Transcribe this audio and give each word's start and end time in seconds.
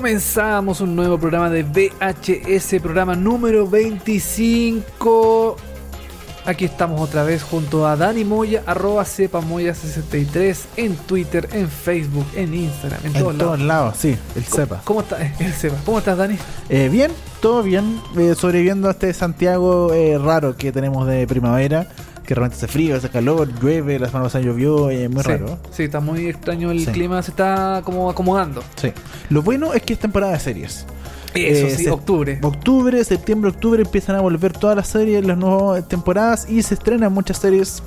Comenzamos 0.00 0.82
un 0.82 0.94
nuevo 0.94 1.16
programa 1.18 1.48
de 1.48 1.62
VHS, 1.62 2.82
programa 2.82 3.14
número 3.16 3.66
25. 3.66 5.56
Aquí 6.44 6.66
estamos 6.66 7.00
otra 7.00 7.24
vez 7.24 7.42
junto 7.42 7.86
a 7.86 7.96
Dani 7.96 8.22
Moya, 8.22 8.62
arroba 8.66 9.04
cepamoya63 9.04 10.56
en 10.76 10.96
Twitter, 10.96 11.48
en 11.50 11.70
Facebook, 11.70 12.26
en 12.36 12.52
Instagram, 12.52 13.00
en, 13.04 13.06
En 13.06 13.12
todos 13.22 13.38
todos 13.38 13.58
lados. 13.58 13.66
lados, 13.66 13.94
sí, 13.96 14.18
el 14.36 14.44
¿Cómo- 14.44 14.56
cepa. 14.56 14.80
¿Cómo 14.84 15.00
estás? 15.00 15.20
El 15.40 15.52
Cepa. 15.54 15.76
¿Cómo 15.86 15.98
estás, 15.98 16.18
Dani? 16.18 16.36
Eh, 16.68 16.90
bien, 16.92 17.10
todo 17.40 17.62
bien, 17.62 17.98
eh, 18.18 18.34
sobreviviendo 18.38 18.88
a 18.88 18.90
este 18.90 19.14
Santiago 19.14 19.94
eh, 19.94 20.18
raro 20.18 20.58
que 20.58 20.72
tenemos 20.72 21.06
de 21.06 21.26
primavera, 21.26 21.88
que 22.26 22.34
realmente 22.34 22.56
hace 22.56 22.68
frío, 22.68 22.96
hace 22.96 23.08
calor, 23.08 23.48
llueve, 23.60 23.98
la 23.98 24.06
semana 24.08 24.24
pasada 24.24 24.44
llovió, 24.44 24.90
eh, 24.90 25.08
muy 25.08 25.22
sí, 25.22 25.28
raro. 25.28 25.58
Sí, 25.70 25.82
está 25.84 26.00
muy 26.00 26.26
extraño 26.26 26.70
el 26.72 26.84
Sí. 26.84 26.90
clima, 26.92 27.22
se 27.22 27.30
está 27.30 27.82
como 27.84 28.10
acomodando. 28.10 28.62
Sí. 28.76 28.92
Lo 29.30 29.42
bueno 29.42 29.72
es 29.72 29.82
que 29.82 29.92
es 29.92 29.98
temporada 29.98 30.32
de 30.32 30.40
series. 30.40 30.84
Eso 31.34 31.66
Eh, 31.66 31.76
sí, 31.76 31.86
octubre. 31.88 32.38
Octubre, 32.42 33.04
septiembre, 33.04 33.50
octubre 33.50 33.82
empiezan 33.82 34.16
a 34.16 34.20
volver 34.20 34.52
todas 34.54 34.74
las 34.74 34.88
series, 34.88 35.24
las 35.26 35.36
nuevas 35.36 35.86
temporadas 35.86 36.46
y 36.48 36.62
se 36.62 36.74
estrenan 36.74 37.12
muchas 37.12 37.38
series. 37.38 37.82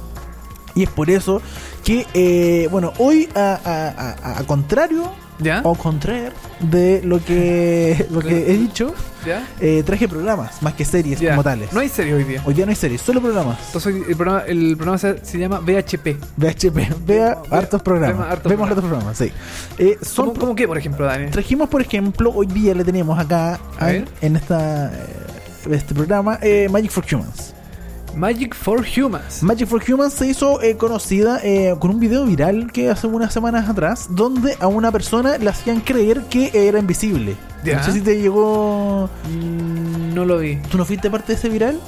Y 0.75 0.83
es 0.83 0.89
por 0.89 1.09
eso 1.09 1.41
que, 1.83 2.05
eh, 2.13 2.67
bueno, 2.71 2.93
hoy 2.99 3.27
a, 3.35 3.59
a- 3.65 4.29
a- 4.33 4.39
a 4.39 4.43
contrario 4.45 5.03
¿Ya? 5.39 5.61
o 5.63 5.73
contrario 5.75 6.29
de 6.59 7.01
lo 7.03 7.23
que, 7.25 8.05
lo 8.11 8.19
que 8.21 8.51
he 8.51 8.55
dicho, 8.57 8.93
¿Ya? 9.25 9.47
eh, 9.59 9.83
traje 9.85 10.07
programas 10.07 10.61
más 10.61 10.73
que 10.73 10.85
series 10.85 11.19
Ya. 11.19 11.31
como 11.31 11.43
tales. 11.43 11.71
No 11.73 11.79
hay 11.79 11.89
serie 11.89 12.13
hoy 12.13 12.23
día. 12.23 12.41
Hoy 12.45 12.53
día 12.53 12.65
no 12.65 12.69
hay 12.71 12.75
series, 12.75 13.01
solo 13.01 13.21
programas. 13.21 13.57
Entonces 13.67 13.95
el 14.07 14.15
programa, 14.15 14.43
el 14.47 14.75
programa 14.77 14.97
se, 14.97 15.23
se 15.25 15.37
llama 15.37 15.59
VHP. 15.59 16.17
VHP, 16.37 16.77
vea 17.05 17.35
Ve- 17.35 17.55
hartos 17.57 17.81
programas. 17.81 18.17
vemos 18.17 18.31
hartos 18.31 18.49
Vemos 18.49 18.67
hartos 18.69 18.83
programas, 18.85 19.17
sí. 19.17 19.31
Eh, 19.77 19.97
son 20.01 20.27
¿Cómo, 20.29 20.39
cómo 20.39 20.55
qué, 20.55 20.67
por 20.67 20.77
ejemplo, 20.77 21.05
Dani? 21.05 21.29
Trajimos, 21.31 21.69
por 21.69 21.81
ejemplo, 21.81 22.31
hoy 22.33 22.47
día 22.47 22.73
le 22.73 22.83
tenemos 22.83 23.17
acá 23.19 23.59
A 23.79 23.91
en, 23.91 24.35
esta 24.35 24.91
eh, 24.93 25.05
este 25.71 25.93
programa 25.93 26.39
Magic 26.69 26.91
for 26.91 27.03
Humans. 27.11 27.53
Magic 28.15 28.55
for 28.55 28.83
Humans. 28.83 29.43
Magic 29.43 29.67
for 29.67 29.81
Humans 29.87 30.13
se 30.13 30.25
hizo 30.27 30.61
eh, 30.63 30.75
conocida 30.77 31.39
eh, 31.43 31.75
con 31.79 31.91
un 31.91 31.99
video 31.99 32.25
viral 32.25 32.71
que 32.71 32.89
hace 32.89 33.05
unas 33.05 33.31
semanas 33.31 33.69
atrás, 33.69 34.07
donde 34.09 34.57
a 34.59 34.67
una 34.67 34.91
persona 34.91 35.37
le 35.37 35.47
hacían 35.49 35.79
creer 35.81 36.23
que 36.23 36.49
era 36.53 36.79
invisible. 36.79 37.35
Ya. 37.63 37.77
No 37.77 37.83
sé 37.83 37.91
si 37.93 38.01
te 38.01 38.19
llegó. 38.19 39.09
No 40.13 40.25
lo 40.25 40.37
vi. 40.37 40.57
¿Tú 40.69 40.77
no 40.77 40.85
fuiste 40.85 41.09
parte 41.09 41.33
de 41.33 41.39
ese 41.39 41.49
viral? 41.49 41.79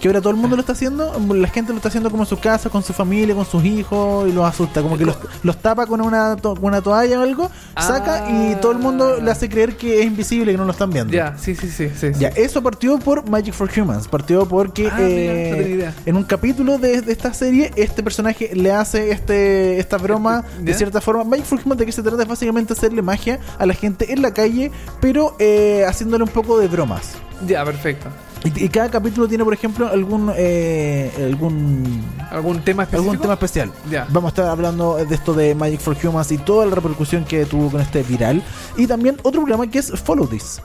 Que 0.00 0.08
ahora 0.08 0.20
todo 0.20 0.30
el 0.30 0.36
mundo 0.36 0.56
lo 0.56 0.60
está 0.60 0.72
haciendo, 0.72 1.12
la 1.34 1.48
gente 1.48 1.72
lo 1.72 1.76
está 1.76 1.88
haciendo 1.88 2.10
como 2.10 2.22
en 2.22 2.26
su 2.28 2.38
casa, 2.38 2.70
con 2.70 2.82
su 2.82 2.92
familia, 2.94 3.34
con 3.34 3.44
sus 3.44 3.62
hijos 3.64 4.26
y 4.28 4.32
los 4.32 4.46
asusta, 4.46 4.80
como 4.80 4.96
que 4.96 5.04
los, 5.04 5.16
los 5.42 5.56
tapa 5.60 5.84
con 5.86 6.00
una, 6.00 6.36
to- 6.36 6.54
con 6.54 6.64
una 6.64 6.80
toalla 6.80 7.20
o 7.20 7.22
algo, 7.22 7.50
saca 7.76 8.30
y 8.30 8.54
todo 8.62 8.72
el 8.72 8.78
mundo 8.78 9.20
le 9.20 9.30
hace 9.30 9.48
creer 9.50 9.76
que 9.76 10.00
es 10.00 10.06
invisible, 10.06 10.52
que 10.52 10.58
no 10.58 10.64
lo 10.64 10.72
están 10.72 10.88
viendo. 10.90 11.12
Ya, 11.12 11.36
sí, 11.36 11.54
sí, 11.54 11.68
sí. 11.68 11.90
sí, 11.94 12.14
sí. 12.14 12.18
Ya, 12.20 12.28
eso 12.28 12.62
partió 12.62 12.98
por 12.98 13.28
Magic 13.28 13.52
for 13.52 13.70
Humans. 13.76 14.08
Partió 14.08 14.46
porque 14.48 14.88
Ah, 14.90 14.94
mira, 14.96 15.08
eh, 15.10 15.48
no 15.50 15.56
tenía 15.58 15.74
idea. 15.74 15.94
en 16.06 16.16
un 16.16 16.24
capítulo 16.24 16.78
de, 16.78 17.02
de 17.02 17.12
esta 17.12 17.34
serie, 17.34 17.70
este 17.76 18.02
personaje 18.02 18.50
le 18.54 18.72
hace 18.72 19.10
este 19.10 19.78
esta 19.78 19.98
broma 19.98 20.44
Este, 20.48 20.62
de 20.64 20.74
cierta 20.74 21.00
forma. 21.02 21.24
Magic 21.24 21.44
for 21.44 21.60
Humans 21.62 21.78
de 21.78 21.84
qué 21.86 21.92
se 21.92 22.02
trata 22.02 22.22
es 22.22 22.28
básicamente 22.28 22.72
hacerle 22.72 23.02
magia 23.02 23.38
a 23.58 23.66
la 23.66 23.74
gente 23.74 24.12
en 24.14 24.22
la 24.22 24.32
calle, 24.32 24.70
pero 25.00 25.36
eh, 25.38 25.84
haciéndole 25.86 26.24
un 26.24 26.30
poco 26.30 26.58
de 26.58 26.68
bromas. 26.68 27.12
Ya, 27.46 27.64
perfecto. 27.64 28.08
Y, 28.44 28.64
y 28.64 28.68
cada 28.68 28.90
capítulo 28.90 29.28
tiene, 29.28 29.44
por 29.44 29.52
ejemplo, 29.52 29.88
algún 29.88 30.32
eh, 30.36 31.10
algún 31.18 32.02
¿Algún 32.30 32.60
tema 32.62 32.84
específico? 32.84 33.10
algún 33.10 33.22
tema 33.22 33.34
especial. 33.34 33.72
Vamos 34.10 34.28
a 34.28 34.30
estar 34.30 34.46
hablando 34.46 34.96
de 34.96 35.14
esto 35.14 35.34
de 35.34 35.54
Magic 35.54 35.80
for 35.80 35.96
Humans 36.02 36.32
y 36.32 36.38
toda 36.38 36.64
la 36.66 36.74
repercusión 36.74 37.24
que 37.24 37.44
tuvo 37.44 37.70
con 37.70 37.80
este 37.80 38.02
viral. 38.02 38.42
Y 38.76 38.86
también 38.86 39.16
otro 39.22 39.42
programa 39.42 39.70
que 39.70 39.80
es 39.80 39.90
Follow 40.00 40.26
This. 40.26 40.60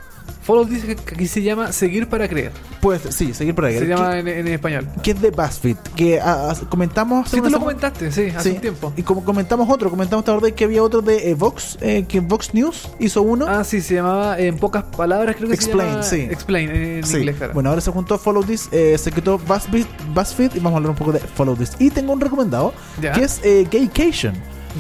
Follow 0.46 0.64
dice 0.66 0.96
que 0.96 1.14
aquí 1.16 1.28
se 1.28 1.42
llama 1.42 1.72
Seguir 1.72 2.08
para 2.08 2.28
Creer. 2.28 2.52
Pues 2.80 3.02
sí, 3.10 3.34
seguir 3.34 3.56
por 3.56 3.66
ahí. 3.66 3.80
Se 3.80 3.88
llama 3.88 4.20
en, 4.20 4.28
en 4.28 4.48
español. 4.48 4.88
que 5.02 5.12
es 5.12 5.20
de 5.22 5.32
BuzzFeed, 5.32 5.78
que 5.96 6.20
ah, 6.22 6.52
ah, 6.52 6.56
comentamos 6.70 7.28
Sí, 7.30 7.38
tú 7.38 7.42
una 7.42 7.50
lo 7.50 7.60
comentaste, 7.60 8.12
sí, 8.12 8.28
hace 8.36 8.50
Sí, 8.50 8.56
un 8.56 8.62
tiempo. 8.62 8.94
Y 8.96 9.02
como 9.02 9.24
comentamos 9.26 9.68
otro, 9.70 9.90
comentamos 9.90 10.22
esta 10.22 10.34
verdad 10.34 10.50
que 10.52 10.64
había 10.66 10.84
otro 10.84 11.02
de 11.02 11.32
eh, 11.32 11.34
Vox, 11.34 11.80
eh, 11.82 12.06
que 12.08 12.20
Vox 12.20 12.54
News 12.54 12.88
hizo 13.00 13.24
uno. 13.24 13.48
Ah, 13.50 13.64
sí, 13.64 13.82
se 13.82 13.96
llamaba 13.96 14.38
en 14.40 14.58
pocas 14.58 14.84
palabras, 14.84 15.36
creo 15.36 15.50
que 15.50 15.56
Explain, 15.56 16.04
se 16.04 16.18
llama. 16.22 16.28
sí. 16.30 16.34
Explain 16.34 16.70
en 16.70 17.04
Sí. 17.04 17.18
inglés, 17.18 17.38
claro. 17.38 17.54
Bueno, 17.54 17.70
ahora 17.70 17.82
se 17.82 17.90
juntó 17.92 18.20
Follow 18.20 18.44
This, 18.44 18.70
eh, 18.72 18.96
se 19.00 19.12
quitó 19.12 19.40
BuzzFeed, 19.40 19.86
BuzzFeed 20.14 20.52
y 20.56 20.60
vamos 20.60 20.74
a 20.74 20.78
hablar 20.78 20.92
un 20.92 20.96
poco 20.98 21.12
de 21.12 21.20
Follow 21.20 21.56
This. 21.56 21.72
Y 21.80 21.90
tengo 21.90 22.14
un 22.14 22.22
recomendado 22.22 22.72
Ya. 23.02 23.14
que 23.14 23.24
es 23.24 23.40
eh, 23.44 23.68
Gaycation. 23.72 24.36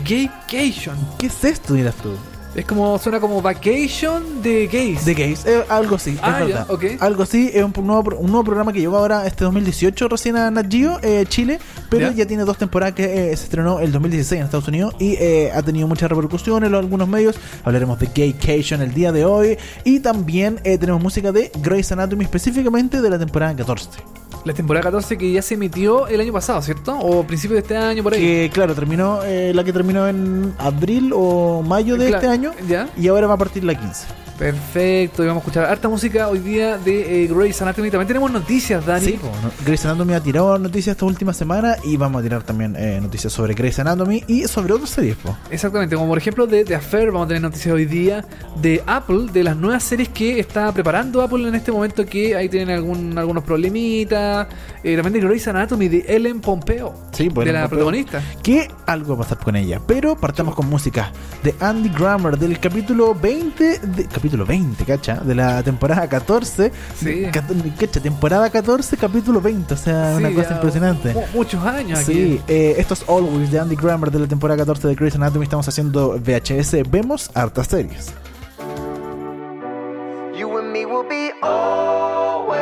Gaycation. 0.07 0.95
¿Qué 1.17 1.25
es 1.27 1.43
esto, 1.43 1.73
dirás 1.73 1.95
tú? 1.95 2.11
Es 2.55 2.65
como, 2.65 2.97
suena 2.99 3.19
como 3.19 3.41
vacation 3.41 4.41
de 4.41 4.67
gays. 4.67 5.03
De 5.03 5.13
gays, 5.13 5.45
eh, 5.45 5.61
algo 5.67 5.97
así, 5.97 6.17
Ah, 6.21 6.39
es 6.41 6.47
ya, 6.47 6.63
verdad. 6.65 6.97
Algo 7.01 7.23
así, 7.23 7.51
es 7.53 7.61
un, 7.61 7.73
nuevo, 7.85 8.15
un 8.17 8.27
nuevo 8.27 8.45
programa 8.45 8.71
que 8.71 8.79
llegó 8.79 8.95
ahora 8.97 9.27
este 9.27 9.43
2018 9.43 10.07
recién 10.07 10.37
a 10.37 10.49
Nat 10.49 10.71
Geo, 10.71 10.97
eh, 11.01 11.25
Chile, 11.27 11.59
pero 11.89 12.07
Ya. 12.11 12.13
ya. 12.15 12.25
tiene 12.27 12.45
dos 12.45 12.57
temporadas 12.57 12.95
que 12.95 13.03
eh, 13.31 13.35
se 13.35 13.43
estrenó 13.43 13.81
el 13.81 13.91
2016 13.91 14.39
en 14.39 14.45
Estados 14.45 14.69
Unidos 14.69 14.95
y 14.99 15.15
eh, 15.19 15.51
ha 15.53 15.61
tenido 15.63 15.85
mucha 15.89 16.07
repercusión 16.07 16.63
en 16.63 16.73
algunos 16.73 17.09
medios. 17.09 17.35
Hablaremos 17.65 17.99
de 17.99 18.07
Gaycation 18.15 18.81
el 18.81 18.93
día 18.93 19.11
de 19.11 19.25
hoy 19.25 19.57
y 19.83 19.99
también 19.99 20.61
eh, 20.63 20.77
tenemos 20.77 21.03
música 21.03 21.33
de 21.33 21.51
Grey's 21.61 21.91
Anatomy, 21.91 22.23
específicamente 22.23 23.01
de 23.01 23.09
la 23.09 23.19
temporada 23.19 23.53
14. 23.53 23.89
La 24.45 24.53
temporada 24.53 24.83
14 24.83 25.17
que 25.17 25.31
ya 25.31 25.41
se 25.41 25.55
emitió 25.55 26.07
el 26.07 26.21
año 26.21 26.31
pasado, 26.31 26.61
¿cierto? 26.61 26.97
O 26.99 27.23
principio 27.25 27.55
de 27.55 27.61
este 27.61 27.75
año, 27.75 28.03
por 28.03 28.13
ahí. 28.13 28.21
Que 28.21 28.51
claro, 28.53 28.75
terminó 28.75 29.21
eh, 29.23 29.51
la 29.55 29.63
que 29.63 29.73
terminó 29.73 30.07
en 30.07 30.53
abril 30.59 31.11
o 31.15 31.63
mayo 31.63 31.97
de 31.97 32.07
Claro, 32.09 32.17
este 32.17 32.27
año 32.31 32.51
Ya. 32.67 32.87
y 32.95 33.07
ahora 33.07 33.25
va 33.25 33.33
a 33.33 33.37
partir 33.37 33.63
la 33.63 33.73
15. 33.73 34.05
Perfecto, 34.37 35.23
y 35.23 35.27
vamos 35.27 35.41
a 35.41 35.43
escuchar 35.45 35.65
harta 35.65 35.87
música 35.87 36.27
hoy 36.27 36.39
día 36.39 36.77
de 36.77 37.23
eh, 37.23 37.27
Grey's 37.27 37.61
Anatomy. 37.61 37.89
También 37.89 38.07
tenemos 38.07 38.29
noticias, 38.31 38.85
Dani. 38.85 39.05
Sí, 39.05 39.19
Grey's 39.65 39.85
Anatomy 39.85 40.13
ha 40.13 40.19
tirado 40.21 40.57
noticias 40.59 40.93
esta 40.95 41.05
última 41.05 41.31
semana 41.33 41.77
y 41.85 41.95
vamos 41.95 42.19
a 42.19 42.23
tirar 42.23 42.43
también 42.43 42.75
eh, 42.77 42.99
noticias 43.01 43.31
sobre 43.31 43.53
Grey's 43.53 43.79
Anatomy 43.79 44.23
y 44.27 44.43
sobre 44.43 44.73
otras 44.73 44.89
series. 44.89 45.15
po. 45.15 45.37
Exactamente, 45.49 45.95
como 45.95 46.09
por 46.09 46.17
ejemplo 46.17 46.47
de 46.47 46.65
The 46.65 46.75
Affair, 46.75 47.11
vamos 47.11 47.25
a 47.25 47.27
tener 47.29 47.41
noticias 47.43 47.73
hoy 47.73 47.85
día 47.85 48.25
de 48.61 48.83
Apple, 48.85 49.27
de 49.31 49.43
las 49.43 49.55
nuevas 49.55 49.83
series 49.83 50.09
que 50.09 50.37
está 50.39 50.71
preparando 50.73 51.21
Apple 51.21 51.47
en 51.47 51.55
este 51.55 51.71
momento, 51.71 52.05
que 52.05 52.35
ahí 52.35 52.49
tienen 52.49 52.75
algún, 52.75 53.17
algunos 53.17 53.43
problemitas. 53.43 54.47
Eh, 54.83 54.95
también 54.95 55.13
de 55.13 55.27
Grey's 55.27 55.47
Anatomy, 55.47 55.87
de 55.87 56.05
Ellen 56.09 56.41
Pompeo, 56.41 56.93
Sí, 57.13 57.29
pues, 57.29 57.45
de 57.45 57.51
Ellen 57.51 57.61
la 57.61 57.69
Pompeo. 57.69 57.69
protagonista. 57.85 58.21
Que 58.43 58.67
algo 58.85 59.15
va 59.15 59.23
a 59.23 59.27
pasar 59.27 59.37
con 59.43 59.55
ella. 59.55 59.79
Pero 59.87 60.15
partamos 60.17 60.53
con 60.55 60.67
música 60.69 61.11
de 61.41 61.55
Andy 61.61 61.89
Grammer 61.89 62.37
del 62.37 62.59
capítulo 62.59 63.15
20. 63.15 63.79
De, 63.79 64.03
capítulo 64.25 64.45
20, 64.47 64.85
¿cacha? 64.85 65.15
De 65.17 65.35
la 65.35 65.61
temporada 65.61 66.07
14. 66.09 66.71
Sí. 66.97 67.25
¿Cacha? 67.31 68.01
Temporada 68.01 68.49
14, 68.49 68.97
capítulo 68.97 69.39
20. 69.39 69.73
O 69.73 69.77
sea, 69.77 70.15
una 70.17 70.29
Sí, 70.29 70.33
cosa 70.35 70.49
ya 70.49 70.55
impresionante. 70.55 71.13
mu- 71.13 71.21
muchos 71.35 71.63
años 71.63 71.99
aquí. 71.99 72.11
Sí, 72.13 72.41
eh, 72.47 72.73
esto 72.79 72.95
es 72.95 73.07
Always 73.07 73.51
de 73.51 73.59
Andy 73.59 73.75
Grammer 73.75 74.09
de 74.09 74.17
la 74.19 74.25
temporada 74.27 74.57
14 74.57 74.87
de 74.87 74.95
Grey's 74.95 75.13
Anatomy. 75.15 75.43
Estamos 75.43 75.67
haciendo 75.67 76.17
VHS. 76.19 76.81
Vemos 76.89 77.29
hartas 77.35 77.67
series. 77.67 78.13
You 80.35 80.57
and 80.57 80.71
me 80.71 80.85
will 80.87 81.07
be 81.07 81.31
always. 81.43 82.55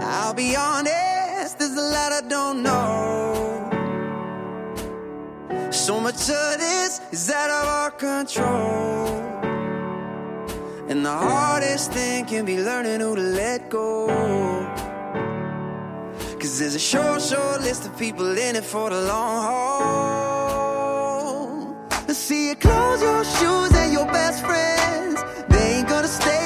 I'll 0.00 0.34
be 0.34 0.56
honest, 0.56 1.58
there's 1.58 1.76
a 1.76 1.82
lot 1.82 2.12
I 2.12 2.26
don't 2.26 2.62
know. 2.62 3.24
So 5.70 6.00
much 6.00 6.30
of 6.30 6.58
this 6.58 7.02
is 7.12 7.30
out 7.30 7.50
of 7.50 7.68
our 7.68 7.90
control. 7.90 9.35
And 10.88 11.04
the 11.04 11.10
hardest 11.10 11.92
thing 11.92 12.26
can 12.26 12.44
be 12.44 12.58
learning 12.62 13.00
who 13.00 13.16
to 13.16 13.22
let 13.22 13.68
go. 13.68 14.06
Cause 16.38 16.58
there's 16.60 16.76
a 16.76 16.78
short, 16.78 17.20
short 17.20 17.60
list 17.62 17.86
of 17.86 17.98
people 17.98 18.38
in 18.38 18.54
it 18.54 18.64
for 18.64 18.90
the 18.90 19.00
long 19.02 19.42
haul. 19.42 20.46
See 22.26 22.48
you 22.48 22.56
close 22.56 23.00
your 23.02 23.24
shoes 23.24 23.72
and 23.72 23.92
your 23.92 24.06
best 24.06 24.44
friends. 24.44 25.22
They 25.48 25.76
ain't 25.76 25.88
gonna 25.88 26.08
stay 26.08 26.45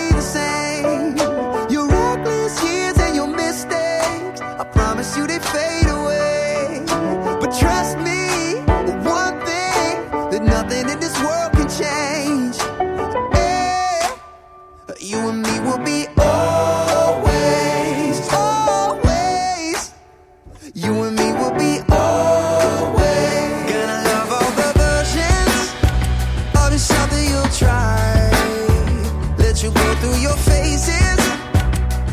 through 29.97 30.17
your 30.17 30.37
faces, 30.37 31.21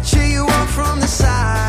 cheer 0.09 0.25
you 0.25 0.43
on 0.45 0.67
from 0.67 0.99
the 0.99 1.07
side. 1.07 1.66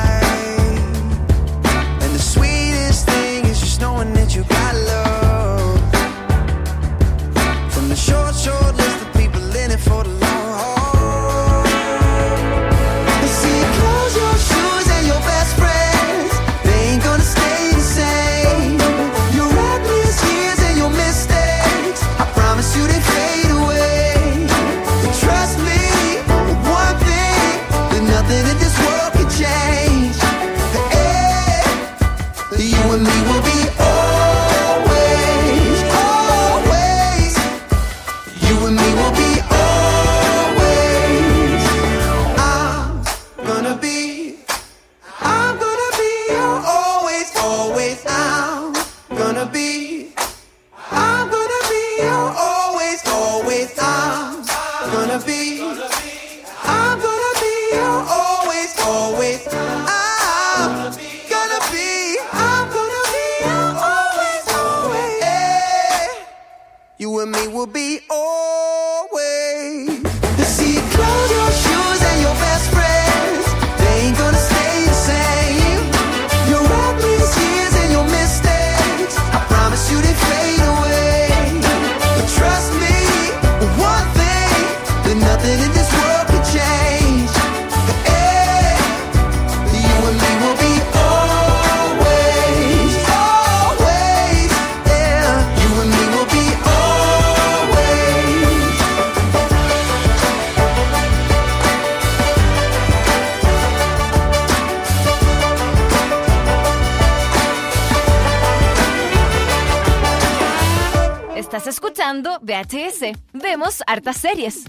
Estás 111.58 111.74
escuchando 111.74 112.38
VHS. 112.40 113.18
Vemos 113.32 113.82
hartas 113.88 114.16
series. 114.18 114.62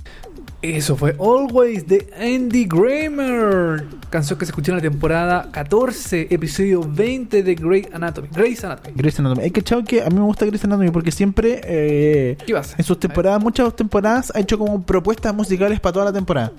Eso 0.64 0.96
fue 0.96 1.16
Always 1.20 1.88
de 1.88 2.12
Andy 2.20 2.66
Grammer. 2.66 3.86
Canción 4.10 4.40
que 4.40 4.46
se 4.48 4.50
escuchó 4.50 4.72
en 4.72 4.78
la 4.78 4.82
temporada 4.82 5.50
14, 5.52 6.30
episodio 6.32 6.82
20 6.82 7.44
de 7.44 7.54
Grey 7.54 7.88
Anatomy. 7.94 8.30
Grey's 8.32 8.64
Anatomy. 8.64 8.96
Grey's 8.98 9.20
Anatomy. 9.20 9.46
Es 9.46 9.52
que 9.52 9.62
chao 9.62 9.84
que 9.84 10.02
a 10.02 10.10
mí 10.10 10.16
me 10.16 10.24
gusta 10.24 10.48
Grey's 10.48 10.64
Anatomy 10.64 10.90
porque 10.90 11.12
siempre 11.12 11.62
eh, 11.64 12.38
¿Qué 12.44 12.54
pasa? 12.56 12.74
en 12.76 12.84
sus 12.84 13.00
temporadas, 13.00 13.40
muchas 13.40 13.76
temporadas 13.76 14.32
ha 14.34 14.40
hecho 14.40 14.58
como 14.58 14.82
propuestas 14.82 15.32
musicales 15.36 15.80
para 15.80 15.94
toda 15.94 16.06
la 16.06 16.14
temporada. 16.14 16.52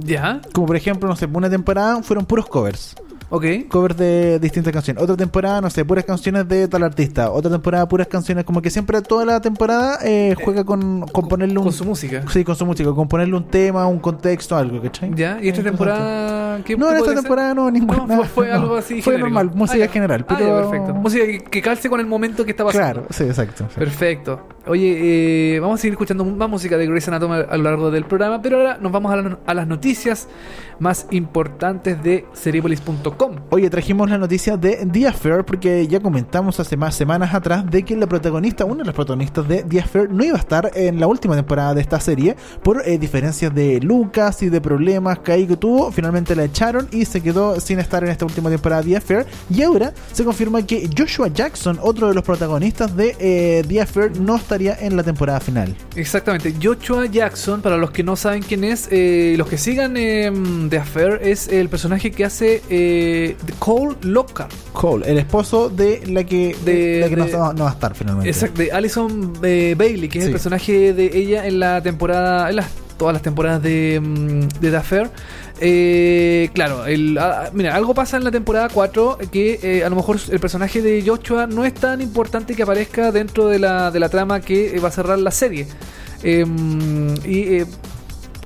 ¿Ya? 0.00 0.40
Como 0.52 0.66
por 0.66 0.74
ejemplo, 0.74 1.08
no 1.08 1.14
sé, 1.14 1.26
una 1.26 1.48
temporada 1.48 2.02
fueron 2.02 2.26
puros 2.26 2.48
covers. 2.48 2.96
Ok. 3.28 3.44
Covers 3.68 3.96
de 3.96 4.38
distintas 4.38 4.72
canciones. 4.72 5.02
Otra 5.02 5.16
temporada, 5.16 5.60
no 5.60 5.68
sé, 5.68 5.84
puras 5.84 6.04
canciones 6.04 6.46
de 6.48 6.68
tal 6.68 6.82
artista. 6.84 7.30
Otra 7.32 7.50
temporada, 7.50 7.88
puras 7.88 8.06
canciones. 8.06 8.44
Como 8.44 8.62
que 8.62 8.70
siempre 8.70 9.02
toda 9.02 9.24
la 9.24 9.40
temporada 9.40 9.98
eh, 10.04 10.36
juega 10.44 10.62
con, 10.64 11.00
con 11.08 11.26
ponerle 11.28 11.58
un. 11.58 11.64
Con 11.64 11.72
su 11.72 11.84
música. 11.84 12.22
Sí, 12.30 12.44
con 12.44 12.54
su 12.54 12.64
música, 12.64 12.92
con 12.92 13.08
ponerle 13.08 13.34
un 13.36 13.48
tema, 13.48 13.86
un 13.88 13.98
contexto, 13.98 14.56
algo, 14.56 14.80
¿cachai? 14.80 15.10
¿Ya? 15.14 15.38
¿Y 15.42 15.48
esta 15.48 15.60
Eh, 15.60 15.64
temporada 15.64 16.60
qué 16.64 16.76
No, 16.76 16.88
en 16.90 16.96
esta 16.98 17.10
ser? 17.10 17.18
temporada 17.20 17.52
no, 17.54 17.70
ninguna. 17.70 18.06
No, 18.06 18.24
fue, 18.24 18.46
no. 18.50 18.54
algo 18.54 18.76
así. 18.76 19.02
Fue 19.02 19.14
genérico. 19.14 19.34
normal, 19.40 19.56
música 19.56 19.84
Ah, 19.84 19.88
general. 19.88 20.24
Ah, 20.28 20.34
Pero... 20.38 20.48
ya, 20.62 20.62
perfecto. 20.70 20.94
Música 20.94 21.26
que, 21.26 21.38
que 21.44 21.62
calce 21.62 21.88
con 21.90 21.98
el 22.00 22.06
momento 22.06 22.44
que 22.44 22.52
está 22.52 22.64
pasando. 22.64 22.92
Claro, 23.02 23.06
sí, 23.10 23.24
exacto. 23.24 23.66
sí. 23.68 23.78
Perfecto. 23.80 24.40
Oye, 24.68 25.54
eh, 25.56 25.60
vamos 25.60 25.78
a 25.78 25.82
seguir 25.82 25.92
escuchando 25.92 26.24
más 26.24 26.48
música 26.50 26.76
de 26.76 26.86
Grey's 26.88 27.06
Anatomy 27.06 27.36
a 27.48 27.56
lo 27.56 27.62
largo 27.62 27.90
del 27.92 28.04
programa, 28.04 28.42
pero 28.42 28.56
ahora 28.58 28.78
nos 28.80 28.90
vamos 28.90 29.12
a, 29.12 29.16
la- 29.16 29.38
a 29.46 29.54
las 29.54 29.66
noticias 29.68 30.26
más 30.80 31.06
importantes 31.12 32.02
de 32.02 32.26
Seriepolis.com. 32.32 33.36
Oye, 33.50 33.70
trajimos 33.70 34.10
la 34.10 34.18
noticia 34.18 34.56
de 34.56 34.84
The 34.92 35.06
Affair 35.06 35.44
porque 35.44 35.86
ya 35.86 36.00
comentamos 36.00 36.58
hace 36.58 36.76
más 36.76 36.96
semanas 36.96 37.32
atrás 37.32 37.64
de 37.70 37.84
que 37.84 37.94
la 37.96 38.08
protagonista, 38.08 38.64
una 38.64 38.78
de 38.78 38.86
las 38.86 38.94
protagonistas 38.94 39.46
de 39.46 39.62
The 39.62 39.80
Affair, 39.80 40.10
no 40.10 40.24
iba 40.24 40.36
a 40.36 40.40
estar 40.40 40.70
en 40.74 40.98
la 40.98 41.06
última 41.06 41.36
temporada 41.36 41.72
de 41.72 41.80
esta 41.80 42.00
serie 42.00 42.34
por 42.64 42.82
eh, 42.86 42.98
diferencias 42.98 43.54
de 43.54 43.80
Lucas 43.80 44.42
y 44.42 44.48
de 44.48 44.60
problemas 44.60 45.20
que 45.20 45.30
ahí 45.32 45.46
que 45.46 45.56
tuvo. 45.56 45.92
Finalmente 45.92 46.34
la 46.34 46.42
echaron 46.44 46.88
y 46.90 47.04
se 47.04 47.20
quedó 47.22 47.60
sin 47.60 47.78
estar 47.78 48.02
en 48.02 48.10
esta 48.10 48.24
última 48.24 48.50
temporada 48.50 48.82
de 48.82 48.88
The 48.90 48.96
Affair. 48.96 49.26
Y 49.48 49.62
ahora 49.62 49.92
se 50.12 50.24
confirma 50.24 50.66
que 50.66 50.90
Joshua 50.98 51.28
Jackson, 51.28 51.78
otro 51.80 52.08
de 52.08 52.14
los 52.14 52.24
protagonistas 52.24 52.96
de 52.96 53.16
eh, 53.20 53.64
The 53.68 53.80
Affair, 53.80 54.20
no 54.20 54.34
estaría 54.56 54.86
en 54.86 54.96
la 54.96 55.02
temporada 55.02 55.38
final. 55.40 55.74
Exactamente. 55.96 56.54
Joshua 56.62 57.06
Jackson, 57.06 57.60
para 57.60 57.76
los 57.76 57.90
que 57.90 58.02
no 58.02 58.16
saben 58.16 58.42
quién 58.42 58.64
es, 58.64 58.88
eh, 58.90 59.34
los 59.36 59.48
que 59.48 59.58
sigan 59.58 59.96
eh, 59.96 60.32
The 60.70 60.78
Affair, 60.78 61.20
es 61.22 61.48
el 61.48 61.68
personaje 61.68 62.10
que 62.10 62.24
hace 62.24 62.62
eh, 62.70 63.36
Cole 63.58 63.96
Lockhart. 64.02 64.52
Cole, 64.72 65.10
el 65.10 65.18
esposo 65.18 65.68
de 65.68 66.02
la 66.06 66.24
que, 66.24 66.56
De- 66.64 67.00
la 67.00 67.08
que 67.08 67.16
no, 67.16 67.24
de- 67.26 67.32
no 67.32 67.64
va 67.64 67.70
a 67.70 67.72
estar 67.72 67.94
finalmente. 67.94 68.30
Exacto, 68.30 68.62
de 68.62 68.72
Alison 68.72 69.32
eh, 69.42 69.74
Bailey, 69.76 70.08
que 70.08 70.18
es 70.18 70.24
Sí. 70.24 70.28
el 70.28 70.32
personaje 70.32 70.92
de 70.94 71.10
ella 71.16 71.46
en 71.46 71.60
la 71.60 71.82
temporada, 71.82 72.48
en 72.50 72.56
las, 72.56 72.66
todas 72.98 73.12
las 73.12 73.22
temporadas 73.22 73.62
de, 73.62 74.00
mm, 74.02 74.48
de 74.60 74.70
The 74.70 74.76
Affair. 74.76 75.10
Eh, 75.60 76.50
claro, 76.52 76.84
el, 76.86 77.16
ah, 77.18 77.48
mira, 77.54 77.74
algo 77.74 77.94
pasa 77.94 78.18
en 78.18 78.24
la 78.24 78.30
temporada 78.30 78.68
4 78.72 79.16
que 79.32 79.58
eh, 79.62 79.84
a 79.84 79.88
lo 79.88 79.96
mejor 79.96 80.18
el 80.30 80.38
personaje 80.38 80.82
de 80.82 81.02
Joshua 81.06 81.46
no 81.46 81.64
es 81.64 81.72
tan 81.72 82.02
importante 82.02 82.54
que 82.54 82.62
aparezca 82.62 83.10
dentro 83.10 83.48
de 83.48 83.58
la, 83.58 83.90
de 83.90 83.98
la 84.00 84.08
trama 84.10 84.40
que 84.40 84.76
eh, 84.76 84.80
va 84.80 84.88
a 84.88 84.92
cerrar 84.92 85.18
la 85.18 85.30
serie. 85.30 85.66
Em, 86.22 87.14
y 87.24 87.54
eh, 87.56 87.66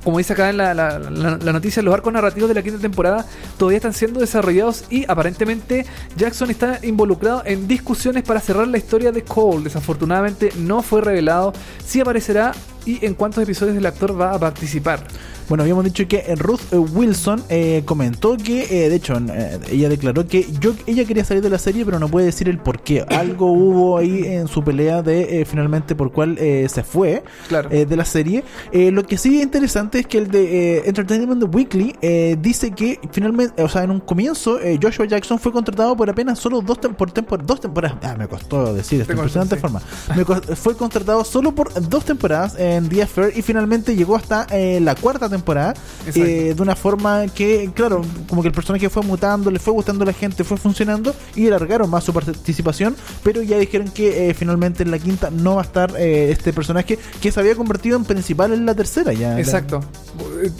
como 0.04 0.18
dice 0.18 0.32
acá 0.32 0.48
en 0.50 0.56
la, 0.56 0.72
la- 0.72 0.98
la- 0.98 1.36
la 1.36 1.52
noticia, 1.52 1.82
los 1.82 1.92
arcos 1.92 2.12
narrativos 2.12 2.48
de 2.48 2.54
la 2.54 2.62
quinta 2.62 2.78
temporada 2.78 3.26
todavía 3.58 3.76
están 3.78 3.92
siendo 3.92 4.20
desarrollados 4.20 4.84
y 4.88 5.04
aparentemente 5.10 5.84
Jackson 6.16 6.48
está 6.50 6.78
involucrado 6.82 7.42
en 7.44 7.66
discusiones 7.68 8.22
para 8.22 8.40
cerrar 8.40 8.68
la 8.68 8.78
historia 8.78 9.12
de 9.12 9.24
Cole. 9.24 9.64
Desafortunadamente 9.64 10.52
no 10.58 10.80
fue 10.82 11.00
revelado 11.02 11.52
si 11.84 12.00
aparecerá 12.00 12.52
y 12.86 13.04
en 13.04 13.14
cuántos 13.14 13.42
episodios 13.42 13.76
el 13.76 13.86
actor 13.86 14.18
va 14.20 14.32
a 14.34 14.38
participar. 14.38 15.06
Bueno, 15.48 15.64
habíamos 15.64 15.84
dicho 15.84 16.06
que 16.06 16.32
Ruth 16.36 16.60
eh, 16.70 16.76
Wilson 16.78 17.42
eh, 17.48 17.82
comentó 17.84 18.36
que, 18.36 18.84
eh, 18.84 18.88
de 18.88 18.94
hecho, 18.94 19.14
eh, 19.32 19.58
ella 19.72 19.88
declaró 19.88 20.24
que 20.28 20.46
yo, 20.60 20.74
ella 20.86 21.04
quería 21.04 21.24
salir 21.24 21.42
de 21.42 21.50
la 21.50 21.58
serie, 21.58 21.84
pero 21.84 21.98
no 21.98 22.08
puede 22.08 22.26
decir 22.26 22.48
el 22.48 22.58
por 22.58 22.82
qué. 22.82 23.00
Algo 23.08 23.50
hubo 23.50 23.98
ahí 23.98 24.22
en 24.26 24.46
su 24.46 24.62
pelea 24.62 25.02
de 25.02 25.44
finalmente 25.50 25.96
por 25.96 26.12
cuál 26.12 26.36
eh, 26.38 26.68
se 26.72 26.84
fue 26.84 27.24
Claro. 27.48 27.68
de 27.68 27.96
la 27.96 28.04
serie. 28.04 28.44
Lo 28.72 29.04
que 29.04 29.18
sí 29.18 29.38
es 29.38 29.42
interesante 29.42 29.98
es 29.98 30.06
que 30.06 30.18
el 30.18 30.30
de 30.30 30.78
Entertainment 30.86 31.42
Weekly 31.52 31.96
dice 32.38 32.70
que 32.70 33.00
finalmente, 33.10 33.60
o 33.60 33.68
sea, 33.68 33.82
en 33.82 33.90
un 33.90 33.98
comienzo, 34.00 34.58
Joshua 34.80 35.06
Jackson 35.06 35.40
fue 35.40 35.50
contratado 35.50 35.96
por 35.96 36.08
apenas 36.08 36.38
solo 36.38 36.60
dos, 36.62 36.78
tem- 36.80 36.94
por 36.94 37.12
tempor- 37.12 37.42
dos 37.42 37.60
temporadas. 37.60 37.98
Ah, 38.02 38.14
me 38.16 38.28
costó 38.28 38.72
decir 38.72 39.00
Te 39.00 39.06
costó, 39.06 39.12
impresionante 39.14 39.56
sí. 39.56 39.60
forma. 39.60 39.82
Me 40.14 40.24
fue 40.54 40.76
contratado 40.76 41.24
solo 41.24 41.52
por 41.52 41.72
dos 41.88 42.04
temporadas 42.04 42.54
en 42.76 42.88
The 42.88 43.02
Affair 43.02 43.32
y 43.36 43.42
finalmente 43.42 43.94
llegó 43.96 44.16
hasta 44.16 44.46
eh, 44.50 44.78
la 44.80 44.94
cuarta 44.94 45.28
temporada 45.28 45.74
eh, 46.14 46.54
de 46.56 46.62
una 46.62 46.76
forma 46.76 47.26
que, 47.28 47.70
claro, 47.74 48.02
como 48.28 48.42
que 48.42 48.48
el 48.48 48.54
personaje 48.54 48.88
fue 48.88 49.02
mutando, 49.02 49.50
le 49.50 49.58
fue 49.58 49.72
gustando 49.72 50.04
a 50.04 50.06
la 50.06 50.12
gente, 50.12 50.44
fue 50.44 50.56
funcionando 50.56 51.14
y 51.34 51.46
alargaron 51.46 51.88
más 51.90 52.04
su 52.04 52.12
participación, 52.12 52.96
pero 53.22 53.42
ya 53.42 53.58
dijeron 53.58 53.88
que 53.90 54.30
eh, 54.30 54.34
finalmente 54.34 54.82
en 54.82 54.90
la 54.90 54.98
quinta 54.98 55.30
no 55.30 55.56
va 55.56 55.62
a 55.62 55.64
estar 55.64 55.94
eh, 55.98 56.30
este 56.30 56.52
personaje 56.52 56.98
que 57.20 57.32
se 57.32 57.40
había 57.40 57.54
convertido 57.54 57.96
en 57.96 58.04
principal 58.04 58.52
en 58.52 58.66
la 58.66 58.74
tercera 58.74 59.12
ya. 59.12 59.38
Exacto. 59.38 59.80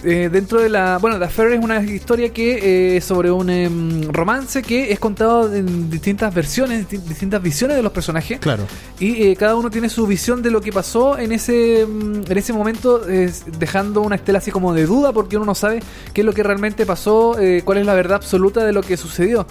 Eh, 0.05 0.29
dentro 0.33 0.61
de 0.61 0.69
la. 0.69 0.99
Bueno, 0.99 1.19
The 1.19 1.25
Affair 1.25 1.53
es 1.53 1.63
una 1.63 1.83
historia 1.83 2.33
que 2.33 2.97
eh, 2.97 3.01
sobre 3.01 3.31
un 3.31 3.51
em, 3.51 4.03
romance 4.13 4.63
que 4.63 4.93
es 4.93 4.99
contado 4.99 5.53
en 5.55 5.91
distintas 5.91 6.33
versiones, 6.35 6.87
disti- 6.89 7.01
distintas 7.03 7.43
visiones 7.43 7.77
de 7.77 7.83
los 7.83 7.93
personajes. 7.93 8.39
Claro. 8.39 8.65
Y 8.99 9.25
eh, 9.29 9.37
cada 9.37 9.57
uno 9.57 9.71
tiene 9.71 9.89
su 9.89 10.07
visión 10.07 10.43
de 10.43 10.51
lo 10.51 10.61
que 10.61 10.73
pasó 10.73 11.19
en 11.19 11.33
ese, 11.33 11.87
mm, 11.87 12.00
en 12.01 12.39
ese 12.39 12.53
momento, 12.53 13.09
eh, 13.09 13.33
dejando 13.59 14.03
una 14.03 14.17
estela 14.17 14.39
así 14.39 14.51
como 14.51 14.73
de 14.75 14.87
duda, 14.87 15.13
porque 15.13 15.37
uno 15.37 15.47
no 15.47 15.55
sabe 15.55 15.83
qué 16.13 16.23
es 16.23 16.25
lo 16.25 16.33
que 16.33 16.43
realmente 16.43 16.87
pasó, 16.87 17.39
eh, 17.39 17.63
cuál 17.65 17.79
es 17.79 17.87
la 17.87 17.95
verdad 17.95 18.17
absoluta 18.17 18.65
de 18.65 18.73
lo 18.73 18.83
que 18.83 18.97
sucedió. 18.97 19.47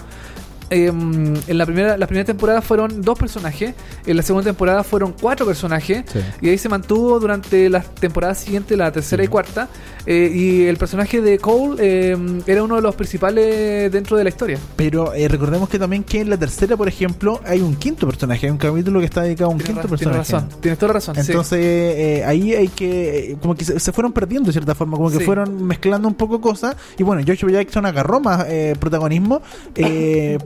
Eh, 0.72 0.86
en 0.86 1.58
la 1.58 1.66
primera, 1.66 1.96
la 1.98 2.06
primera 2.06 2.24
temporada 2.24 2.62
fueron 2.62 3.02
dos 3.02 3.18
personajes, 3.18 3.74
en 4.06 4.16
la 4.16 4.22
segunda 4.22 4.44
temporada 4.50 4.84
fueron 4.84 5.14
cuatro 5.20 5.44
personajes, 5.44 6.04
Sí. 6.12 6.20
y 6.42 6.48
ahí 6.48 6.58
se 6.58 6.68
mantuvo 6.68 7.18
durante 7.18 7.68
las 7.68 7.92
temporadas 7.96 8.38
siguientes, 8.38 8.78
la 8.78 8.92
tercera 8.92 9.24
y 9.24 9.26
cuarta, 9.26 9.68
eh, 10.06 10.30
y 10.34 10.64
el 10.66 10.76
personaje 10.76 11.20
de 11.20 11.38
Cole 11.38 11.76
eh, 11.78 12.16
era 12.46 12.62
uno 12.62 12.76
de 12.76 12.82
los 12.82 12.94
principales 12.94 13.90
dentro 13.92 14.16
de 14.16 14.24
la 14.24 14.30
historia. 14.30 14.58
Pero 14.76 15.12
eh, 15.14 15.28
recordemos 15.28 15.68
que 15.68 15.78
también 15.78 16.02
que 16.04 16.20
en 16.20 16.30
la 16.30 16.36
tercera, 16.36 16.76
por 16.76 16.88
ejemplo, 16.88 17.40
hay 17.44 17.60
un 17.60 17.76
quinto 17.76 18.06
personaje, 18.06 18.46
hay 18.46 18.52
un 18.52 18.58
capítulo 18.58 18.98
que 19.00 19.06
está 19.06 19.22
dedicado 19.22 19.50
a 19.50 19.52
un 19.54 19.58
Tienes, 19.58 19.76
quinto 19.82 19.88
ra- 19.88 19.96
tienes 19.96 20.16
personaje. 20.18 20.46
razón, 20.48 20.60
tienes 20.60 20.78
toda 20.78 20.88
la 20.88 20.94
razón. 20.94 21.16
Entonces 21.18 21.58
eh, 21.62 22.24
ahí 22.26 22.54
hay 22.54 22.68
que, 22.68 23.32
eh, 23.32 23.36
como 23.40 23.54
que 23.54 23.64
se, 23.64 23.78
se 23.80 23.92
fueron 23.92 24.12
perdiendo 24.12 24.46
de 24.48 24.52
cierta 24.52 24.74
forma, 24.74 24.96
como 24.96 25.10
que 25.10 25.18
Sí. 25.18 25.24
fueron 25.24 25.64
mezclando 25.64 26.08
un 26.08 26.14
poco 26.14 26.40
cosas. 26.40 26.76
Y 26.98 27.02
bueno, 27.02 27.22
Joshua 27.26 27.50
Jackson 27.52 27.84
agarró 27.86 28.20
más 28.20 28.46
protagonismo, 28.78 29.42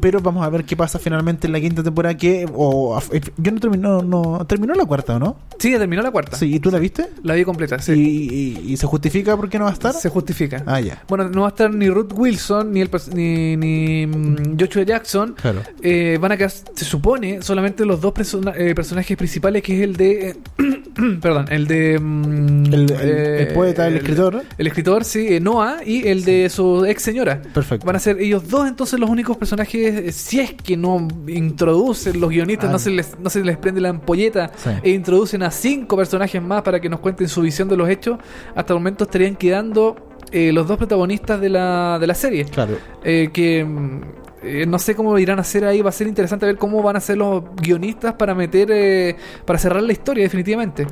pero 0.00 0.20
vamos 0.20 0.44
a 0.44 0.49
ver 0.50 0.64
qué 0.64 0.76
pasa 0.76 0.99
finalmente 0.99 1.46
en 1.46 1.52
la 1.52 1.61
quinta 1.61 1.82
temporada 1.82 2.16
que 2.16 2.46
o 2.54 2.99
yo 3.37 3.52
no 3.52 3.61
terminó 3.61 4.02
no 4.02 4.44
terminó 4.46 4.75
la 4.75 4.84
cuarta, 4.84 5.16
¿o 5.16 5.18
¿no? 5.18 5.37
Sí, 5.58 5.73
terminó 5.73 6.02
la 6.02 6.11
cuarta. 6.11 6.37
Sí, 6.37 6.54
¿y 6.54 6.61
tú 6.61 6.70
la 6.70 6.78
viste? 6.78 7.08
La 7.23 7.34
vi 7.34 7.44
completa, 7.44 7.78
sí. 7.78 7.92
¿Y, 7.92 8.34
y- 8.68 8.73
y 8.73 8.76
se 8.76 8.87
justifica 8.87 9.37
por 9.45 9.51
qué 9.51 9.59
no 9.59 9.65
va 9.65 9.71
a 9.71 9.75
estar? 9.75 9.93
Se 9.95 10.09
justifica. 10.09 10.63
Ah, 10.67 10.81
ya. 10.81 11.03
Bueno, 11.09 11.29
no 11.29 11.43
va 11.43 11.49
a 11.49 11.51
estar 11.51 11.73
ni 11.73 11.89
Ruth 11.89 12.13
Wilson 12.15 12.73
ni 12.73 12.81
el 12.81 12.91
ni, 13.15 13.57
ni 13.57 14.07
mm, 14.07 14.57
Joshua 14.59 14.83
Jackson. 14.85 15.35
Claro. 15.41 15.61
Eh, 15.83 16.19
van 16.21 16.33
a 16.33 16.37
quedar, 16.37 16.51
se 16.51 16.85
supone, 16.85 17.43
solamente 17.43 17.85
los 17.85 18.01
dos 18.01 18.13
persona- 18.13 18.53
eh, 18.57 18.75
personajes 18.75 19.17
principales, 19.17 19.63
que 19.63 19.77
es 19.77 19.83
el 19.83 19.97
de. 19.97 20.29
eh, 20.31 20.37
perdón, 21.21 21.47
el 21.51 21.67
de. 21.67 21.99
mm, 21.99 22.65
El- 22.73 22.91
el- 22.93 23.01
el 23.49 23.55
poeta, 23.55 23.87
el 23.87 23.97
escritor. 23.97 24.43
El 24.57 24.67
escritor, 24.67 25.05
sí, 25.05 25.27
eh, 25.35 25.41
Noah, 25.41 25.79
y 25.85 26.07
el 26.09 26.25
de 26.25 26.49
su 26.49 26.85
ex 26.87 27.03
señora. 27.03 27.41
Perfecto. 27.53 27.87
Van 27.87 27.97
a 27.97 27.99
ser 27.99 28.19
ellos 28.21 28.49
dos 28.49 28.67
entonces 28.69 28.99
los 28.99 29.11
únicos 29.11 29.37
personajes, 29.37 29.95
eh, 29.95 30.13
si 30.13 30.41
es 30.41 30.53
que 30.55 30.77
no 30.77 31.07
introducen 31.29 32.21
los 32.21 32.31
guionistas, 32.31 32.69
Ah. 32.69 32.73
no, 32.73 32.79
se 32.79 32.91
les, 32.91 33.19
no 33.19 33.31
se 33.31 33.45
les 33.45 33.57
prende 33.59 33.81
la 33.81 33.91
ampolleta 33.91 34.51
Sí. 34.57 34.71
e 34.83 34.91
introducen 34.91 35.43
a 35.43 35.51
cinco 35.51 35.97
personajes 35.97 36.41
más 36.43 36.63
para 36.63 36.81
que 36.81 36.89
nos 36.89 37.01
cuenten 37.01 37.29
su 37.29 37.43
visión 37.43 37.69
de 37.69 37.77
los 37.77 37.89
hechos, 37.89 38.19
hasta 38.55 38.73
el 38.73 38.79
momento 38.79 39.05
estarían 39.05 39.34
quedando 39.35 39.97
eh, 40.33 40.53
los 40.53 40.67
dos 40.67 40.76
protagonistas 40.79 41.41
de 41.41 41.49
la, 41.49 41.99
de 41.99 42.07
la 42.07 42.14
serie. 42.14 42.45
Claro. 42.47 42.76
Eh, 43.03 43.31
que 43.33 43.64
mm, 43.64 44.00
eh, 44.45 44.67
no 44.67 44.79
sé 44.79 44.95
cómo 44.95 45.19
irán 45.19 45.38
a 45.38 45.41
hacer 45.41 45.64
ahí, 45.64 45.81
va 45.81 45.88
a 45.88 45.93
ser 45.93 46.07
interesante 46.07 46.45
ver 46.45 46.59
cómo 46.59 46.83
van 46.83 46.97
a 46.97 47.00
ser 47.00 47.17
los 47.17 47.43
guionistas 47.57 48.14
para 48.14 48.35
meter, 48.35 48.69
eh, 48.71 49.17
para 49.47 49.59
cerrar 49.59 49.83
la 49.83 49.93
historia 49.93 50.23
definitivamente. 50.23 50.87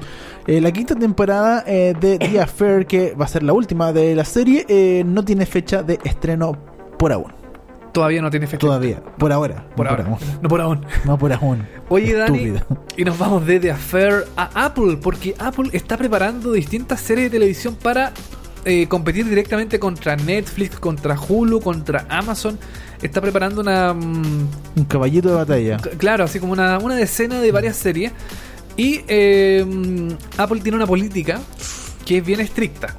La 0.46 0.72
quinta 0.72 0.94
temporada 0.94 1.62
eh, 1.66 1.94
de 2.00 2.18
The 2.18 2.40
Affair, 2.40 2.86
que 2.86 3.14
va 3.14 3.26
a 3.26 3.28
ser 3.28 3.42
la 3.42 3.52
última 3.52 3.92
de 3.92 4.14
la 4.14 4.24
serie, 4.24 4.64
eh, 4.68 5.02
no 5.04 5.24
tiene 5.24 5.44
fecha 5.44 5.82
de 5.82 5.98
estreno 6.04 6.56
por 6.98 7.12
aún. 7.12 7.41
Todavía 7.92 8.22
no 8.22 8.30
tiene 8.30 8.46
fecha. 8.46 8.58
Todavía. 8.60 9.02
Por 9.18 9.32
ahora. 9.32 9.66
Por 9.76 9.84
no 9.86 9.90
ahora. 9.90 10.04
Por 10.04 10.12
aún. 10.12 10.18
No 10.42 10.48
por 10.48 10.60
aún. 10.60 10.86
No 11.04 11.18
por 11.18 11.32
aún. 11.32 11.66
Oye, 11.88 12.14
Dani, 12.14 12.54
y 12.96 13.04
nos 13.04 13.18
vamos 13.18 13.46
de 13.46 13.60
The 13.60 13.70
Affair 13.72 14.24
a 14.36 14.64
Apple, 14.64 14.98
porque 15.02 15.34
Apple 15.38 15.68
está 15.72 15.96
preparando 15.96 16.52
distintas 16.52 17.00
series 17.00 17.30
de 17.30 17.38
televisión 17.38 17.74
para 17.76 18.12
eh, 18.64 18.86
competir 18.88 19.28
directamente 19.28 19.78
contra 19.78 20.16
Netflix, 20.16 20.78
contra 20.78 21.18
Hulu, 21.20 21.60
contra 21.60 22.06
Amazon. 22.08 22.58
Está 23.02 23.20
preparando 23.20 23.60
una. 23.60 23.92
mm, 23.92 24.48
Un 24.76 24.84
caballito 24.88 25.28
de 25.28 25.34
batalla. 25.34 25.76
claro, 25.98 26.24
así 26.24 26.38
como 26.40 26.52
una, 26.52 26.78
una 26.78 26.94
decena 26.96 27.40
de 27.40 27.52
varias 27.52 27.76
series. 27.76 28.12
Y 28.76 29.02
eh, 29.06 29.66
mm, 29.68 30.08
Apple 30.38 30.60
tiene 30.60 30.76
una 30.76 30.86
política 30.86 31.40
que 32.06 32.18
es 32.18 32.24
bien 32.24 32.40
estricta. 32.40 32.96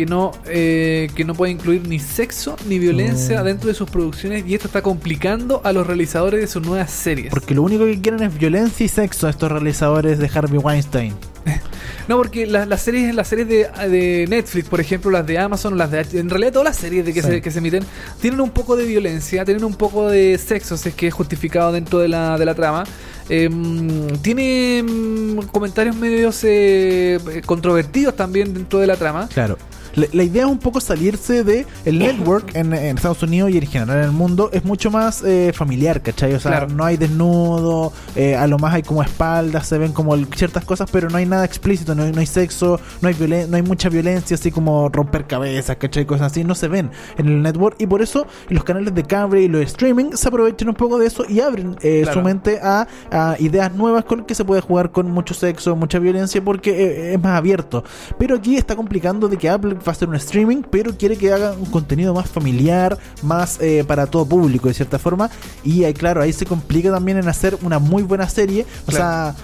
Que 0.00 0.06
no, 0.06 0.32
eh, 0.46 1.10
que 1.14 1.26
no 1.26 1.34
puede 1.34 1.52
incluir 1.52 1.86
ni 1.86 1.98
sexo 1.98 2.56
ni 2.66 2.78
violencia 2.78 3.42
Mm. 3.42 3.44
dentro 3.44 3.68
de 3.68 3.74
sus 3.74 3.90
producciones 3.90 4.44
y 4.46 4.54
esto 4.54 4.66
está 4.68 4.80
complicando 4.80 5.60
a 5.62 5.74
los 5.74 5.86
realizadores 5.86 6.40
de 6.40 6.46
sus 6.46 6.62
nuevas 6.66 6.90
series. 6.90 7.28
Porque 7.28 7.54
lo 7.54 7.62
único 7.62 7.84
que 7.84 8.00
quieren 8.00 8.22
es 8.22 8.38
violencia 8.38 8.86
y 8.86 8.88
sexo 8.88 9.26
a 9.26 9.30
estos 9.30 9.52
realizadores 9.52 10.18
de 10.18 10.30
Harvey 10.34 10.58
Weinstein. 10.58 11.12
No, 12.08 12.16
porque 12.16 12.44
la- 12.44 12.66
las 12.66 12.82
series, 12.82 13.14
las 13.14 13.28
series 13.28 13.46
de, 13.48 13.68
de 13.88 14.26
Netflix, 14.28 14.68
por 14.68 14.80
ejemplo, 14.80 15.12
las 15.12 15.24
de 15.26 15.38
Amazon, 15.38 15.78
las 15.78 15.92
de 15.92 16.00
H- 16.00 16.18
en 16.18 16.28
realidad 16.28 16.52
todas 16.54 16.64
las 16.66 16.76
series 16.76 17.04
de 17.04 17.12
que, 17.12 17.22
Sí. 17.22 17.28
se, 17.28 17.40
que 17.42 17.50
se 17.52 17.58
emiten, 17.58 17.84
tienen 18.20 18.40
un 18.40 18.50
poco 18.50 18.74
de 18.74 18.84
violencia, 18.84 19.44
tienen 19.44 19.62
un 19.62 19.74
poco 19.74 20.08
de 20.08 20.36
sexo, 20.38 20.76
si 20.76 20.88
es 20.88 20.94
que 20.96 21.06
es 21.06 21.14
justificado 21.14 21.70
dentro 21.70 22.00
de 22.00 22.08
la, 22.08 22.36
de 22.36 22.44
la 22.46 22.54
trama. 22.56 22.82
Em, 23.28 24.08
tiene 24.22 24.82
mm, 24.82 25.38
comentarios 25.52 25.94
medios 25.94 26.40
eh, 26.42 27.20
controvertidos 27.46 28.16
también 28.16 28.52
dentro 28.54 28.80
de 28.80 28.88
la 28.88 28.96
trama. 28.96 29.28
Claro. 29.32 29.56
La, 30.00 30.06
la 30.12 30.22
idea 30.24 30.44
es 30.44 30.50
un 30.50 30.58
poco 30.58 30.80
salirse 30.80 31.44
de 31.44 31.66
el 31.84 31.98
network 31.98 32.54
en, 32.54 32.72
en 32.72 32.96
Estados 32.96 33.22
Unidos 33.22 33.50
y 33.50 33.58
en 33.58 33.66
general 33.66 33.98
en 33.98 34.04
el 34.04 34.12
mundo 34.12 34.50
es 34.52 34.64
mucho 34.64 34.90
más 34.90 35.22
eh, 35.24 35.52
familiar, 35.54 36.00
¿cachai? 36.02 36.34
O 36.34 36.40
sea, 36.40 36.50
Claro. 36.52 36.68
no 36.68 36.84
hay 36.84 36.96
desnudo, 36.96 37.92
eh, 38.16 38.36
a 38.36 38.46
lo 38.46 38.58
más 38.58 38.74
hay 38.74 38.82
como 38.82 39.02
espaldas, 39.02 39.66
se 39.66 39.78
ven 39.78 39.92
como 39.92 40.16
ciertas 40.34 40.64
cosas, 40.64 40.88
pero 40.90 41.08
no 41.10 41.16
hay 41.18 41.26
nada 41.26 41.44
explícito, 41.44 41.94
no 41.94 42.02
hay, 42.04 42.12
no 42.12 42.20
hay 42.20 42.26
sexo, 42.26 42.80
no 43.00 43.08
hay 43.08 43.46
no 43.48 43.56
hay 43.56 43.62
mucha 43.62 43.88
violencia, 43.88 44.34
así 44.34 44.50
como 44.50 44.88
romper 44.88 45.26
cabezas, 45.26 45.76
¿cachai? 45.76 46.04
Cosas 46.06 46.32
así, 46.32 46.44
no 46.44 46.54
se 46.54 46.68
ven 46.68 46.90
en 47.18 47.26
el 47.28 47.42
network 47.42 47.76
y 47.78 47.86
por 47.86 48.02
eso 48.02 48.26
los 48.48 48.64
canales 48.64 48.94
de 48.94 49.04
cable 49.04 49.42
y 49.42 49.48
los 49.48 49.62
streaming 49.62 50.12
se 50.14 50.28
aprovechan 50.28 50.68
un 50.68 50.74
poco 50.74 50.98
de 50.98 51.06
eso 51.06 51.24
y 51.28 51.40
abren 51.40 51.76
eh, 51.82 52.00
Claro. 52.02 52.20
su 52.20 52.24
mente 52.24 52.58
a, 52.62 52.86
a 53.10 53.36
ideas 53.38 53.72
nuevas 53.74 54.04
con 54.04 54.24
que 54.24 54.34
se 54.34 54.44
puede 54.44 54.60
jugar 54.62 54.90
con 54.90 55.10
mucho 55.10 55.34
sexo, 55.34 55.76
mucha 55.76 55.98
violencia 55.98 56.42
porque 56.42 56.70
eh, 56.70 57.14
es 57.14 57.20
más 57.22 57.36
abierto. 57.36 57.84
Pero 58.18 58.36
aquí 58.36 58.56
está 58.56 58.74
complicando 58.76 59.28
de 59.28 59.36
que 59.36 59.48
Apple 59.48 59.76
va 59.90 59.92
a 59.92 59.96
hacer 59.96 60.08
un 60.08 60.14
streaming, 60.16 60.62
pero 60.70 60.96
quiere 60.96 61.16
que 61.16 61.32
haga 61.32 61.52
un 61.52 61.66
contenido 61.66 62.14
más 62.14 62.28
familiar, 62.28 62.98
más 63.22 63.58
eh, 63.60 63.84
para 63.86 64.06
todo 64.06 64.24
público 64.26 64.68
de 64.68 64.74
cierta 64.74 64.98
forma. 64.98 65.30
Y 65.64 65.84
ahí, 65.84 65.92
claro, 65.94 66.22
ahí 66.22 66.32
se 66.32 66.46
complica 66.46 66.90
también 66.90 67.18
en 67.18 67.28
hacer 67.28 67.58
una 67.62 67.78
muy 67.78 68.02
buena 68.02 68.28
serie. 68.28 68.64
O 68.86 68.92
sea, 68.92 69.34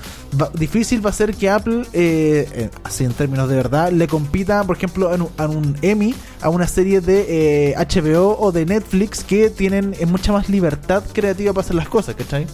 va- 0.40 0.50
difícil 0.54 1.04
va 1.04 1.10
a 1.10 1.12
ser 1.12 1.34
que 1.34 1.50
Apple, 1.50 1.82
eh, 1.92 2.48
eh, 2.52 2.70
así 2.84 3.04
en 3.04 3.12
términos 3.12 3.48
de 3.48 3.56
verdad, 3.56 3.90
le 3.92 4.06
compita, 4.08 4.62
por 4.64 4.76
ejemplo, 4.76 5.14
en 5.14 5.22
un, 5.22 5.30
un 5.56 5.76
Emmy 5.82 6.14
a 6.40 6.48
una 6.48 6.66
serie 6.66 7.00
de 7.00 7.70
eh, 7.70 7.74
HBO 7.76 8.36
o 8.38 8.52
de 8.52 8.66
Netflix 8.66 9.24
que 9.24 9.50
tienen 9.50 9.94
eh, 9.98 10.06
mucha 10.06 10.32
más 10.32 10.48
libertad 10.48 11.02
creativa 11.12 11.52
para 11.52 11.64
hacer 11.64 11.76
las 11.76 11.88
cosas, 11.88 12.14
¿cachai? 12.14 12.46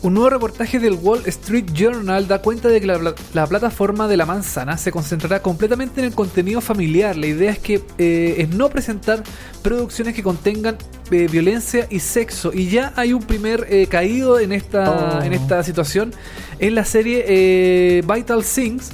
Un 0.00 0.14
nuevo 0.14 0.30
reportaje 0.30 0.78
del 0.78 0.92
Wall 0.94 1.22
Street 1.26 1.72
Journal 1.74 2.28
da 2.28 2.40
cuenta 2.40 2.68
de 2.68 2.80
que 2.80 2.86
la, 2.86 2.98
pla- 3.00 3.14
la 3.34 3.46
plataforma 3.48 4.06
de 4.06 4.16
la 4.16 4.26
manzana 4.26 4.78
se 4.78 4.92
concentrará 4.92 5.42
completamente 5.42 6.00
en 6.00 6.06
el 6.06 6.14
contenido 6.14 6.60
familiar. 6.60 7.16
La 7.16 7.26
idea 7.26 7.50
es 7.50 7.58
que 7.58 7.82
eh, 7.98 8.36
es 8.38 8.48
no 8.50 8.68
presentar 8.70 9.24
producciones 9.60 10.14
que 10.14 10.22
contengan 10.22 10.78
eh, 11.10 11.26
violencia 11.30 11.88
y 11.90 11.98
sexo. 11.98 12.52
Y 12.54 12.68
ya 12.68 12.92
hay 12.94 13.12
un 13.12 13.22
primer 13.24 13.66
eh, 13.68 13.88
caído 13.88 14.38
en 14.38 14.52
esta, 14.52 15.18
Oh. 15.18 15.22
en 15.22 15.32
esta 15.32 15.64
situación. 15.64 16.12
Es 16.60 16.72
la 16.72 16.84
serie 16.84 18.00
Vital 18.02 18.44
Things, 18.44 18.90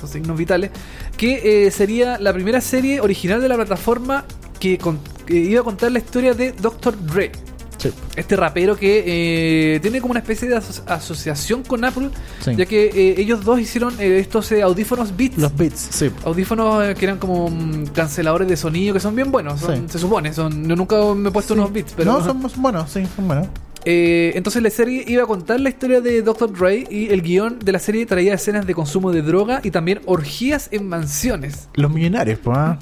los 0.00 0.10
signos 0.10 0.38
vitales, 0.38 0.70
que 1.16 1.70
sería 1.72 2.18
la 2.20 2.32
primera 2.32 2.60
serie 2.60 3.00
original 3.00 3.40
de 3.42 3.48
la 3.48 3.56
plataforma 3.56 4.24
que, 4.60 4.78
con- 4.78 5.00
que 5.26 5.34
iba 5.34 5.60
a 5.62 5.64
contar 5.64 5.90
la 5.90 5.98
historia 5.98 6.34
de 6.34 6.52
Dr. 6.52 6.94
Dre. 7.04 7.32
Sí. 7.80 7.90
Este 8.14 8.36
rapero 8.36 8.76
que 8.76 9.74
eh, 9.74 9.80
tiene 9.80 10.00
como 10.00 10.10
una 10.12 10.20
especie 10.20 10.46
de 10.48 10.56
aso- 10.56 10.82
asociación 10.86 11.62
con 11.62 11.82
Apple, 11.84 12.10
Sí. 12.44 12.54
ya 12.54 12.66
que 12.66 12.84
eh, 12.86 13.14
ellos 13.18 13.42
dos 13.44 13.58
hicieron 13.58 13.94
eh, 13.98 14.18
estos 14.20 14.52
eh, 14.52 14.62
audífonos 14.62 15.16
Beats. 15.16 15.38
Los 15.38 15.56
beats, 15.56 15.88
sí. 15.90 16.10
Audífonos 16.24 16.94
que 16.94 17.04
eran 17.06 17.18
como 17.18 17.48
mm, 17.48 17.86
canceladores 17.94 18.46
de 18.48 18.56
sonido, 18.56 18.92
que 18.92 19.00
son 19.00 19.16
bien 19.16 19.32
buenos, 19.32 19.60
son- 19.60 19.88
se 19.88 19.98
supone. 19.98 20.32
Son, 20.34 20.68
yo 20.68 20.76
nunca 20.76 20.96
me 21.14 21.30
he 21.30 21.32
puesto 21.32 21.54
unos 21.54 21.72
Beats, 21.72 21.94
pero... 21.96 22.12
no, 22.12 22.18
son 22.24 22.50
son 22.50 22.62
buenos, 22.62 22.90
sí, 22.90 23.02
son 23.16 23.26
buenos. 23.26 23.46
Eh, 23.84 24.32
entonces 24.34 24.62
la 24.62 24.70
serie 24.70 25.04
iba 25.06 25.22
a 25.22 25.26
contar 25.26 25.58
la 25.60 25.70
historia 25.70 26.00
de 26.00 26.20
Dr. 26.22 26.52
Dre 26.52 26.86
y 26.90 27.08
el 27.08 27.22
guion 27.22 27.58
de 27.58 27.72
la 27.72 27.78
serie 27.78 28.04
traía 28.06 28.34
escenas 28.34 28.66
de 28.66 28.74
consumo 28.74 29.10
de 29.12 29.22
droga 29.22 29.60
y 29.62 29.70
también 29.70 30.00
orgías 30.06 30.68
en 30.72 30.86
mansiones. 30.88 31.68
Los 31.74 31.90
millonarios, 31.90 32.38
pues, 32.42 32.56
¿ah? 32.58 32.78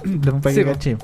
Sí. 0.55 0.97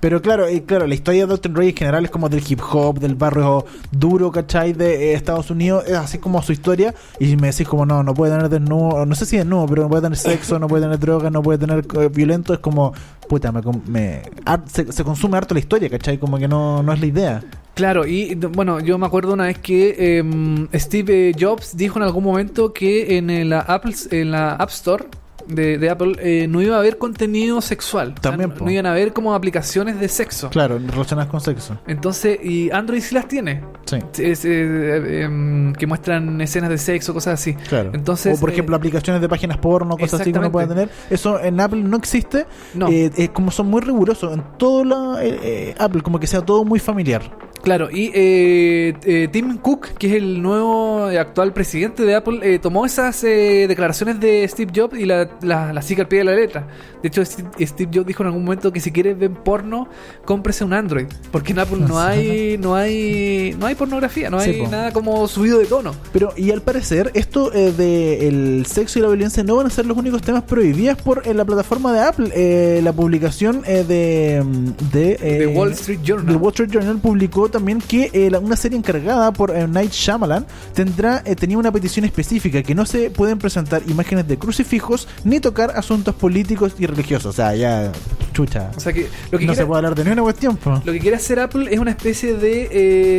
Pero 0.00 0.20
claro, 0.22 0.46
eh, 0.48 0.64
claro, 0.64 0.86
la 0.86 0.94
historia 0.94 1.26
de 1.26 1.26
Dr. 1.28 1.52
Dre 1.52 1.68
en 1.68 1.76
general 1.76 2.04
es 2.04 2.10
como 2.10 2.28
del 2.28 2.42
hip 2.48 2.60
hop, 2.72 2.98
del 2.98 3.14
barrio 3.14 3.64
duro, 3.92 4.32
¿cachai? 4.32 4.72
De 4.72 5.10
eh, 5.10 5.14
Estados 5.14 5.50
Unidos, 5.50 5.84
es 5.86 5.94
así 5.94 6.18
como 6.18 6.42
su 6.42 6.52
historia. 6.52 6.94
Y 7.20 7.36
me 7.36 7.48
decís 7.48 7.68
como, 7.68 7.84
no, 7.86 8.02
no 8.02 8.14
puede 8.14 8.32
tener 8.32 8.48
desnudo, 8.48 9.04
no 9.06 9.14
sé 9.14 9.26
si 9.26 9.36
desnudo, 9.36 9.66
pero 9.66 9.82
no 9.82 9.88
puede 9.90 10.02
tener 10.02 10.18
sexo, 10.18 10.58
no 10.58 10.66
puede 10.66 10.82
tener 10.84 10.98
droga, 10.98 11.30
no 11.30 11.42
puede 11.42 11.58
tener 11.58 11.84
eh, 12.00 12.08
violento, 12.12 12.52
es 12.54 12.58
como, 12.60 12.92
puta, 13.28 13.52
me, 13.52 13.60
me- 13.86 14.22
se, 14.66 14.90
se 14.90 15.04
consume 15.04 15.36
harto 15.36 15.54
la 15.54 15.60
historia, 15.60 15.88
¿cachai? 15.90 16.18
Como 16.18 16.38
que 16.38 16.48
no, 16.48 16.82
no 16.82 16.92
es 16.92 16.98
la 17.00 17.06
idea. 17.06 17.42
Claro, 17.74 18.06
y 18.06 18.34
bueno, 18.34 18.80
yo 18.80 18.98
me 18.98 19.06
acuerdo 19.06 19.32
una 19.32 19.44
vez 19.44 19.58
que 19.58 20.18
em, 20.18 20.68
Steve 20.74 21.30
eh, 21.30 21.32
Jobs 21.38 21.74
dijo 21.74 21.98
en 21.98 22.02
algún 22.02 22.22
momento 22.22 22.74
que 22.74 23.16
en 23.16 23.48
la 23.48 23.60
Apple, 23.60 23.94
en 24.10 24.30
la 24.30 24.54
App 24.56 24.68
Store 24.68 25.06
de, 25.54 25.78
de 25.78 25.90
Apple 25.90 26.14
eh, 26.20 26.46
no 26.48 26.60
iba 26.62 26.76
a 26.76 26.78
haber 26.78 26.98
contenido 26.98 27.60
sexual. 27.60 28.14
O 28.18 28.22
sea, 28.22 28.30
También, 28.30 28.54
no, 28.58 28.70
iban 28.70 28.86
a 28.86 28.92
haber 28.92 29.12
como 29.12 29.34
aplicaciones 29.34 29.98
de 30.00 30.08
sexo. 30.08 30.50
Claro, 30.50 30.78
relacionadas 30.78 31.30
con 31.30 31.40
sexo. 31.40 31.78
Entonces, 31.86 32.38
y 32.42 32.70
Android 32.70 33.00
sí 33.00 33.14
las 33.14 33.28
tiene. 33.28 33.62
Sí. 33.84 33.98
Es, 34.18 34.44
eh, 34.44 35.22
em, 35.22 35.72
que 35.74 35.86
muestran 35.86 36.40
escenas 36.40 36.70
de 36.70 36.78
sexo, 36.78 37.12
cosas 37.12 37.40
así. 37.40 37.54
Claro. 37.54 37.90
Entonces, 37.94 38.36
o 38.36 38.40
por 38.40 38.50
eh, 38.50 38.52
ejemplo, 38.52 38.76
aplicaciones 38.76 39.20
de 39.20 39.28
páginas 39.28 39.58
porno, 39.58 39.96
cosas 39.96 40.20
así 40.20 40.32
que 40.32 40.38
uno 40.38 40.52
puede 40.52 40.66
tener. 40.66 40.88
Eso 41.10 41.40
en 41.40 41.60
Apple 41.60 41.82
no 41.82 41.96
existe. 41.96 42.46
No. 42.74 42.88
Eh, 42.88 43.10
es 43.16 43.30
como 43.30 43.50
son 43.50 43.68
muy 43.68 43.80
rigurosos 43.80 44.32
en 44.32 44.42
todo 44.58 44.84
la, 44.84 45.24
eh, 45.24 45.38
eh, 45.42 45.74
Apple, 45.78 46.02
como 46.02 46.18
que 46.18 46.26
sea 46.26 46.42
todo 46.42 46.64
muy 46.64 46.78
familiar. 46.78 47.22
Claro, 47.62 47.90
y 47.92 48.10
eh, 48.12 48.94
eh, 49.04 49.28
Tim 49.30 49.56
Cook, 49.58 49.90
que 49.96 50.08
es 50.08 50.14
el 50.14 50.42
nuevo 50.42 51.08
eh, 51.08 51.18
actual 51.18 51.52
presidente 51.52 52.02
de 52.02 52.16
Apple, 52.16 52.40
eh, 52.42 52.58
tomó 52.58 52.84
esas 52.84 53.22
eh, 53.22 53.66
declaraciones 53.68 54.18
de 54.18 54.46
Steve 54.48 54.72
Jobs 54.74 54.98
y 54.98 55.04
la 55.04 55.28
la, 55.42 55.72
la 55.72 55.82
sigue 55.82 56.02
al 56.02 56.08
pie 56.08 56.20
de 56.20 56.24
la 56.24 56.32
letra. 56.34 56.66
De 57.02 57.08
hecho, 57.08 57.24
Steve, 57.24 57.90
Jobs 57.92 58.06
dijo 58.06 58.22
en 58.22 58.28
algún 58.28 58.44
momento 58.44 58.72
que 58.72 58.80
si 58.80 58.92
quieres 58.92 59.18
ver 59.18 59.30
porno, 59.30 59.88
cómprese 60.24 60.64
un 60.64 60.72
Android. 60.72 61.06
Porque 61.30 61.52
en 61.52 61.58
Apple 61.58 61.78
no 61.86 61.98
hay, 62.00 62.58
no 62.58 62.74
hay, 62.74 63.56
no 63.58 63.66
hay 63.66 63.74
pornografía, 63.74 64.30
no 64.30 64.40
Sí, 64.40 64.50
hay 64.50 64.62
po. 64.62 64.68
nada 64.68 64.92
como 64.92 65.26
subido 65.28 65.58
de 65.58 65.66
tono. 65.66 65.94
Pero, 66.12 66.32
y 66.36 66.50
al 66.50 66.62
parecer, 66.62 67.10
esto 67.14 67.52
eh, 67.52 67.72
de 67.72 68.28
el 68.28 68.66
sexo 68.66 68.98
y 68.98 69.02
la 69.02 69.08
violencia 69.08 69.42
no 69.42 69.56
van 69.56 69.66
a 69.66 69.70
ser 69.70 69.86
los 69.86 69.96
únicos 69.96 70.22
temas 70.22 70.42
prohibidos 70.44 71.00
por 71.02 71.26
eh, 71.26 71.34
la 71.34 71.44
plataforma 71.44 71.92
de 71.92 72.00
Apple. 72.00 72.30
Eh, 72.34 72.80
la 72.82 72.92
publicación 72.92 73.62
eh, 73.66 73.84
de, 73.86 74.42
mm, 74.44 74.92
de, 74.92 75.12
eh, 75.20 75.38
The 75.40 75.46
Wall 75.48 75.72
Street 75.72 76.00
Journal. 76.04 76.26
The 76.34 76.36
Wall 76.36 76.52
Street 76.52 76.70
Journal 76.70 76.98
publicó 76.98 77.48
también 77.50 77.80
que 77.80 78.10
eh, 78.12 78.30
la- 78.30 78.38
una 78.38 78.56
serie 78.56 78.78
encargada 78.78 79.32
por 79.32 79.50
eh, 79.50 79.66
Night 79.66 79.92
Shyamalan 79.92 80.46
tendrá, 80.74 81.22
eh, 81.24 81.34
tenía 81.36 81.58
una 81.58 81.72
petición 81.72 82.04
específica 82.04 82.62
que 82.62 82.74
no 82.74 82.86
se 82.86 83.10
pueden 83.10 83.38
presentar 83.38 83.82
imágenes 83.88 84.28
de 84.28 84.38
crucifijos 84.38 85.08
ni 85.24 85.40
tocar 85.40 85.72
asuntos 85.76 86.14
políticos 86.14 86.72
y 86.78 86.86
religiosos. 86.86 87.26
O 87.26 87.32
sea, 87.32 87.54
ya, 87.54 87.92
chucha. 88.32 88.70
O 88.76 88.80
sea 88.80 88.92
que 88.92 89.08
lo 89.30 89.38
que 89.38 89.44
no 89.46 89.52
quiere- 89.52 89.54
se 89.56 89.66
puede 89.66 89.78
hablar 89.78 89.94
de 89.94 90.04
ninguna 90.04 90.22
cuestión. 90.22 90.56
po. 90.56 90.80
Lo 90.84 90.92
que 90.92 90.98
quiere 91.00 91.16
hacer 91.16 91.38
Apple 91.40 91.68
es 91.72 91.78
una 91.78 91.90
especie 91.90 92.34
de 92.34 92.68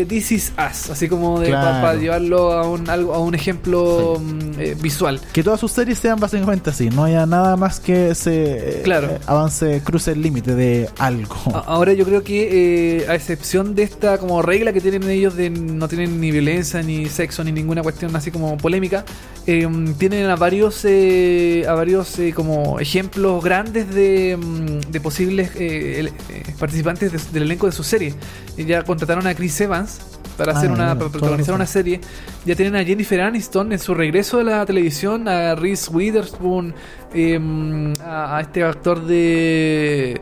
eh, 0.02 0.06
This 0.08 0.32
is 0.32 0.54
Us, 0.58 0.90
así 0.90 1.08
como 1.08 1.40
de 1.40 1.48
Claro. 1.50 1.82
para 1.82 1.96
llevarlo 1.96 2.52
a 2.54 2.68
un, 2.68 2.90
algo, 2.90 3.14
a 3.14 3.20
un 3.20 3.36
ejemplo 3.36 4.20
mm, 4.20 4.40
eh, 4.60 4.76
visual. 4.82 5.22
Que 5.32 5.44
todas 5.44 5.60
sus 5.60 5.72
series 5.72 6.00
sean 6.00 6.20
básicamente 6.20 6.70
así, 6.72 6.90
no 6.90 7.04
haya 7.04 7.26
nada 7.26 7.56
más 7.58 7.80
que 7.80 8.16
se 8.16 8.80
eh, 8.80 8.82
Claro. 8.84 9.08
eh, 9.12 9.20
avance, 9.28 9.82
cruce 9.84 10.12
el 10.12 10.22
límite 10.22 10.56
de 10.56 10.90
algo. 11.00 11.36
Ahora 11.68 11.94
yo 11.94 12.06
creo 12.06 12.24
que 12.24 13.02
eh, 13.02 13.06
a 13.08 13.16
excepción 13.16 13.76
de 13.76 13.84
esta 13.84 14.18
como 14.18 14.42
regla 14.42 14.74
que 14.74 14.82
tienen 14.82 15.08
ellos 15.10 15.36
de 15.36 15.50
no 15.52 15.88
tienen 15.88 16.20
ni 16.20 16.32
violencia 16.32 16.82
ni 16.82 17.06
sexo 17.06 17.44
ni 17.44 17.52
ninguna 17.52 17.84
cuestión 17.84 18.16
así 18.16 18.32
como 18.32 18.58
polémica, 18.58 19.06
eh, 19.46 19.68
tienen 20.00 20.30
a 20.30 20.36
varios 20.36 20.82
eh, 20.86 21.66
a 21.68 21.74
varios 21.74 21.93
eh, 22.02 22.34
como 22.34 22.80
ejemplos 22.80 23.44
grandes 23.44 23.94
de, 23.94 24.38
mm, 24.38 24.92
de 24.92 25.00
posibles 25.02 25.52
eh, 25.56 26.10
eh, 26.30 26.44
participantes 26.60 27.12
de- 27.12 27.32
del 27.32 27.44
elenco 27.44 27.66
de 27.68 27.72
su 27.72 27.84
serie. 27.84 28.14
Ya 28.58 28.84
contrataron 28.84 29.28
a 29.28 29.36
Chris 29.36 29.60
Evans 29.62 30.00
para 30.38 30.54
Ah, 30.54 30.58
hacer 30.58 30.72
una 30.72 30.98
para 30.98 31.12
protagonizar 31.12 31.54
una 31.56 31.68
serie. 31.68 32.02
Ya 32.46 32.56
tienen 32.56 32.76
a 32.76 32.84
Jennifer 32.84 33.22
Aniston 33.22 33.72
en 33.72 33.80
su 33.80 33.94
regreso 33.94 34.40
de 34.40 34.44
la 34.46 34.66
televisión, 34.66 35.28
a 35.28 35.54
Reese 35.56 35.92
Witherspoon, 35.92 36.74
em, 37.14 37.94
a, 38.02 38.38
a 38.38 38.42
este 38.42 38.64
actor 38.64 39.06
de 39.06 40.20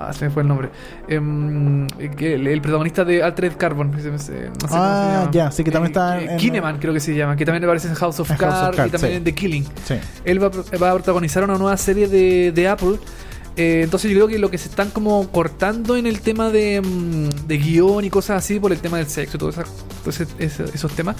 Ah, 0.00 0.12
se 0.12 0.26
me 0.26 0.30
fue 0.30 0.42
el 0.42 0.48
nombre. 0.48 0.68
Em, 1.08 1.88
que 2.16 2.34
el, 2.34 2.46
el 2.46 2.60
protagonista 2.62 3.04
de 3.04 3.20
Altered 3.22 3.56
Carbon. 3.56 3.90
no 3.90 4.18
sé 4.18 4.48
Ah, 4.70 5.28
ya, 5.32 5.50
sí, 5.50 5.64
que 5.64 5.72
también 5.72 5.90
está 5.90 6.20
Eh, 6.20 6.28
en- 6.30 6.36
Kineman, 6.38 6.78
creo 6.78 6.94
que 6.94 7.00
se 7.00 7.14
llama. 7.16 7.34
Que 7.36 7.44
también 7.44 7.64
aparece 7.64 7.88
en 7.88 7.94
House 7.94 8.20
of 8.20 8.30
En 8.30 8.36
House 8.36 8.68
of 8.68 8.76
Cards 8.76 8.88
y 8.88 8.92
también 8.92 9.12
sí. 9.12 9.16
en 9.18 9.24
The 9.24 9.34
Killing. 9.34 9.64
Sí. 9.84 9.94
Él 10.24 10.40
va, 10.42 10.46
a- 10.46 10.76
va 10.78 10.90
a 10.90 10.94
protagonizar 10.94 11.42
una 11.42 11.58
nueva 11.58 11.76
serie 11.76 12.06
de, 12.06 12.52
de 12.52 12.68
Apple. 12.68 12.96
Eh, 13.56 13.80
entonces 13.82 14.08
yo 14.12 14.16
creo 14.18 14.28
que 14.28 14.38
lo 14.38 14.52
que 14.52 14.58
se 14.58 14.68
están 14.68 14.90
como 14.90 15.28
cortando 15.32 15.96
en 15.96 16.06
el 16.06 16.20
tema 16.20 16.48
de, 16.50 16.80
mm, 16.80 17.46
de 17.48 17.58
guion 17.58 18.04
y 18.04 18.08
cosas 18.10 18.38
así 18.44 18.60
por 18.60 18.70
el 18.70 18.78
tema 18.78 18.98
del 18.98 19.08
sexo 19.08 19.36
y 19.36 19.40
todos 19.40 19.56
esos 20.38 20.92
temas, 20.94 21.16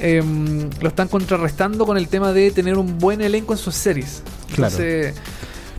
em, 0.00 0.68
lo 0.80 0.88
están 0.88 1.06
contrarrestando 1.06 1.86
con 1.86 1.96
el 1.96 2.08
tema 2.08 2.32
de 2.32 2.50
tener 2.50 2.76
un 2.76 2.98
buen 2.98 3.20
elenco 3.20 3.52
en 3.52 3.58
sus 3.58 3.76
series. 3.76 4.24
Claro. 4.54 4.74
Entonces, 4.76 5.14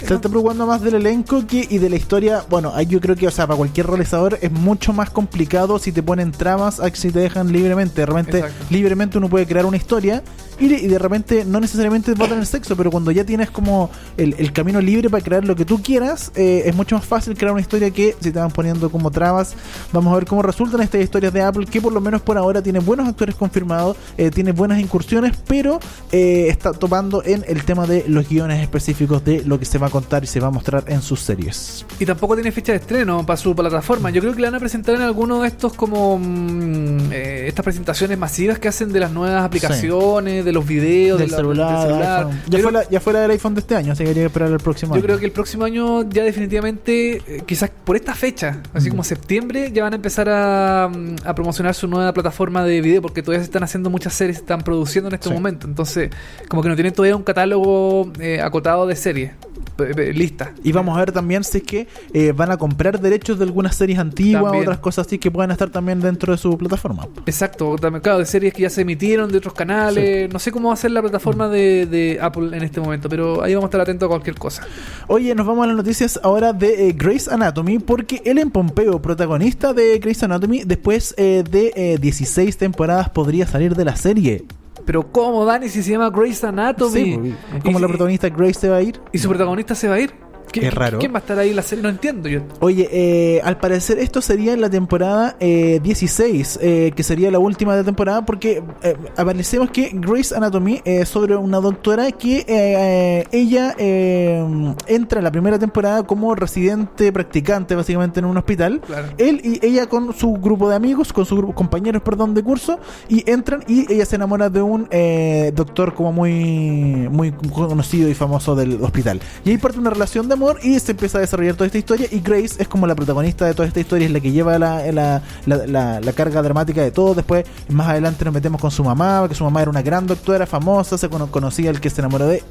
Se 0.05 0.13
está 0.13 0.29
preocupando 0.29 0.65
más 0.67 0.81
del 0.81 0.95
elenco 0.95 1.45
que 1.47 1.67
y 1.69 1.79
de 1.79 1.89
la 1.89 1.95
historia. 1.95 2.43
Bueno, 2.49 2.71
ahí 2.75 2.85
yo 2.85 3.01
creo 3.01 3.15
que, 3.15 3.27
o 3.27 3.31
sea, 3.31 3.47
para 3.47 3.57
cualquier 3.57 3.87
realizador 3.87 4.37
es 4.41 4.51
mucho 4.51 4.93
más 4.93 5.09
complicado 5.09 5.79
si 5.79 5.91
te 5.91 6.03
ponen 6.03 6.31
trabas 6.31 6.79
a 6.79 6.89
que 6.91 6.97
si 6.97 7.11
te 7.11 7.19
dejan 7.19 7.51
libremente. 7.51 8.01
De 8.01 8.05
repente, 8.05 8.39
Exacto. 8.39 8.65
libremente 8.69 9.17
uno 9.17 9.29
puede 9.29 9.45
crear 9.47 9.65
una 9.65 9.77
historia 9.77 10.23
y, 10.59 10.67
de- 10.67 10.75
y 10.79 10.87
de 10.87 10.99
repente 10.99 11.45
no 11.45 11.59
necesariamente 11.59 12.13
va 12.13 12.25
a 12.25 12.29
tener 12.29 12.45
sexo, 12.45 12.75
pero 12.75 12.91
cuando 12.91 13.11
ya 13.11 13.23
tienes 13.23 13.49
como 13.51 13.89
el, 14.17 14.35
el 14.37 14.51
camino 14.53 14.81
libre 14.81 15.09
para 15.09 15.23
crear 15.23 15.45
lo 15.45 15.55
que 15.55 15.65
tú 15.65 15.81
quieras, 15.81 16.31
eh, 16.35 16.63
es 16.65 16.75
mucho 16.75 16.95
más 16.95 17.05
fácil 17.05 17.35
crear 17.37 17.51
una 17.51 17.61
historia 17.61 17.91
que 17.91 18.15
si 18.19 18.31
te 18.31 18.39
van 18.39 18.51
poniendo 18.51 18.89
como 18.89 19.11
trabas. 19.11 19.53
Vamos 19.93 20.11
a 20.13 20.15
ver 20.17 20.25
cómo 20.25 20.41
resultan 20.41 20.81
estas 20.81 21.01
historias 21.01 21.33
de 21.33 21.41
Apple, 21.41 21.65
que 21.65 21.81
por 21.81 21.93
lo 21.93 22.01
menos 22.01 22.21
por 22.21 22.37
ahora 22.37 22.61
tiene 22.61 22.79
buenos 22.79 23.07
actores 23.07 23.35
confirmados, 23.35 23.97
eh, 24.17 24.29
tiene 24.31 24.51
buenas 24.51 24.79
incursiones, 24.79 25.33
pero 25.47 25.79
eh, 26.11 26.47
está 26.49 26.73
topando 26.73 27.23
en 27.23 27.43
el 27.47 27.63
tema 27.63 27.85
de 27.85 28.05
los 28.07 28.27
guiones 28.27 28.61
específicos 28.61 29.23
de 29.23 29.43
lo 29.43 29.59
que 29.59 29.65
se 29.65 29.77
va 29.77 29.87
a 29.87 29.89
contar 29.89 30.23
y 30.23 30.27
se 30.27 30.39
va 30.39 30.47
a 30.47 30.51
mostrar 30.51 30.83
en 30.87 31.01
sus 31.01 31.19
series. 31.21 31.85
Y 31.99 32.05
tampoco 32.05 32.35
tiene 32.35 32.51
fecha 32.51 32.71
de 32.71 32.79
estreno 32.79 33.25
para 33.25 33.37
su 33.37 33.55
plataforma. 33.55 34.09
Yo 34.09 34.21
creo 34.21 34.33
que 34.33 34.41
la 34.41 34.47
van 34.49 34.55
a 34.55 34.59
presentar 34.59 34.95
en 34.95 35.01
alguno 35.01 35.41
de 35.41 35.47
estos 35.47 35.73
como 35.73 36.17
mm, 36.17 37.11
eh, 37.11 37.45
estas 37.47 37.63
presentaciones 37.63 38.17
masivas 38.17 38.59
que 38.59 38.67
hacen 38.67 38.91
de 38.91 38.99
las 38.99 39.11
nuevas 39.11 39.43
aplicaciones, 39.43 40.45
de 40.47 40.53
los 40.53 40.65
videos, 40.65 41.19
del 41.19 41.27
de 41.27 41.31
la- 41.31 41.37
celular, 41.37 41.71
del 41.79 41.87
celular. 41.87 42.17
iPhone. 42.25 42.31
Yo 42.33 42.43
Ya, 42.45 42.49
creo- 42.49 42.63
fue 42.63 42.71
la, 42.71 42.89
ya 42.89 42.99
fuera 42.99 43.19
del 43.21 43.31
iPhone 43.31 43.53
de 43.53 43.59
este 43.59 43.75
año, 43.75 43.91
así 43.93 44.03
que 44.03 44.09
hay 44.09 44.15
que 44.15 44.25
esperar 44.25 44.51
el 44.51 44.57
próximo 44.59 44.93
Yo 44.93 44.95
año. 44.95 45.03
creo 45.03 45.19
que 45.19 45.25
el 45.25 45.31
próximo 45.31 45.65
año 45.65 46.09
ya 46.09 46.23
definitivamente, 46.23 47.17
eh, 47.27 47.43
quizás 47.45 47.69
por 47.83 47.95
esta 47.95 48.15
fecha, 48.15 48.61
así 48.73 48.87
Mm. 48.87 48.91
como 48.91 49.03
septiembre, 49.03 49.71
ya 49.71 49.83
van 49.83 49.93
a 49.93 49.95
empezar 49.97 50.27
a, 50.29 50.89
mm, 50.91 51.15
a 51.25 51.35
promocionar 51.35 51.73
su 51.75 51.87
nueva 51.87 52.13
plataforma 52.13 52.63
de 52.63 52.81
video 52.81 53.01
porque 53.01 53.21
todavía 53.21 53.41
se 53.41 53.45
están 53.45 53.63
haciendo 53.63 53.89
muchas 53.89 54.13
series, 54.13 54.37
se 54.37 54.41
están 54.43 54.61
produciendo 54.61 55.09
en 55.09 55.15
este 55.15 55.27
Sí. 55.29 55.33
momento. 55.33 55.67
Entonces, 55.67 56.09
como 56.49 56.63
que 56.63 56.69
no 56.69 56.75
tienen 56.75 56.93
todavía 56.93 57.15
un 57.15 57.23
catálogo 57.23 58.11
eh, 58.19 58.41
acotado 58.41 58.87
de 58.87 58.95
series 58.95 59.31
pe- 59.77 59.93
pe- 59.93 60.13
lista. 60.13 60.53
Y 60.63 60.71
vamos 60.73 60.97
a 60.97 60.99
ver 60.99 61.11
también 61.11 61.43
si 61.43 61.59
es 61.59 61.63
que 61.63 61.87
eh, 62.13 62.33
van 62.35 62.51
a 62.51 62.57
comprar 62.57 62.99
derechos 62.99 63.37
de 63.39 63.45
algunas 63.45 63.75
series 63.75 63.99
antiguas, 63.99 64.43
También. 64.43 64.63
otras 64.63 64.79
cosas 64.79 65.07
así 65.07 65.17
que 65.19 65.31
puedan 65.31 65.51
estar 65.51 65.69
también 65.69 66.01
dentro 66.01 66.33
de 66.33 66.37
su 66.37 66.57
plataforma. 66.57 67.07
Exacto, 67.25 67.75
también, 67.77 68.01
claro, 68.01 68.19
de 68.19 68.25
series 68.25 68.53
que 68.53 68.63
ya 68.63 68.69
se 68.69 68.81
emitieron 68.81 69.31
de 69.31 69.37
otros 69.37 69.53
canales. 69.53 70.31
No 70.33 70.39
sé 70.39 70.51
cómo 70.51 70.67
va 70.69 70.73
a 70.73 70.77
ser 70.77 70.91
la 70.91 71.01
plataforma 71.01 71.47
de, 71.47 71.85
de 71.85 72.17
Apple 72.21 72.55
en 72.57 72.63
este 72.63 72.81
momento, 72.81 73.07
pero 73.07 73.41
ahí 73.43 73.53
vamos 73.53 73.67
a 73.67 73.69
estar 73.69 73.81
atentos 73.81 74.07
a 74.07 74.09
cualquier 74.09 74.35
cosa. 74.35 74.63
Oye, 75.07 75.33
nos 75.35 75.45
vamos 75.45 75.63
a 75.63 75.67
las 75.67 75.77
noticias 75.77 76.19
ahora 76.23 76.51
de 76.53 76.89
eh, 76.89 76.93
Grey's 76.97 77.27
Anatomy, 77.27 77.79
porque 77.79 78.21
Ellen 78.25 78.49
Pompeo, 78.51 79.01
protagonista 79.01 79.73
de 79.73 79.99
Grey's 79.99 80.23
Anatomy, 80.23 80.63
después 80.65 81.13
eh, 81.17 81.43
de 81.49 81.71
eh, 81.75 81.97
16 81.99 82.57
temporadas 82.57 83.09
podría 83.09 83.45
salir 83.47 83.75
de 83.75 83.85
la 83.85 83.95
serie. 83.95 84.43
Pero 84.87 85.11
¿cómo, 85.11 85.43
Dani, 85.43 85.67
si 85.67 85.83
se 85.83 85.91
llama 85.91 86.09
Grey's 86.09 86.41
Anatomy? 86.45 86.91
Sí, 87.03 87.35
pues, 87.51 87.63
como 87.63 87.77
Y- 87.77 87.81
la 87.81 87.87
protagonista 87.89 88.29
Grace 88.29 88.53
se 88.61 88.69
va 88.69 88.77
a 88.77 88.81
ir. 88.81 88.99
¿Y 89.11 89.17
su 89.17 89.27
protagonista 89.27 89.75
se 89.75 89.89
va 89.89 89.95
a 89.95 89.99
ir? 89.99 90.13
¿Qué- 90.51 90.69
raro. 90.71 90.99
¿Quién 90.99 91.13
va 91.13 91.17
a 91.17 91.19
estar 91.19 91.37
ahí 91.39 91.49
en 91.51 91.55
la 91.55 91.61
serie? 91.61 91.83
No 91.83 91.89
entiendo 91.89 92.29
yo. 92.29 92.41
Oye, 92.59 92.87
eh, 92.91 93.41
al 93.43 93.57
parecer 93.59 93.99
esto 93.99 94.21
sería 94.21 94.53
en 94.53 94.61
la 94.61 94.69
temporada 94.69 95.35
eh, 95.39 95.79
16, 95.83 96.59
eh, 96.61 96.91
que 96.95 97.03
sería 97.03 97.29
la 97.31 97.39
última 97.39 97.73
de 97.73 97.81
la 97.81 97.85
temporada, 97.85 98.25
porque 98.25 98.63
eh, 98.83 98.95
aparecemos 99.15 99.69
que 99.71 99.91
Grey's 99.93 100.31
Anatomy 100.31 100.81
es 100.85 101.09
sobre 101.09 101.35
una 101.35 101.59
doctora 101.59 102.11
que 102.11 102.39
eh, 102.39 102.45
eh, 102.47 103.27
ella 103.31 103.75
eh, 103.77 104.43
entra 104.87 105.19
en 105.19 105.23
la 105.23 105.31
primera 105.31 105.59
temporada 105.59 106.03
como 106.03 106.33
residente 106.35 107.11
practicante, 107.11 107.75
básicamente 107.75 108.19
en 108.19 108.25
un 108.25 108.37
hospital. 108.37 108.81
Claro. 108.85 109.07
Él 109.17 109.41
y 109.43 109.65
ella 109.65 109.87
con 109.87 110.13
su 110.13 110.33
grupo 110.33 110.69
de 110.69 110.75
amigos, 110.75 111.11
con 111.13 111.25
sus 111.25 111.53
compañeros, 111.53 112.01
perdón, 112.01 112.33
de 112.33 112.43
curso, 112.43 112.79
y 113.09 113.29
entran 113.29 113.63
y 113.67 113.91
ella 113.91 114.05
se 114.05 114.15
enamora 114.15 114.49
de 114.49 114.61
un 114.61 114.87
eh, 114.91 115.51
doctor 115.55 115.93
como 115.93 116.11
muy, 116.13 117.07
muy 117.11 117.31
conocido 117.31 118.09
y 118.09 118.13
famoso 118.13 118.55
del 118.55 118.81
hospital. 118.81 119.19
Y 119.45 119.51
ahí 119.51 119.57
parte 119.57 119.79
una 119.79 119.89
relación 119.89 120.27
de 120.27 120.35
y 120.63 120.79
se 120.79 120.91
empieza 120.91 121.17
a 121.17 121.21
desarrollar 121.21 121.55
toda 121.55 121.65
esta 121.67 121.77
historia 121.77 122.07
y 122.11 122.19
Grace 122.19 122.55
es 122.61 122.67
como 122.67 122.87
la 122.87 122.95
protagonista 122.95 123.45
de 123.45 123.53
toda 123.53 123.67
esta 123.67 123.79
historia, 123.79 124.05
es 124.07 124.11
la 124.11 124.19
que 124.19 124.31
lleva 124.31 124.57
la, 124.59 124.91
la, 124.91 125.21
la, 125.45 126.13
carga 126.13 126.41
dramática 126.41 126.81
de 126.81 126.91
todo. 126.91 127.15
Después, 127.15 127.45
más 127.69 127.87
adelante 127.89 128.23
nos 128.25 128.33
metemos 128.33 128.61
con 128.61 128.71
su 128.71 128.83
mamá, 128.83 129.25
que 129.27 129.35
su 129.35 129.43
mamá 129.43 129.61
era 129.61 129.71
una 129.71 129.81
gran 129.81 130.05
doctora 130.07 130.45
famosa, 130.45 130.97
se 130.97 131.09
cono- 131.09 131.29
conocía 131.31 131.69
el 131.69 131.79
que 131.81 131.89
se 131.89 132.01
enamoró 132.01 132.27
de... 132.27 132.43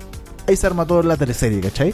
Ahí 0.48 0.56
se 0.56 0.66
arma 0.66 0.86
toda 0.86 1.02
la 1.02 1.16
teleserie, 1.16 1.60
¿cachai? 1.60 1.92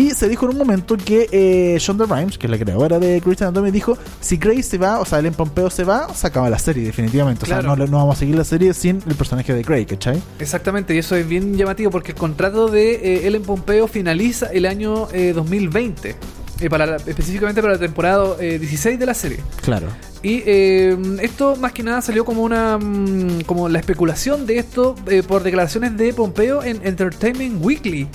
Y 0.00 0.10
se 0.12 0.28
dijo 0.28 0.46
en 0.46 0.52
un 0.52 0.58
momento 0.58 0.96
que 0.96 1.28
eh, 1.30 1.76
Shonda 1.78 2.06
Rhimes, 2.06 2.38
que 2.38 2.46
es 2.46 2.50
la 2.50 2.58
creadora 2.58 2.98
de 2.98 3.20
Grey's 3.20 3.42
Anatomy, 3.42 3.70
dijo: 3.70 3.98
si 4.20 4.36
Grace 4.38 4.62
se 4.62 4.78
va, 4.78 4.98
o 4.98 5.04
sea, 5.04 5.18
Ellen 5.18 5.34
Pompeo 5.34 5.68
se 5.68 5.84
va, 5.84 6.12
se 6.14 6.26
acaba 6.26 6.48
la 6.48 6.58
serie, 6.58 6.84
definitivamente. 6.84 7.44
O 7.44 7.46
sea, 7.46 7.60
no, 7.60 7.76
no 7.76 7.86
vamos 7.98 8.16
a 8.16 8.18
seguir 8.20 8.34
la 8.36 8.44
serie 8.44 8.72
sin 8.72 9.02
el 9.06 9.14
personaje 9.14 9.52
de 9.52 9.62
Grey, 9.62 9.84
¿cachai? 9.84 10.20
Exactamente, 10.38 10.94
y 10.94 10.98
eso 10.98 11.16
es 11.16 11.28
bien 11.28 11.54
llamativo 11.56 11.90
porque 11.90 12.12
el 12.12 12.16
contrato 12.18 12.68
de 12.68 12.94
eh, 12.94 13.26
Ellen 13.26 13.42
Pompeo 13.42 13.88
finaliza 13.88 14.46
el 14.46 14.64
año 14.66 15.08
eh, 15.12 15.32
2020. 15.34 16.16
eh, 16.60 16.68
para 16.70 16.86
la- 16.86 16.96
específicamente 16.96 17.60
para 17.62 17.74
la 17.74 17.80
temporada 17.80 18.36
eh, 18.40 18.58
16 18.58 18.98
de 18.98 19.06
la 19.06 19.14
serie. 19.14 19.38
Claro. 19.62 19.86
Y 20.22 20.42
eh, 20.46 20.96
esto 21.22 21.56
más 21.56 21.72
que 21.72 21.82
nada 21.82 22.02
salió 22.02 22.24
como 22.26 22.42
una 22.42 22.76
mm, 22.78 23.42
como 23.46 23.68
la 23.68 23.78
especulación 23.78 24.46
de 24.46 24.58
esto 24.58 24.94
eh, 25.08 25.22
por 25.26 25.42
declaraciones 25.42 25.96
de 25.96 26.12
Pompeo 26.12 26.62
en 26.62 26.80
Entertainment 26.86 27.64
Weekly. 27.64 28.08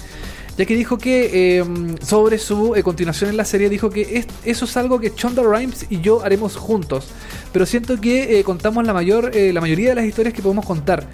Ya 0.58 0.66
que 0.66 0.76
dijo 0.76 0.98
que 0.98 1.60
eh, 1.60 1.66
sobre 2.02 2.38
su 2.38 2.76
eh, 2.76 2.84
continuación 2.84 3.30
en 3.30 3.38
la 3.38 3.44
serie, 3.46 3.68
dijo 3.70 3.90
que 3.90 4.18
es- 4.20 4.28
eso 4.46 4.66
es 4.66 4.78
algo 4.78 5.00
que 5.00 5.12
Shonda 5.16 5.44
Rhimes 5.44 5.86
y 5.90 6.00
yo 6.00 6.24
haremos 6.24 6.56
juntos. 6.56 7.08
Pero 7.52 7.66
siento 7.66 8.00
que 8.00 8.40
eh, 8.40 8.44
contamos 8.44 8.86
la 8.86 8.94
mayor 8.94 9.32
eh, 9.34 9.52
la 9.54 9.60
mayoría 9.62 9.90
de 9.90 9.96
las 9.96 10.06
historias 10.06 10.34
que 10.34 10.42
podemos 10.42 10.66
contar. 10.66 11.08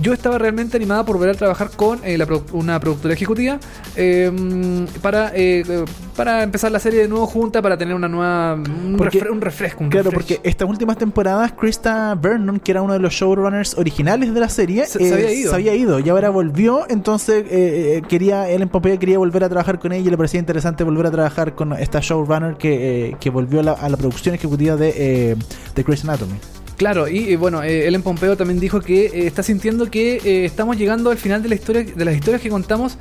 yo 0.00 0.12
estaba 0.12 0.38
realmente 0.38 0.76
animada 0.76 1.04
por 1.04 1.16
volver 1.16 1.34
a 1.34 1.38
trabajar 1.38 1.70
con 1.74 2.00
la 2.04 2.26
una 2.52 2.78
productora 2.78 3.14
ejecutiva 3.14 3.58
eh, 3.96 4.30
para, 5.02 5.32
para 6.16 6.44
empezar 6.44 6.70
la 6.70 6.78
serie 6.78 7.00
de 7.00 7.08
nuevo 7.08 7.26
junta, 7.26 7.60
para 7.62 7.76
tener 7.76 7.94
una 7.96 8.06
nueva. 8.08 8.54
Un, 8.54 8.94
Porque- 8.96 9.20
refre- 9.20 9.30
un 9.32 9.40
refresco. 9.40 9.82
un 9.84 9.90
Claro, 9.90 10.10
refresh. 10.10 10.36
porque 10.38 10.48
estas 10.48 10.68
últimas 10.68 10.98
temporadas, 10.98 11.50
Krista 11.52 12.14
Vernon, 12.14 12.60
que 12.60 12.70
era 12.70 12.82
uno 12.82 12.92
de 12.92 13.00
los 13.00 13.12
showrunners 13.12 13.74
originales 13.76 14.32
de 14.32 14.38
la 14.40 14.48
serie, 14.48 14.86
Se- 14.86 15.00
se 15.00 15.12
había 15.14 15.32
ido. 15.32 15.50
se 15.50 15.56
había 15.56 15.74
ido 15.74 15.98
y 15.98 16.08
ahora 16.08 16.30
volvió. 16.30 16.86
Entonces, 16.88 17.44
eh, 17.50 17.96
eh, 17.98 18.02
quería 18.08 18.48
Ellen 18.48 18.68
Quería 18.96 19.18
volver 19.18 19.44
a 19.44 19.48
trabajar 19.48 19.78
con 19.78 19.92
ella 19.92 20.06
y 20.06 20.10
le 20.10 20.16
parecía 20.16 20.40
interesante 20.40 20.84
volver 20.84 21.06
a 21.06 21.10
trabajar 21.10 21.54
con 21.54 21.72
esta 21.74 22.00
showrunner 22.00 22.56
que, 22.56 23.08
eh, 23.08 23.16
que 23.20 23.28
volvió 23.30 23.60
a 23.60 23.62
la, 23.62 23.72
a 23.72 23.88
la 23.88 23.96
producción 23.96 24.34
ejecutiva 24.34 24.76
de, 24.76 24.94
eh, 24.96 25.36
Anatomy. 26.04 26.38
Claro, 26.78 27.08
y 27.08 27.34
bueno, 27.34 27.64
eh, 27.64 27.88
Ellen 27.88 28.02
Pompeo 28.02 28.36
también 28.36 28.60
dijo 28.60 28.80
que 28.80 29.06
eh, 29.06 29.26
está 29.26 29.42
sintiendo 29.42 29.90
que 29.90 30.20
eh, 30.24 30.44
estamos 30.44 30.76
llegando 30.76 31.10
al 31.10 31.18
final 31.18 31.42
de 31.42 31.48
la 31.48 31.56
historia, 31.56 31.82
de 31.82 32.04
las 32.04 32.14
historias 32.14 32.40
que 32.40 32.50
contamos 32.50 32.96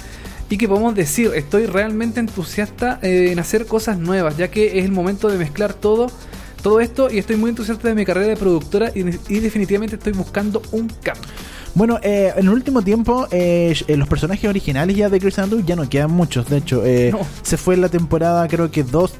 y 0.50 0.58
que 0.58 0.68
podemos 0.68 0.96
decir, 0.96 1.32
estoy 1.36 1.68
realmente 1.68 2.20
entusiasta 2.20 2.98
eh, 3.04 3.30
en 3.32 3.38
hacer 3.38 3.68
cosas 3.68 4.00
nuevas, 4.00 4.36
ya 4.36 4.48
que 4.50 4.80
es 4.80 4.86
el 4.86 4.92
momento 4.92 5.30
de 5.30 5.38
mezclar 5.38 5.76
todo, 5.76 6.08
todo 6.64 6.80
esto 6.80 7.12
y 7.12 7.20
estoy 7.20 7.36
muy 7.36 7.52
entusiasta 7.52 7.88
de 7.88 7.94
mi 7.94 8.04
carrera 8.04 8.30
de 8.30 8.36
productora 8.36 8.92
y, 8.96 9.02
y 9.02 9.40
definitivamente 9.42 9.98
estoy 9.98 10.14
buscando 10.14 10.64
un 10.72 10.88
cambio. 11.04 11.30
Bueno, 11.78 12.00
eh, 12.02 12.34
en 12.36 12.48
el 12.48 12.50
último 12.50 12.82
tiempo, 12.82 13.28
eh, 13.30 13.76
eh, 13.88 13.98
los 13.98 14.08
personajes 14.08 14.50
originales 14.50 14.96
ya 14.96 15.10
de 15.10 15.20
Grey's 15.20 15.38
Anatomy 15.38 15.62
ya 15.64 15.76
no 15.76 15.88
quedan 15.88 16.10
muchos. 16.10 16.50
De 16.50 16.58
hecho, 16.58 16.84
eh, 16.84 17.12
No. 17.12 17.20
se 17.44 17.56
fue 17.56 17.76
en 17.76 17.82
la 17.82 17.90
temporada, 17.90 18.48
creo 18.48 18.72
que 18.72 18.84
2, 18.84 19.14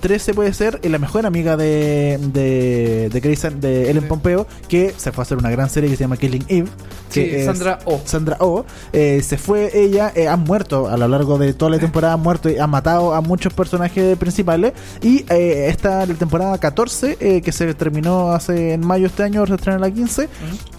13 0.00 0.32
puede 0.32 0.54
ser, 0.54 0.80
la 0.88 0.98
mejor 0.98 1.26
amiga 1.26 1.58
de, 1.58 2.18
de, 2.32 3.10
de, 3.12 3.50
de 3.60 3.90
Ellen. 3.90 4.08
Pompeo, 4.08 4.46
que 4.68 4.94
se 4.96 5.12
fue 5.12 5.20
a 5.20 5.24
hacer 5.24 5.36
una 5.36 5.50
gran 5.50 5.68
serie 5.68 5.90
que 5.90 5.96
se 5.96 6.04
llama 6.04 6.16
Killing 6.16 6.46
Eve. 6.48 6.68
Sí, 7.10 7.20
que 7.24 7.40
es- 7.40 7.44
Sandra 7.46 7.78
Oh. 7.84 8.00
Sandra 8.06 8.36
Oh. 8.40 8.64
Eh, 8.94 9.20
se 9.22 9.36
fue 9.36 9.70
ella, 9.78 10.10
eh, 10.14 10.28
han 10.28 10.44
muerto 10.44 10.88
a 10.88 10.96
lo 10.96 11.08
largo 11.08 11.36
de 11.36 11.52
toda 11.52 11.72
la 11.72 11.78
temporada, 11.78 12.14
han 12.14 12.20
muerto 12.22 12.48
y 12.48 12.56
han 12.56 12.70
matado 12.70 13.12
a 13.14 13.20
muchos 13.20 13.52
personajes 13.52 14.16
principales. 14.16 14.72
Y 15.02 15.26
eh, 15.28 15.66
esta 15.68 16.06
la 16.06 16.14
temporada 16.14 16.56
14, 16.56 17.18
eh, 17.20 17.42
que 17.42 17.52
se 17.52 17.74
terminó 17.74 18.30
hace 18.32 18.72
en 18.72 18.86
mayo 18.86 19.08
este 19.08 19.24
año, 19.24 19.46
se 19.46 19.54
estrena 19.56 19.78
la 19.78 19.90
15. 19.90 20.28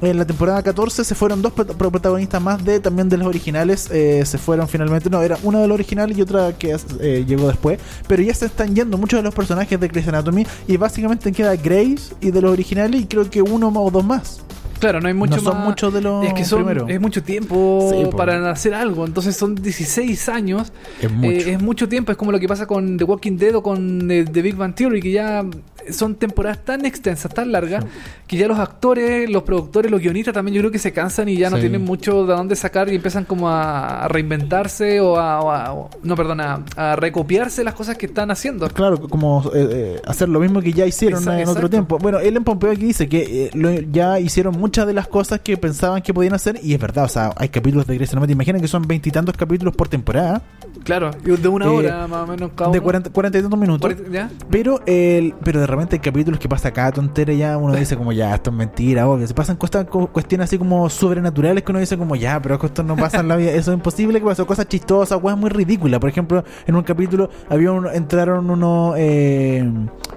En 0.01 0.17
la 0.17 0.25
temporada 0.25 0.63
14 0.63 1.03
se 1.03 1.18
fueron 1.19 1.41
dos 1.41 1.51
prota- 1.51 1.73
pro- 1.73 1.91
protagonistas 1.91 2.41
más 2.41 2.63
de 2.63 2.79
también 2.79 3.09
de 3.09 3.17
los 3.17 3.27
originales. 3.27 3.89
eh, 3.91 4.23
se 4.25 4.37
fueron 4.37 4.69
finalmente. 4.69 5.09
No, 5.09 5.21
era 5.21 5.37
una 5.43 5.59
de 5.59 5.67
los 5.67 5.75
originales 5.75 6.17
y 6.17 6.21
otra 6.21 6.53
que 6.57 6.77
eh, 7.01 7.25
llegó 7.27 7.47
después. 7.49 7.77
Pero 8.07 8.23
ya 8.23 8.33
se 8.33 8.45
están 8.45 8.73
yendo 8.73 8.97
muchos 8.97 9.19
de 9.19 9.23
los 9.23 9.35
personajes 9.35 9.77
de 9.79 9.87
Grey's 9.89 10.07
Anatomy. 10.07 10.47
Y 10.67 10.77
básicamente 10.77 11.31
queda 11.33 11.55
Grace 11.57 12.13
y 12.21 12.31
de 12.31 12.41
los 12.41 12.51
originales. 12.53 13.01
Y 13.01 13.05
creo 13.05 13.29
que 13.29 13.41
uno 13.41 13.67
o 13.67 13.91
dos 13.91 14.05
más. 14.05 14.39
Claro, 14.79 15.01
no 15.01 15.07
hay 15.07 15.13
mucho 15.13 15.35
no 15.37 15.41
son 15.41 15.57
más- 15.57 15.65
muchos 15.67 15.93
de 15.93 16.01
los 16.01 16.25
Es 16.25 16.33
que 16.33 16.43
son, 16.45 16.59
primeros. 16.59 16.89
es 16.89 16.99
mucho 17.01 17.21
tiempo 17.23 17.89
Sí, 17.91 18.15
para 18.15 18.49
hacer 18.51 18.73
algo. 18.73 19.05
Entonces 19.05 19.35
son 19.35 19.55
16 19.55 20.29
años. 20.29 20.71
Es 21.01 21.11
mucho. 21.11 21.29
Eh, 21.29 21.51
es 21.53 21.61
mucho 21.61 21.89
tiempo. 21.89 22.11
Es 22.11 22.17
como 22.17 22.31
lo 22.31 22.39
que 22.39 22.47
pasa 22.47 22.65
con 22.65 22.97
The 22.97 23.03
Walking 23.03 23.37
Dead 23.37 23.55
o 23.55 23.63
con 23.63 24.09
eh, 24.11 24.25
The 24.31 24.41
Big 24.41 24.55
Bang 24.55 24.73
Theory, 24.75 25.01
que 25.01 25.11
ya 25.11 25.43
son 25.91 26.15
temporadas 26.15 26.63
tan 26.63 26.85
extensas, 26.85 27.33
tan 27.33 27.51
largas, 27.51 27.83
que 28.27 28.37
ya 28.37 28.47
los 28.47 28.59
actores, 28.59 29.27
los 29.29 29.41
productores, 29.43 29.89
los 29.89 29.99
guionistas 30.01 30.33
también 30.35 30.53
yo 30.53 30.61
creo 30.61 30.71
que 30.71 30.77
se 30.77 30.91
cansan 30.91 31.29
y 31.29 31.37
ya 31.37 31.49
no 31.49 31.55
Sí. 31.55 31.61
tienen 31.61 31.83
mucho 31.83 32.27
de 32.27 32.33
dónde 32.33 32.55
sacar 32.55 32.89
y 32.91 32.95
empiezan 32.95 33.25
como 33.25 33.49
a, 33.49 34.07
reinventarse 34.07 34.99
o 35.01 35.17
a, 35.17 35.39
o 35.41 35.49
a- 35.51 35.73
o- 35.73 35.89
no, 36.03 36.15
perdona, 36.15 36.63
a 36.75 36.95
recopiarse 36.95 37.63
las 37.63 37.73
cosas 37.73 37.97
que 37.97 38.05
están 38.05 38.29
haciendo. 38.29 38.67
Claro, 38.69 38.99
como 39.09 39.43
eh, 39.55 39.67
eh, 39.71 40.01
hacer 40.05 40.29
lo 40.29 40.39
mismo 40.39 40.61
que 40.61 40.73
ya 40.73 40.85
hicieron 40.85 41.23
Exa- 41.23 41.35
en 41.37 41.41
otro 41.41 41.51
exacto. 41.53 41.69
tiempo. 41.69 41.97
Bueno, 41.97 42.19
Ellen 42.19 42.43
Pompeo 42.43 42.71
aquí 42.71 42.85
dice 42.85 43.09
que 43.09 43.45
eh, 43.45 43.49
lo- 43.53 43.71
ya 43.71 44.19
hicieron 44.19 44.59
muchas 44.69 44.85
de 44.85 44.93
las 44.93 45.07
cosas 45.07 45.39
que 45.39 45.57
pensaban 45.57 46.03
que 46.03 46.13
podían 46.13 46.35
hacer 46.35 46.59
y 46.61 46.75
es 46.75 46.79
verdad, 46.79 47.05
o 47.05 47.07
sea, 47.07 47.31
hay 47.37 47.49
capítulos 47.49 47.87
de 47.87 47.95
Grey's 47.95 48.11
Anatomy, 48.13 48.33
imaginen 48.33 48.61
que 48.61 48.67
son 48.67 48.83
veintitantos 48.87 49.35
capítulos 49.35 49.75
por 49.75 49.87
temporada, 49.87 50.43
Claro, 50.83 51.11
de 51.11 51.47
una 51.47 51.65
Eh, 51.65 51.69
hora 51.69 52.07
más 52.07 52.21
o 52.23 52.27
menos 52.27 52.51
cada 52.55 52.71
de 52.71 52.77
uno. 52.77 52.83
40, 52.83 53.09
40 53.09 53.37
y 53.37 53.41
tantos 53.41 53.59
minutos. 53.59 53.81
Cuarenta- 53.81 54.09
¿Ya? 54.11 54.29
Pero 54.49 54.79
el, 54.85 55.33
pero 55.43 55.59
de 55.59 55.67
repente 55.67 55.95
hay 55.95 55.99
capítulos 55.99 56.39
que 56.39 56.47
pasa 56.47 56.71
cada 56.71 56.91
tontera 56.91 57.33
ya 57.33 57.57
uno 57.57 57.75
dice 57.75 57.97
como 57.97 58.11
ya 58.13 58.33
esto 58.35 58.49
es 58.51 58.55
mentira, 58.55 59.07
obvio. 59.07 59.27
Se 59.27 59.33
pasan 59.33 59.57
cosas, 59.57 59.85
co- 59.87 60.07
cuestiones 60.07 60.45
así 60.45 60.57
como 60.57 60.87
sobrenaturales 60.89 61.63
que 61.63 61.71
uno 61.71 61.79
dice 61.79 61.97
como 61.97 62.15
ya, 62.15 62.39
pero 62.41 62.59
esto 62.63 62.83
no 62.83 62.95
pasa 62.95 63.19
en 63.19 63.27
la 63.27 63.35
vida, 63.35 63.51
eso 63.51 63.71
es 63.71 63.75
imposible 63.77 64.19
que 64.19 64.25
pasó 64.25 64.45
cosas 64.47 64.67
chistosas, 64.67 65.19
cosas 65.19 65.37
muy 65.37 65.49
ridículas. 65.49 65.99
Por 65.99 66.09
ejemplo, 66.09 66.43
en 66.65 66.75
un 66.75 66.83
capítulo 66.83 67.29
había 67.49 67.71
un- 67.71 67.87
entraron 67.87 68.49
unos 68.49 68.93
eh, 68.97 69.69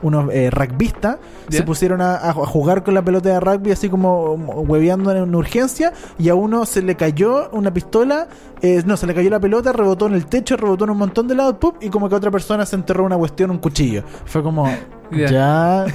unos 0.02 0.30
eh, 0.32 0.50
rugbyistas, 0.50 1.16
¿Ya? 1.48 1.58
se 1.58 1.64
pusieron 1.64 2.00
a, 2.02 2.16
a 2.16 2.32
jugar 2.34 2.84
con 2.84 2.94
la 2.94 3.02
pelota 3.02 3.30
de 3.30 3.40
rugby 3.40 3.72
así 3.72 3.88
como 3.88 4.36
hueveando 4.46 5.10
en 5.12 5.22
una 5.22 5.38
urgencia 5.38 5.92
y 6.18 6.28
a 6.28 6.34
uno 6.34 6.66
se 6.66 6.82
le 6.82 6.96
cayó 6.96 7.50
una 7.50 7.72
pistola, 7.72 8.28
eh, 8.60 8.82
no, 8.86 8.96
se 8.96 9.06
le 9.06 9.14
cayó 9.14 9.30
la 9.30 9.40
pelota, 9.40 9.72
rebotó 9.72 10.06
en 10.06 10.14
el 10.14 10.26
techo, 10.26 10.56
rebotó 10.56 10.84
en 10.84 10.90
un 10.90 10.98
montón 10.98 11.28
de 11.28 11.34
lados, 11.34 11.56
¡pup! 11.60 11.76
y 11.82 11.88
como 11.88 12.08
que 12.08 12.14
otra 12.14 12.30
persona 12.30 12.64
se 12.66 12.76
enterró 12.76 13.04
una 13.04 13.16
cuestión, 13.16 13.50
un 13.50 13.58
cuchillo. 13.58 14.02
Fue 14.24 14.42
como, 14.42 14.68
Ya. 15.10 15.26
ya. 15.26 15.86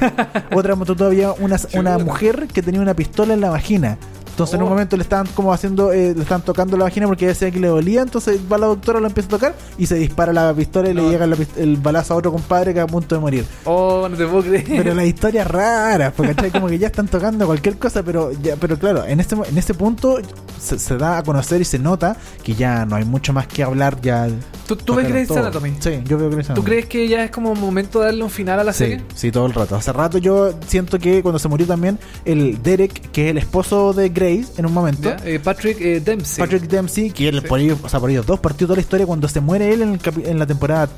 Otra 0.53 0.75
moto 0.75 0.95
todavía, 0.95 1.31
una, 1.39 1.57
una 1.73 1.97
mujer 1.97 2.47
que 2.47 2.61
tenía 2.61 2.81
una 2.81 2.93
pistola 2.93 3.33
en 3.33 3.41
la 3.41 3.49
vagina. 3.49 3.97
Entonces 4.37 4.53
en 4.53 4.61
un 4.61 4.67
Oh. 4.67 4.69
momento 4.69 4.95
le 4.97 5.01
estaban 5.01 5.25
como 5.33 5.51
haciendo, 5.51 5.91
eh, 5.91 6.13
le 6.15 6.21
estaban 6.21 6.43
tocando 6.43 6.77
la 6.77 6.83
vagina 6.83 7.07
porque 7.07 7.25
decía 7.25 7.49
que 7.49 7.59
le 7.59 7.69
dolía, 7.69 8.03
entonces 8.03 8.39
va 8.51 8.59
la 8.59 8.67
doctora, 8.67 8.99
lo 8.99 9.07
empieza 9.07 9.25
a 9.27 9.31
tocar 9.31 9.55
y 9.79 9.87
se 9.87 9.95
dispara 9.95 10.31
la 10.31 10.53
pistola 10.53 10.91
y 10.91 10.93
No. 10.93 11.01
le 11.01 11.09
llega 11.09 11.25
la 11.25 11.35
el 11.57 11.77
balazo 11.77 12.13
a 12.13 12.17
otro 12.17 12.31
compadre 12.31 12.71
que 12.71 12.79
está 12.79 12.83
a 12.83 12.87
punto 12.93 13.15
de 13.15 13.21
morir. 13.21 13.45
Oh, 13.65 14.07
no 14.07 14.15
te 14.15 14.27
puedo 14.27 14.43
creer. 14.43 14.63
Pero 14.67 14.93
las 14.93 15.05
historias 15.07 15.47
raras, 15.47 16.13
porque 16.15 16.35
¿cachai? 16.35 16.51
como 16.51 16.67
que 16.67 16.77
ya 16.77 16.85
están 16.85 17.07
tocando 17.07 17.47
cualquier 17.47 17.79
cosa, 17.79 18.03
pero 18.03 18.31
ya, 18.33 18.55
pero 18.57 18.77
claro, 18.77 19.03
en 19.05 19.19
este 19.19 19.35
en 19.35 19.57
este 19.57 19.73
punto 19.73 20.19
se, 20.59 20.77
se 20.77 20.97
da 20.97 21.17
a 21.17 21.23
conocer 21.23 21.59
y 21.61 21.65
se 21.65 21.79
nota 21.79 22.15
que 22.43 22.53
ya 22.53 22.85
no 22.85 22.95
hay 22.95 23.05
mucho 23.05 23.33
más 23.33 23.47
que 23.47 23.63
hablar, 23.63 23.99
ya 24.01 24.27
¿Tú, 24.67 24.75
tú 24.75 24.93
ves 24.95 25.07
Grey's. 25.07 25.31
Anatomy? 25.31 25.73
Sí, 25.79 26.01
yo 26.05 26.17
veo 26.17 26.29
Grey's 26.29 26.47
¿Tú 26.47 26.51
Anatomy. 26.53 26.65
crees 26.69 26.85
que 26.87 27.07
ya 27.07 27.23
es 27.23 27.31
como 27.31 27.55
momento 27.55 27.99
de 28.01 28.05
darle 28.07 28.23
un 28.23 28.29
final 28.29 28.59
a 28.59 28.63
la 28.65 28.73
Sí, 28.73 28.79
serie? 28.79 29.01
sí, 29.15 29.31
todo 29.31 29.45
el 29.47 29.53
rato. 29.53 29.75
Hace 29.77 29.93
rato 29.93 30.17
yo 30.19 30.51
siento 30.67 30.99
que 30.99 31.23
cuando 31.23 31.39
se 31.39 31.47
murió 31.47 31.65
también 31.65 31.97
el 32.25 32.61
Derek, 32.61 33.09
que 33.11 33.25
es 33.25 33.31
el 33.31 33.37
esposo 33.37 33.93
de 33.93 34.09
Grace, 34.35 34.53
en 34.57 34.65
un 34.65 34.73
momento. 34.73 35.15
Eh, 35.25 35.39
Patrick 35.43 35.79
eh, 35.81 35.99
Dempsey. 35.99 36.43
Patrick 36.43 36.63
Dempsey, 36.69 37.11
que 37.11 37.27
él 37.27 37.41
Sí. 37.41 37.47
por 37.47 37.59
ellos, 37.59 37.79
o 37.83 37.89
sea, 37.89 37.99
por 37.99 38.09
ellos 38.09 38.25
dos 38.25 38.39
partió 38.39 38.67
toda 38.67 38.75
la 38.77 38.81
historia 38.81 39.05
cuando 39.05 39.27
se 39.27 39.39
muere 39.41 39.73
él 39.73 39.81
en, 39.81 39.93
el 39.93 39.99
capi- 40.01 40.25
en 40.27 40.39
la 40.39 40.45
temporada 40.45 40.89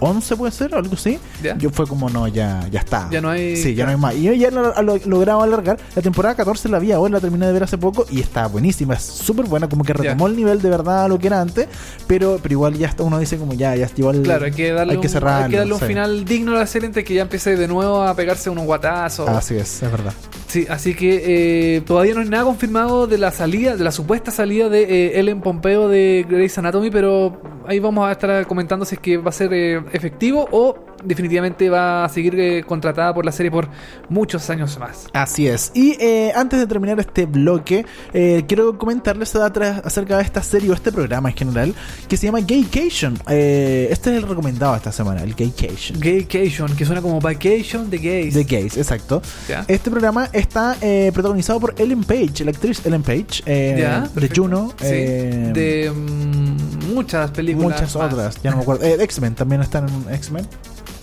11 0.00 0.36
puede 0.36 0.52
ser, 0.52 0.74
o 0.74 0.78
algo 0.78 0.94
así. 0.94 1.18
¿Ya? 1.42 1.56
Yo 1.58 1.70
fue 1.70 1.86
como 1.86 2.08
no, 2.10 2.28
ya 2.28 2.66
ya 2.70 2.80
está. 2.80 3.08
Ya 3.10 3.20
no 3.20 3.30
hay- 3.30 3.56
Sí, 3.56 3.74
ya 3.74 3.78
ya. 3.78 3.84
no 3.86 3.90
hay 3.92 3.96
más. 3.96 4.14
Y 4.14 4.22
yo 4.24 4.32
ya 4.32 4.50
lo, 4.50 4.72
lo- 4.82 5.00
lograba 5.06 5.44
alargar. 5.44 5.78
La 5.96 6.02
temporada 6.02 6.34
14 6.34 6.68
la 6.68 6.78
vi 6.78 6.92
ahora, 6.92 7.14
la 7.14 7.20
terminé 7.20 7.46
de 7.46 7.52
ver 7.52 7.62
hace 7.64 7.78
poco 7.78 8.06
y 8.10 8.20
está 8.20 8.46
buenísima, 8.46 8.94
es 8.94 9.02
súper 9.02 9.46
buena, 9.46 9.68
como 9.68 9.84
que 9.84 9.92
Ya. 9.92 9.98
retomó 10.02 10.26
el 10.28 10.36
nivel 10.36 10.60
de 10.62 10.70
verdad 10.70 11.04
a 11.04 11.08
lo 11.08 11.18
que 11.18 11.26
era 11.26 11.40
antes, 11.40 11.66
pero 12.06 12.38
pero 12.42 12.52
igual 12.52 12.74
ya 12.74 12.88
está, 12.88 13.02
uno 13.02 13.18
dice 13.18 13.36
como 13.38 13.54
ya 13.54 13.74
ya 13.74 13.88
igual 13.96 14.22
Claro, 14.22 14.44
hay 14.46 14.52
que 14.52 14.72
darle, 14.72 14.92
hay 14.94 15.00
que 15.00 15.06
un, 15.06 15.12
cerrarlo, 15.12 15.44
hay 15.46 15.50
que 15.50 15.56
darle 15.58 15.72
un 15.74 15.80
sí. 15.80 15.86
final 15.86 16.24
digno 16.24 16.52
a 16.52 16.58
la 16.60 16.66
serie 16.66 16.86
antes 16.88 17.04
que 17.04 17.14
ya 17.14 17.22
empiece 17.22 17.56
de 17.56 17.66
nuevo 17.68 18.02
a 18.02 18.14
pegarse 18.14 18.50
unos 18.50 18.64
guatazos. 18.64 19.28
Así 19.28 19.54
es, 19.56 19.82
es 19.82 19.90
verdad. 19.90 20.12
Sí, 20.46 20.66
así 20.70 20.94
que 20.94 21.76
eh, 21.76 21.80
todavía 21.82 22.14
no 22.14 22.20
hay 22.20 22.28
nada 22.28 22.44
confirmado 22.44 23.06
de 23.06 23.18
la 23.18 23.30
salida, 23.32 23.76
de 23.76 23.84
la 23.84 23.92
supuesta 23.92 24.30
salida 24.30 24.68
de 24.70 24.82
eh, 24.82 25.20
Ellen 25.20 25.40
Pompeo 25.42 25.88
de 25.88 26.24
Grey's 26.28 26.56
Anatomy, 26.56 26.90
pero 26.90 27.40
ahí 27.66 27.78
vamos 27.80 28.08
a 28.08 28.12
estar 28.12 28.46
comentando 28.46 28.84
si 28.86 28.94
es 28.94 29.00
que 29.00 29.18
va 29.18 29.28
a 29.28 29.32
ser 29.32 29.52
eh, 29.58 29.82
efectivo 29.92 30.48
o 30.50 30.87
definitivamente 31.04 31.68
va 31.70 32.04
a 32.04 32.08
seguir 32.08 32.38
eh, 32.38 32.64
contratada 32.66 33.14
por 33.14 33.24
la 33.24 33.32
serie 33.32 33.50
por 33.50 33.68
muchos 34.08 34.48
años 34.50 34.78
más. 34.78 35.06
Así 35.12 35.46
es. 35.46 35.70
Y 35.74 35.96
eh, 36.00 36.32
antes 36.34 36.58
de 36.58 36.66
terminar 36.66 36.98
este 37.00 37.26
bloque, 37.26 37.84
eh, 38.12 38.44
quiero 38.48 38.78
comentarles 38.78 39.34
acerca 39.36 40.16
de 40.16 40.22
esta 40.22 40.42
serie 40.42 40.70
o 40.70 40.74
este 40.74 40.92
programa 40.92 41.30
en 41.30 41.36
general 41.36 41.74
que 42.08 42.16
se 42.16 42.26
llama 42.26 42.40
Gaycation. 42.40 43.18
Eh, 43.28 43.88
este 43.90 44.10
es 44.16 44.22
el 44.22 44.28
recomendado 44.28 44.74
esta 44.76 44.92
semana, 44.92 45.22
el 45.22 45.34
Gaycation. 45.34 45.98
Gaycation, 46.00 46.74
que 46.76 46.84
suena 46.84 47.00
como 47.02 47.20
Vacation 47.20 47.90
de 47.90 47.98
Gays. 47.98 48.34
De 48.34 48.44
gays, 48.44 48.76
exacto. 48.76 49.22
Ya. 49.48 49.64
Este 49.68 49.90
programa 49.90 50.28
está 50.32 50.76
eh, 50.80 51.10
protagonizado 51.14 51.60
por 51.60 51.74
Ellen 51.78 52.04
Page, 52.04 52.44
la 52.44 52.50
actriz 52.50 52.84
Ellen 52.84 53.02
Page, 53.02 53.42
Ya, 53.78 54.08
de. 54.14 54.28
Juno, 54.34 54.72
Sí, 54.80 54.86
de 54.86 55.90
mm, 55.94 56.94
muchas 56.94 57.30
películas. 57.30 57.70
muchas 57.80 57.96
más. 57.96 58.12
otras, 58.12 58.42
ya 58.42 58.50
no 58.50 58.56
me 58.58 58.62
acuerdo. 58.62 58.84
X-Men 58.84 59.34
también 59.34 59.62
están 59.62 59.88
en 59.88 60.14
X-Men. 60.14 60.46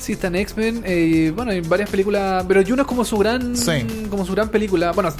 Sí, 0.06 0.12
está 0.12 0.28
en 0.28 0.36
X-Men, 0.36 0.84
eh, 0.86 1.32
bueno, 1.36 1.50
hay 1.52 1.62
varias 1.62 1.90
películas, 1.90 2.46
pero 2.48 2.62
Juno 2.64 2.84
es 2.84 2.88
como 2.88 3.04
su 3.04 3.18
gran, 3.18 3.58
Sí. 3.58 3.88
como 4.08 4.24
su 4.24 4.34
gran 4.34 4.50
película, 4.50 4.92
bueno, 4.92 5.12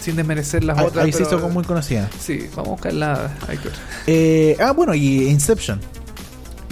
sin 0.00 0.14
desmerecer 0.14 0.62
las 0.62 0.78
Ahí, 0.78 0.86
otras. 0.86 1.04
ahí 1.06 1.12
se 1.12 1.22
hizo 1.24 1.48
muy 1.48 1.64
conocida. 1.64 2.08
Sí, 2.20 2.46
vamos 2.54 2.68
a 2.68 2.70
buscarla. 2.70 3.36
hay 3.48 3.58
que. 3.58 3.68
Eh, 4.06 4.56
ah, 4.60 4.70
bueno, 4.70 4.94
y 4.94 5.28
Inception. 5.28 5.80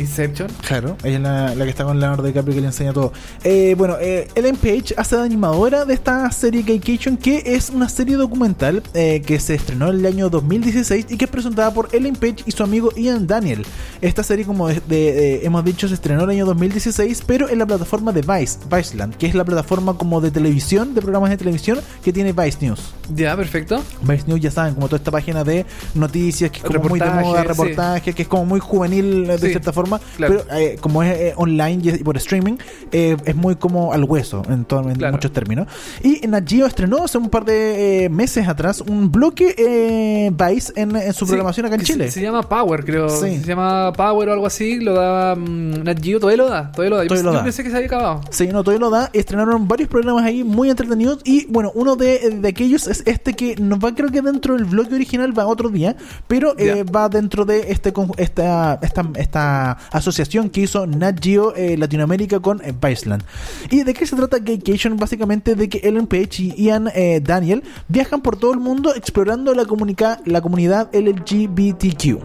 Inception. 0.01 0.49
Claro, 0.67 0.97
ella 1.05 1.17
es 1.17 1.23
la, 1.23 1.55
la 1.55 1.65
que 1.65 1.71
está 1.71 1.85
con 1.85 1.99
Leonardo 2.01 2.23
DiCaprio 2.25 2.55
que 2.55 2.61
le 2.61 2.67
enseña 2.69 2.93
todo. 2.93 3.13
Eh, 3.45 3.75
bueno, 3.77 3.97
eh, 4.01 4.29
Ellen 4.35 4.57
Page 4.57 4.95
hace 4.97 5.17
de 5.17 5.23
animadora 5.23 5.85
de 5.85 5.95
esta 5.95 6.31
serie 6.33 6.63
Gaycation, 6.63 7.17
que 7.17 7.43
es 7.47 7.71
una 7.71 7.89
serie 7.89 8.17
documental 8.17 8.83
eh, 8.95 9.23
que 9.25 9.39
se 9.41 9.55
estrenó 9.55 9.89
en 9.91 9.99
el 10.01 10.07
año 10.07 10.31
2016 10.31 11.07
y 11.11 11.17
que 11.17 11.25
es 11.27 11.31
presentada 11.31 11.73
por 11.73 11.89
Ellen 11.93 12.15
Page 12.17 12.37
y 12.47 12.51
su 12.53 12.63
amigo 12.63 12.91
Ian 12.97 13.27
Daniel. 13.27 13.65
Esta 14.01 14.23
serie, 14.23 14.45
como 14.45 14.69
de- 14.69 14.81
de- 14.89 15.13
de- 15.13 15.47
hemos 15.47 15.65
dicho, 15.65 15.89
se 15.89 15.95
estrenó 15.95 16.25
en 16.25 16.31
el 16.31 16.37
año 16.37 16.47
2016, 16.47 17.23
pero 17.27 17.49
en 17.49 17.59
la 17.59 17.67
plataforma 17.67 18.13
de 18.13 18.23
Vice, 18.23 18.59
Viceland, 18.71 19.15
que 19.17 19.27
es 19.27 19.35
la 19.35 19.45
plataforma 19.45 19.95
como 19.97 20.21
de 20.21 20.31
televisión, 20.31 20.95
de 20.95 21.01
programas 21.03 21.31
de 21.31 21.37
televisión 21.37 21.79
que 22.03 22.13
tiene 22.13 22.33
Vice 22.33 22.59
News. 22.61 22.81
Ya, 23.15 23.37
perfecto. 23.37 23.83
Vice 24.03 24.25
News 24.27 24.41
ya 24.41 24.51
saben, 24.51 24.75
como 24.75 24.87
toda 24.87 24.99
esta 24.99 25.11
página 25.11 25.45
de 25.45 25.67
noticias 25.95 26.51
que 26.51 26.59
es 26.59 26.65
como 26.65 26.89
muy 26.89 27.01
de 27.01 27.11
moda, 27.11 27.43
sí. 27.43 27.49
reportaje, 27.49 28.13
que 28.13 28.23
es 28.23 28.29
como 28.29 28.45
muy 28.45 28.61
juvenil 28.61 29.25
eh, 29.29 29.33
de 29.33 29.39
Sí, 29.39 29.49
cierta 29.49 29.73
forma, 29.73 29.90
claro. 30.17 30.43
pero 30.47 30.59
eh, 30.59 30.77
como 30.81 31.03
es 31.03 31.19
eh, 31.19 31.33
online 31.37 31.81
y 31.83 32.05
por 32.05 32.17
streaming, 32.17 32.57
eh, 32.93 33.17
es 33.25 33.35
muy 33.37 33.57
como 33.57 33.93
al 33.93 34.05
hueso 34.05 34.43
en, 34.49 34.65
todo- 34.65 34.89
en 34.91 34.97
Claro. 34.97 35.15
muchos 35.15 35.33
términos. 35.33 35.67
Y 36.03 36.27
Nat 36.27 36.49
Geo 36.49 36.67
estrenó 36.67 37.05
hace 37.05 37.19
un 37.19 37.29
par 37.31 37.45
de 37.45 38.05
eh, 38.05 38.09
meses 38.09 38.47
atrás 38.49 38.81
un 38.81 39.11
bloque 39.11 39.55
eh, 39.57 40.31
Vice 40.33 40.73
en, 40.77 40.95
en 40.97 41.13
su 41.13 41.25
Sí, 41.25 41.31
programación 41.31 41.67
acá 41.67 41.75
en 41.77 41.83
Chile. 41.83 42.05
Se, 42.07 42.13
se 42.21 42.23
llama 42.23 42.43
Power, 42.43 42.85
creo. 42.85 43.09
Sí. 43.09 43.39
Se 43.39 43.47
llama 43.47 43.93
Power 43.93 44.29
o 44.29 44.33
algo 44.33 44.47
así. 44.47 44.79
Lo 44.81 44.95
da 44.95 45.35
Nat 45.37 46.03
Geo. 46.03 46.21
Todavía 46.21 46.37
lo 46.45 46.49
da. 46.51 46.73
Todavía 46.73 46.91
lo 46.91 46.97
da. 46.97 47.03
Yo, 47.05 47.09
Todavía 47.09 47.09
pensé, 47.09 47.25
lo 47.25 47.33
yo 47.33 47.39
da. 47.39 47.45
pensé 47.45 47.63
que 47.63 47.71
se 47.71 47.77
había 47.77 47.87
acabado. 47.87 48.21
Sí, 48.31 48.47
no, 48.49 48.63
todavía 48.65 48.81
lo 48.81 48.91
da. 48.91 49.11
Estrenaron 49.13 49.67
varios 49.69 49.89
programas 49.89 50.25
ahí 50.25 50.45
muy 50.45 50.71
entretenidos. 50.71 51.21
Y 51.25 51.47
bueno, 51.47 51.71
uno 51.75 51.97
de, 51.97 52.39
de 52.41 52.49
aquellos 52.49 52.87
es 52.87 53.03
este 53.07 53.35
que 53.35 53.57
nos 53.57 53.79
va, 53.79 53.95
creo 53.95 54.11
que 54.11 54.21
dentro 54.23 54.55
del 54.55 54.65
bloque 54.65 54.95
original 54.95 55.37
va 55.39 55.47
otro 55.47 55.69
día, 55.69 55.97
pero 56.27 56.55
Ya. 56.57 56.85
va 56.85 57.09
dentro 57.09 57.45
de 57.45 57.71
este 57.73 57.93
esta, 58.19 58.79
esta, 58.83 59.05
esta 59.17 59.79
asociación 59.93 60.51
que 60.51 60.63
hizo 60.63 60.87
Nat 60.87 61.19
Geo 61.23 61.55
eh, 61.55 61.77
Latinoamérica 61.77 62.41
con 62.41 62.61
eh, 62.65 62.73
Viceland. 62.81 63.23
¿Y 63.71 63.83
de 63.85 63.95
qué 63.95 64.07
se 64.07 64.17
trata 64.17 64.39
Gaycation? 64.39 64.97
Básicamente 64.97 65.55
de 65.55 65.69
que 65.69 65.79
Ellen 65.87 66.07
Page 66.07 66.29
y 66.43 66.65
Ian 66.65 66.89
eh, 66.95 67.21
Daniel 67.23 67.63
viajan 67.89 68.21
por 68.23 68.37
todo 68.37 68.53
el 68.53 68.61
mundo 68.61 68.95
explorando 68.95 69.55
la, 69.55 69.65
comunica 69.65 70.21
la 70.25 70.41
comunidad 70.41 70.91
LGBTQ. 70.95 72.19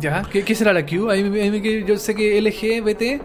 Ya. 0.00 0.22
¿Qué, 0.30 0.42
qué 0.44 0.54
será 0.54 0.72
la 0.72 0.86
Q? 0.86 1.10
Ahí, 1.10 1.84
yo 1.86 1.98
sé 1.98 2.14
que 2.14 2.40
LGBT. 2.40 3.22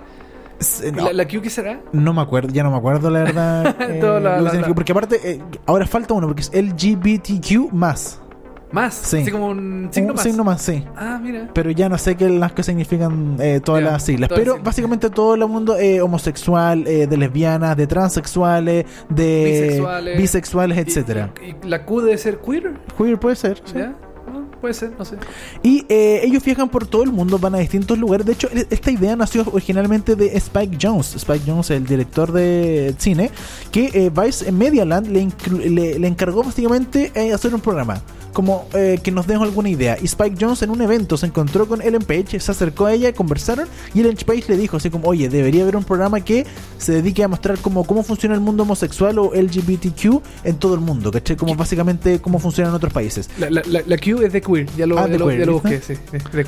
No. 0.94 1.06
¿La, 1.06 1.14
la 1.14 1.28
Q 1.28 1.42
qué 1.42 1.50
será? 1.50 1.82
No 1.94 2.14
me 2.14 2.22
acuerdo, 2.22 2.50
ya 2.52 2.64
no 2.64 2.72
me 2.72 2.78
acuerdo 2.78 3.10
la 3.10 3.24
verdad. 3.24 3.76
eh, 3.90 4.00
la- 4.02 4.42
la- 4.42 4.74
Porque 4.74 4.92
aparte, 4.92 5.20
eh, 5.24 5.42
ahora 5.66 5.86
falta 5.86 6.14
uno, 6.16 6.28
porque 6.28 6.42
es 6.42 6.52
LGBTQ 6.54 7.72
más. 7.72 8.20
Más. 8.72 8.94
Sí. 8.96 9.18
Así 9.18 9.32
como 9.32 9.48
un 9.48 9.88
signo 9.92 10.10
un 10.10 10.16
más. 10.16 10.24
signo 10.24 10.44
más, 10.44 10.62
sí. 10.62 10.84
Ah, 10.96 11.20
mira. 11.22 11.50
Pero 11.54 11.72
ya 11.72 11.88
no 11.90 11.98
sé 11.98 12.16
qué 12.16 12.30
las 12.30 12.52
que 12.52 12.64
significan 12.64 13.38
eh, 13.40 13.62
todas 13.64 13.82
las 13.84 14.04
siglas. 14.04 14.30
Pero 14.34 14.60
básicamente 14.62 15.10
todo 15.10 15.36
el 15.36 15.48
mundo 15.48 15.78
eh, 15.78 16.02
homosexual, 16.02 16.86
eh, 16.88 17.08
de 17.08 17.18
lesbianas, 17.18 17.78
de 17.78 17.88
transexuales, 17.88 18.86
de 19.10 19.44
Bisexuales. 19.68 20.18
bisexuales, 20.18 20.78
Y- 20.78 20.82
etcétera. 20.82 21.34
Y, 21.42 21.66
y 21.66 21.70
la 21.70 21.86
Q 21.86 22.02
debe 22.02 22.18
ser 22.18 22.40
queer. 22.40 22.74
Queer 22.98 23.20
puede 23.20 23.36
ser. 23.38 23.62
sí. 23.66 23.80
Puede 24.62 24.74
ser, 24.74 24.92
no 24.98 25.06
sé. 25.06 25.18
Y 25.64 25.86
eh, 25.90 26.22
ellos 26.24 26.44
viajan 26.44 26.70
por 26.70 26.88
todo 26.88 27.04
el 27.04 27.12
mundo, 27.12 27.38
van 27.38 27.56
a 27.56 27.60
distintos 27.60 27.98
lugares. 27.98 28.26
De 28.26 28.34
hecho, 28.34 28.50
e- 28.54 28.66
esta 28.70 28.90
idea 28.92 29.16
nació 29.16 29.46
originalmente 29.52 30.16
de 30.16 30.36
Spike 30.38 30.78
Jones. 30.82 31.16
Spike 31.16 31.44
Jones, 31.46 31.70
el 31.70 31.86
director 31.86 32.32
de 32.32 32.96
cine, 32.98 33.30
que 33.72 33.92
eh, 33.94 34.10
Vice 34.10 34.50
en 34.50 34.58
Medialand 34.58 35.08
le, 35.08 35.28
le, 35.70 36.00
le 36.00 36.08
encargó 36.08 36.44
básicamente 36.44 37.12
eh, 37.14 37.34
hacer 37.34 37.54
un 37.54 37.62
programa. 37.62 38.02
Como 38.34 38.68
eh, 38.74 39.00
que 39.02 39.10
nos 39.12 39.26
den 39.26 39.42
alguna 39.42 39.68
idea. 39.70 39.98
Y 40.00 40.06
Spike 40.06 40.38
Jones 40.40 40.62
en 40.62 40.70
un 40.70 40.80
evento 40.82 41.18
se 41.18 41.26
encontró 41.26 41.68
con 41.68 41.82
Ellen 41.82 42.04
Page, 42.04 42.40
se 42.40 42.52
acercó 42.52 42.86
a 42.86 42.94
ella, 42.94 43.12
conversaron. 43.12 43.68
Y 43.96 44.02
Ellen 44.02 44.16
Page 44.16 44.44
le 44.50 44.58
dijo 44.58 44.78
así 44.78 44.92
como, 44.92 45.08
oye, 45.08 45.28
debería 45.28 45.64
haber 45.64 45.76
un 45.76 45.84
programa 45.84 46.20
que 46.22 46.46
se 46.78 46.92
dedique 46.92 47.24
a 47.24 47.28
mostrar 47.28 47.58
cómo, 47.58 47.84
cómo 47.84 48.04
funciona 48.04 48.36
el 48.36 48.42
mundo 48.42 48.62
homosexual 48.62 49.18
o 49.18 49.32
LGBTQ 49.34 50.22
en 50.44 50.58
todo 50.58 50.76
el 50.76 50.82
mundo. 50.82 51.12
¿Cachai? 51.12 51.36
Como 51.36 51.56
básicamente 51.56 52.20
cómo 52.22 52.38
funciona 52.38 52.70
en 52.70 52.76
otros 52.76 52.94
países. 52.94 53.28
La, 53.40 53.50
la, 53.50 53.64
la, 53.66 53.82
la 53.86 53.98
Q 53.98 54.22
es 54.24 54.32
de 54.34 54.42
queer. 54.48 54.66
Ya 54.78 54.86
lo, 54.88 54.98
Ah, 54.98 55.08
ya 55.10 55.18
lo, 55.18 55.28
queer, 55.28 55.40
ya 55.40 55.46
lo 55.46 55.54
busqué, 55.54 55.82
sí. 55.82 55.94
De 56.12 56.20
queer. 56.44 56.48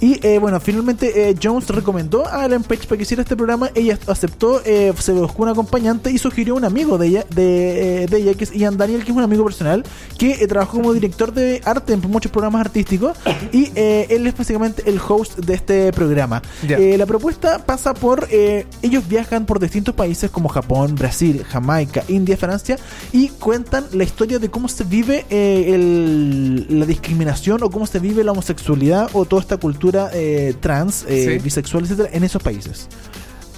Y 0.00 0.24
eh, 0.26 0.38
bueno, 0.38 0.60
finalmente 0.60 1.30
eh, 1.30 1.34
Jones 1.42 1.68
recomendó 1.68 2.26
a 2.28 2.44
Ellen 2.46 2.62
Page 2.62 2.86
para 2.86 2.96
que 2.98 3.02
hiciera 3.02 3.22
este 3.22 3.36
programa. 3.36 3.70
Ella 3.74 3.98
aceptó, 4.06 4.60
eh, 4.64 4.92
se 4.98 5.12
buscó 5.12 5.42
un 5.44 5.48
acompañante 5.48 6.10
y 6.10 6.18
sugirió 6.18 6.54
un 6.54 6.64
amigo 6.64 6.98
de 6.98 7.06
ella, 7.08 7.24
de, 7.34 8.02
eh, 8.02 8.06
de 8.06 8.16
ella 8.18 8.34
que 8.34 8.44
es 8.44 8.52
Ian 8.52 8.76
Daniel, 8.76 9.04
que 9.04 9.10
es 9.10 9.16
un 9.16 9.22
amigo 9.22 9.44
personal, 9.44 9.84
que 10.18 10.32
eh, 10.32 10.46
trabajó 10.46 10.76
como 10.78 10.92
director 10.92 11.32
de 11.32 11.60
arte 11.64 11.92
en 11.94 12.00
muchos 12.02 12.30
programas 12.30 12.60
artísticos. 12.60 13.16
Y 13.52 13.70
eh, 13.76 14.06
él 14.10 14.26
es 14.26 14.36
básicamente 14.36 14.82
el 14.86 15.00
host 15.08 15.38
de 15.38 15.54
este 15.54 15.92
programa. 15.92 16.42
Ya. 16.66 16.76
Eh, 16.76 16.98
la 16.98 17.06
propuesta 17.06 17.64
pasa 17.64 17.94
por. 17.94 18.28
ellos 18.30 19.08
viajan 19.08 19.46
por 19.46 19.58
distintos 19.58 19.94
países 19.94 20.30
como 20.30 20.48
Japón, 20.48 20.94
Brasil, 20.96 21.44
Jamaica, 21.48 22.04
India, 22.08 22.36
Francia 22.36 22.76
y 23.12 23.28
cuentan 23.28 23.86
la 23.92 24.04
historia 24.04 24.38
de 24.38 24.50
cómo 24.50 24.68
se 24.68 24.84
vive 24.84 25.24
el- 25.30 26.66
la 26.80 26.84
discriminación 26.86 27.37
o 27.62 27.70
cómo 27.70 27.86
se 27.86 27.98
vive 27.98 28.24
la 28.24 28.32
homosexualidad 28.32 29.08
o 29.12 29.24
toda 29.24 29.40
esta 29.42 29.56
cultura 29.56 30.10
eh, 30.12 30.54
trans, 30.60 31.04
eh, 31.08 31.36
Sí. 31.38 31.44
bisexual, 31.44 31.84
etcétera, 31.84 32.10
en 32.12 32.24
esos 32.24 32.42
países. 32.42 32.88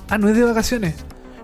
Ah, 0.09 0.19
no 0.19 0.29
es 0.29 0.37
de 0.37 0.45
vacaciones. 0.45 0.95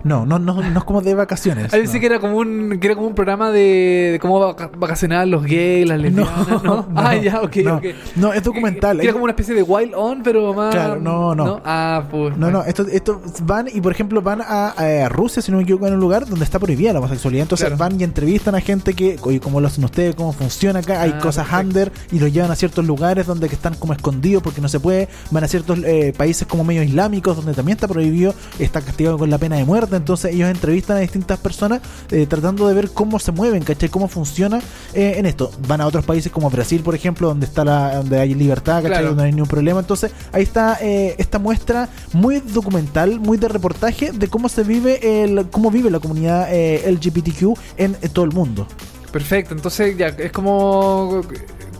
No, 0.07 0.25
no, 0.25 0.39
no, 0.39 0.55
no 0.63 0.79
es 0.79 0.85
como 0.85 1.03
de 1.03 1.15
vacaciones. 1.15 1.67
Ah, 1.67 1.77
pensé 1.77 1.95
no. 1.95 2.01
que 2.01 2.07
era 2.07 2.21
como 2.21 2.37
un 2.39 2.79
que 2.81 2.87
era 2.87 2.95
como 2.95 3.09
un 3.09 3.15
programa 3.15 3.51
de, 3.51 4.11
de 4.13 4.19
cómo 4.21 4.39
vaca- 4.41 4.71
vacacionar 4.77 5.27
los 5.27 5.43
gays, 5.45 5.87
las 5.89 5.99
lesbianas, 6.01 6.63
¿no? 6.63 6.87
ah, 6.97 7.17
ya, 7.17 7.41
ok, 7.43 7.57
no. 7.65 7.81
No, 8.17 8.33
es 8.33 8.43
documental. 8.43 9.01
Era 9.01 9.13
como 9.13 9.25
una 9.25 9.33
especie 9.33 9.55
de 9.55 9.63
Wild 9.63 9.93
On, 9.97 10.23
pero 10.23 10.55
más. 10.55 10.75
Claro, 10.75 11.01
no, 11.01 11.35
no. 11.35 11.61
Ah, 11.65 12.05
pues. 12.11 12.37
No, 12.37 12.51
no, 12.51 12.63
esto, 12.63 12.87
esto 12.91 13.21
van 13.43 13.67
y 13.73 13.81
por 13.81 13.93
ejemplo 13.93 14.23
van 14.23 14.41
a, 14.43 14.69
a 14.69 15.09
Rusia, 15.09 15.43
si 15.43 15.51
no 15.51 15.57
me 15.59 15.65
equivoco, 15.65 15.87
en 15.89 15.95
un 15.95 16.01
lugar 16.01 16.27
donde 16.27 16.45
está 16.45 16.59
prohibida 16.59 16.93
la 16.93 17.01
homosexualidad. 17.01 17.43
Entonces 17.43 17.67
Claro. 17.67 17.77
van 17.79 18.01
y 18.01 18.05
entrevistan 18.05 18.55
a 18.55 18.61
gente 18.61 18.95
que, 18.95 19.19
oye, 19.23 19.41
¿cómo 19.41 19.61
lo 19.61 19.67
hacen 19.67 19.83
ustedes? 19.85 20.15
¿Cómo 20.15 20.33
funciona 20.33 20.79
acá? 20.81 21.01
Hay 21.03 21.15
Ah, 21.17 21.19
cosas 21.19 21.47
perfecto. 21.49 21.67
under 21.67 21.93
y 22.13 22.19
los 22.21 22.33
llevan 22.33 22.51
a 22.53 22.55
ciertos 22.57 22.85
lugares 22.87 23.27
donde 23.27 23.49
que 23.49 23.55
están 23.57 23.75
como 23.75 23.93
escondidos 23.93 24.43
porque 24.43 24.61
no 24.61 24.69
se 24.69 24.79
puede. 24.79 25.09
Van 25.33 25.43
a 25.43 25.49
ciertos 25.49 25.81
eh, 25.85 26.13
países 26.17 26.47
como 26.47 26.63
medio 26.63 26.83
islámicos 26.85 27.37
donde 27.37 27.55
también 27.55 27.77
está 27.77 27.89
prohibido, 27.89 28.35
está 28.61 28.81
castigado 28.83 29.19
con 29.19 29.31
la 29.31 29.39
pena 29.39 29.57
de 29.57 29.65
muerte. 29.65 29.96
Entonces 29.97 30.35
ellos 30.35 30.51
entrevistan 30.51 30.97
a 30.99 31.01
distintas 31.01 31.39
personas 31.39 31.81
eh, 32.11 32.27
tratando 32.27 32.67
de 32.69 32.75
ver 32.75 32.91
cómo 32.91 33.19
se 33.19 33.33
mueven, 33.33 33.63
¿cachai? 33.63 33.89
Cómo 33.89 34.09
funciona 34.09 34.61
eh, 34.95 35.15
en 35.17 35.27
esto. 35.27 35.51
Van 35.67 35.81
a 35.81 35.87
otros 35.87 36.05
países 36.05 36.31
como 36.33 36.51
Brasil, 36.51 36.83
por 36.83 36.95
ejemplo, 36.95 37.29
donde 37.29 37.47
está 37.47 37.65
la, 37.65 37.97
donde 37.97 38.19
hay 38.19 38.35
libertad, 38.35 38.77
¿cachai? 38.77 38.91
Claro. 38.91 39.09
Donde 39.09 39.23
no 39.23 39.27
hay 39.27 39.33
ningún 39.33 39.49
problema. 39.49 39.81
Entonces, 39.81 40.13
ahí 40.33 40.43
está 40.43 40.79
eh, 40.81 41.15
esta 41.19 41.39
muestra 41.39 41.89
muy 42.13 42.41
documental, 42.41 43.21
muy 43.21 43.39
de 43.39 43.49
reportaje 43.49 44.13
de 44.13 44.29
cómo 44.29 44.49
se 44.49 44.63
vive 44.63 45.25
el, 45.25 45.49
cómo 45.51 45.71
vive 45.71 45.91
la 45.91 46.01
comunidad 46.01 46.49
LGBTQ 46.51 47.59
en, 47.77 47.97
en 48.01 48.11
todo 48.11 48.25
el 48.25 48.33
mundo. 48.33 48.67
Perfecto, 49.13 49.55
entonces 49.55 49.97
ya 49.97 50.09
es 50.09 50.31
como. 50.31 51.23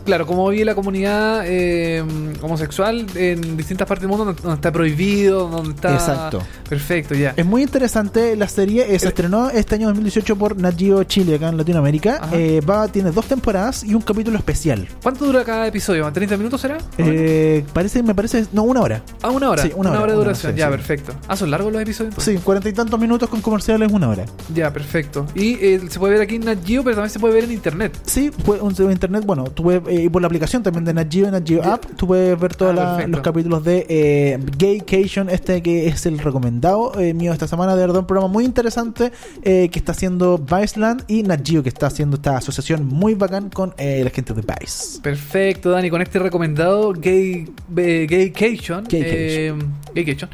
Claro, 0.07 0.25
como 0.25 0.47
vive 0.47 0.63
la 0.63 0.73
comunidad 0.73 1.43
eh, 1.45 2.01
homosexual 2.41 3.05
en 3.13 3.57
distintas 3.57 3.85
partes 3.85 4.03
del 4.03 4.09
mundo 4.09 4.23
donde, 4.23 4.41
donde 4.41 4.55
está 4.55 4.71
prohibido, 4.71 5.49
donde 5.49 5.71
está. 5.71 5.95
Exacto. 5.95 6.41
Perfecto, 6.69 7.13
ya. 7.13 7.33
Es 7.35 7.45
muy 7.45 7.61
interesante 7.61 8.33
la 8.37 8.47
serie, 8.47 8.95
eh, 8.95 8.97
se 8.99 9.09
estrenó 9.09 9.49
este 9.49 9.75
año 9.75 9.87
2018 9.87 10.37
por 10.37 10.55
Nat 10.57 10.79
Geo 10.79 11.03
Chile 11.03 11.35
acá 11.35 11.49
en 11.49 11.57
Latinoamérica. 11.57 12.29
Eh, 12.31 12.61
va, 12.61 12.87
tiene 12.87 13.11
dos 13.11 13.25
temporadas 13.25 13.83
y 13.83 13.95
un 13.95 14.01
capítulo 14.01 14.37
especial. 14.37 14.87
¿Cuánto 15.03 15.25
dura 15.25 15.43
cada 15.43 15.67
episodio? 15.67 16.09
¿30 16.09 16.37
minutos 16.37 16.61
será? 16.61 16.77
Eh, 16.97 17.65
parece, 17.73 18.01
me 18.01 18.15
parece, 18.15 18.45
no, 18.53 18.63
una 18.63 18.79
hora. 18.79 19.03
ah, 19.23 19.29
una 19.29 19.49
hora. 19.49 19.63
sí, 19.63 19.73
una 19.75 19.89
hora, 19.89 19.97
de 19.99 20.03
una 20.03 20.03
hora, 20.03 20.13
duración. 20.13 20.53
sí, 20.53 20.59
ya, 20.59 20.67
sí. 20.67 20.71
perfecto. 20.71 21.13
Ah, 21.27 21.35
son 21.35 21.51
largos 21.51 21.73
los 21.73 21.81
episodios 21.81 22.13
entonces? 22.13 22.35
Sí, 22.35 22.41
cuarenta 22.41 22.69
y 22.69 22.73
tantos 22.73 22.97
minutos 22.97 23.27
con 23.27 23.41
comerciales, 23.41 23.91
una 23.91 24.07
hora. 24.07 24.25
Ya, 24.55 24.71
perfecto. 24.71 25.25
Y 25.35 25.55
se 25.55 25.99
puede 25.99 26.13
ver 26.13 26.21
aquí 26.21 26.35
en 26.35 26.45
Nat 26.45 26.65
Geo, 26.65 26.81
pero 26.81 26.95
también 26.95 27.09
se 27.09 27.19
puede 27.19 27.33
ver 27.33 27.43
en 27.43 27.51
internet. 27.51 27.99
Sí, 28.05 28.31
en 28.79 28.91
internet, 28.91 29.23
bueno, 29.25 29.45
puedes, 29.45 29.81
eh, 29.97 30.03
y 30.03 30.09
por 30.09 30.21
la 30.21 30.27
aplicación 30.27 30.63
también 30.63 30.85
de 30.85 30.93
Nat 30.93 31.11
Geo, 31.11 31.29
Nat 31.31 31.47
Geo 31.47 31.63
App, 31.63 31.85
tú 31.97 32.07
puedes 32.07 32.39
ver 32.39 32.55
todos 32.55 32.77
Ah, 32.77 33.03
los 33.07 33.21
capítulos 33.21 33.63
de 33.63 33.85
eh, 33.89 34.39
Gaycation, 34.57 35.29
este 35.29 35.61
que 35.61 35.87
es 35.87 36.05
el 36.05 36.19
recomendado 36.19 36.91
eh, 36.99 37.13
mío 37.13 37.33
esta 37.33 37.47
semana, 37.47 37.75
de 37.75 37.81
verdad, 37.81 37.99
un 37.99 38.07
programa 38.07 38.31
muy 38.31 38.45
interesante 38.45 39.11
eh, 39.43 39.69
que 39.69 39.79
está 39.79 39.91
haciendo 39.93 40.37
Viceland 40.37 41.03
y 41.07 41.23
Nat 41.23 41.41
Geo, 41.47 41.63
que 41.63 41.69
está 41.69 41.87
haciendo 41.87 42.17
esta 42.17 42.37
asociación 42.37 42.85
muy 42.85 43.13
bacán 43.15 43.49
con 43.49 43.73
eh, 43.77 44.01
la 44.03 44.09
gente 44.09 44.33
de 44.33 44.41
Vice. 44.41 44.99
Perfecto, 45.01 45.69
Dani, 45.71 45.89
con 45.89 46.01
este 46.01 46.19
recomendado 46.19 46.93
Gay 46.93 47.47
Gaycation. 47.69 48.85
Gaycation. 48.89 50.29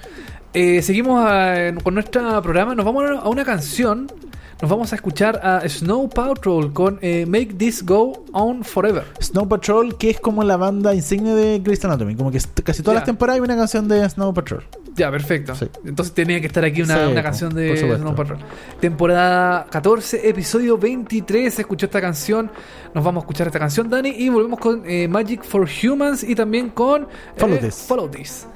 Eh, 0.53 0.81
seguimos 0.81 1.23
a- 1.25 1.73
con 1.83 1.93
nuestro 1.95 2.41
programa. 2.41 2.75
Nos 2.75 2.85
vamos 2.85 3.03
a 3.23 3.27
una 3.29 3.43
canción. 3.43 4.11
Nos 4.61 4.69
vamos 4.69 4.93
a 4.93 4.95
escuchar 4.95 5.39
a 5.43 5.67
Snow 5.67 6.09
Patrol 6.09 6.71
con 6.73 6.99
eh, 7.01 7.25
Make 7.25 7.53
This 7.57 7.85
Go 7.85 8.25
On 8.31 8.63
Forever. 8.63 9.03
Snow 9.21 9.47
Patrol, 9.47 9.97
que 9.97 10.11
es 10.11 10.19
como 10.19 10.43
la 10.43 10.57
banda 10.57 10.93
insignia 10.93 11.35
de 11.35 11.59
Grey's 11.59 11.83
Anatomy, 11.83 12.15
como 12.15 12.31
que 12.31 12.39
casi 12.63 12.81
todas 12.81 12.95
las 12.95 13.05
temporadas 13.05 13.39
hay 13.39 13.43
una 13.43 13.55
canción 13.55 13.87
de 13.87 14.07
Snow 14.09 14.33
Patrol. 14.33 14.63
Ya, 14.95 15.09
perfecto. 15.09 15.55
Sí. 15.55 15.67
Entonces 15.85 16.13
tenía 16.13 16.39
que 16.39 16.47
estar 16.47 16.63
aquí 16.63 16.81
una, 16.81 16.95
Sí, 16.95 17.11
una 17.11 17.21
po, 17.21 17.23
canción 17.23 17.53
de. 17.53 17.77
Snow 17.77 18.15
Patrol. 18.15 18.39
Temporada 18.79 19.65
14, 19.69 20.29
episodio 20.29 20.77
23. 20.77 21.53
Se 21.53 21.61
escuchó 21.61 21.87
esta 21.87 21.99
canción. 22.01 22.51
Nos 22.93 23.03
vamos 23.03 23.21
a 23.21 23.23
escuchar 23.25 23.47
esta 23.47 23.59
canción, 23.59 23.89
Dani. 23.89 24.09
Y 24.09 24.29
volvemos 24.29 24.59
con 24.59 24.83
eh, 24.85 25.07
Magic 25.07 25.43
for 25.43 25.67
Humans 25.67 26.23
y 26.23 26.35
también 26.35 26.69
con 26.69 27.03
eh, 27.03 27.07
Follow 27.37 27.57
This. 27.57 27.75
Follow 27.87 28.09
This. 28.09 28.47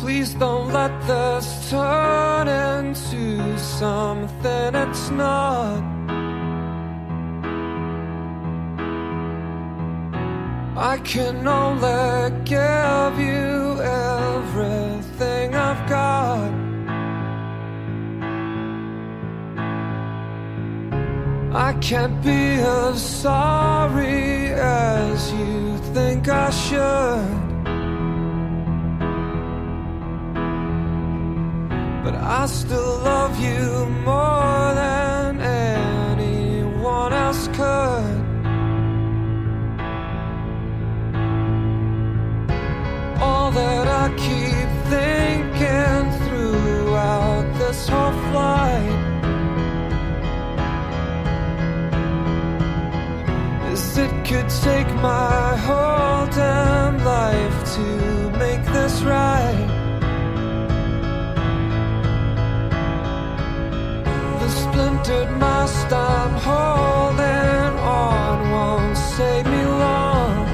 Please 0.00 0.34
don't 0.34 0.72
let 0.72 0.92
this 1.06 1.70
turn 1.70 2.48
into 2.48 3.58
something 3.58 4.74
it's 4.74 5.10
not. 5.10 5.82
I 10.76 10.98
can 10.98 11.46
only 11.46 12.30
give 12.44 13.18
you 13.18 13.80
everything 13.80 15.54
I've 15.54 15.88
got. 15.88 16.50
I 21.54 21.72
can't 21.80 22.20
be 22.24 22.60
as 22.60 23.00
sorry 23.00 24.48
as 24.48 25.32
you 25.32 25.78
think 25.94 26.28
I 26.28 26.50
should. 26.50 27.53
but 32.04 32.14
I 32.14 32.44
still 32.44 32.98
love 32.98 33.40
you 33.40 33.86
more 34.04 34.74
than 34.74 35.40
anyone 35.40 37.14
else 37.14 37.48
could. 37.48 38.20
All 43.22 43.50
that 43.52 43.86
I 43.88 44.06
keep 44.26 44.68
thinking 44.92 46.04
throughout 46.24 47.46
this 47.58 47.88
whole 47.88 48.12
flight 48.28 49.00
is 53.72 53.96
it 53.96 54.12
could 54.26 54.50
take 54.68 54.90
my 54.96 55.56
whole 55.66 56.26
damn 56.26 57.02
life 57.02 57.74
to 57.76 57.86
make 58.38 58.62
this 58.74 59.02
right. 59.02 59.63
wondered, 65.04 65.30
must 65.38 65.92
I'm 65.92 66.32
holding 66.32 67.78
on? 67.78 68.50
Won't 68.50 68.96
save 68.96 69.44
me 69.46 69.64
long. 69.64 70.46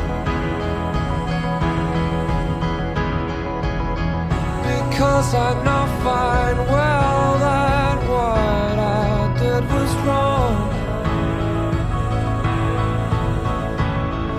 Because 4.62 5.34
I 5.34 5.52
know 5.64 5.86
fine 6.02 6.58
well 6.68 7.38
that 7.38 7.98
what 8.08 8.78
I 8.78 9.36
did 9.38 9.64
was 9.72 9.94
wrong. 10.06 10.70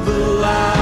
The 0.06 0.18
light. 0.42 0.81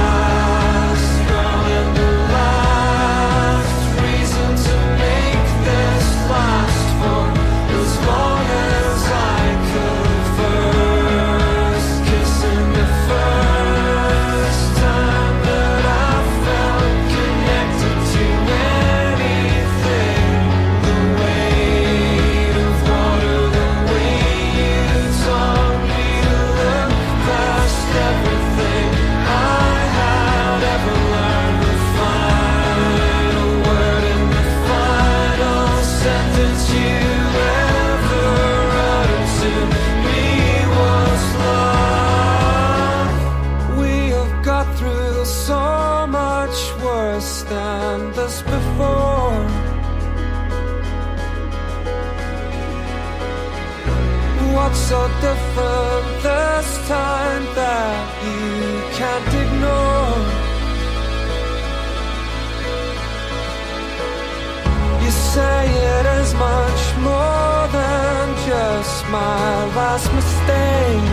say 65.34 65.64
it 65.98 66.06
is 66.20 66.34
much 66.34 66.82
more 67.08 67.62
than 67.78 68.22
just 68.48 69.06
my 69.08 69.64
last 69.78 70.08
mistake. 70.18 71.10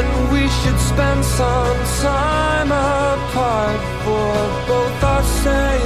And 0.00 0.14
we 0.32 0.42
should 0.58 0.80
spend 0.92 1.24
some 1.24 1.80
time 2.02 2.70
apart 2.72 3.80
for 4.04 4.32
both 4.68 5.04
our 5.12 5.24
sake. 5.42 5.77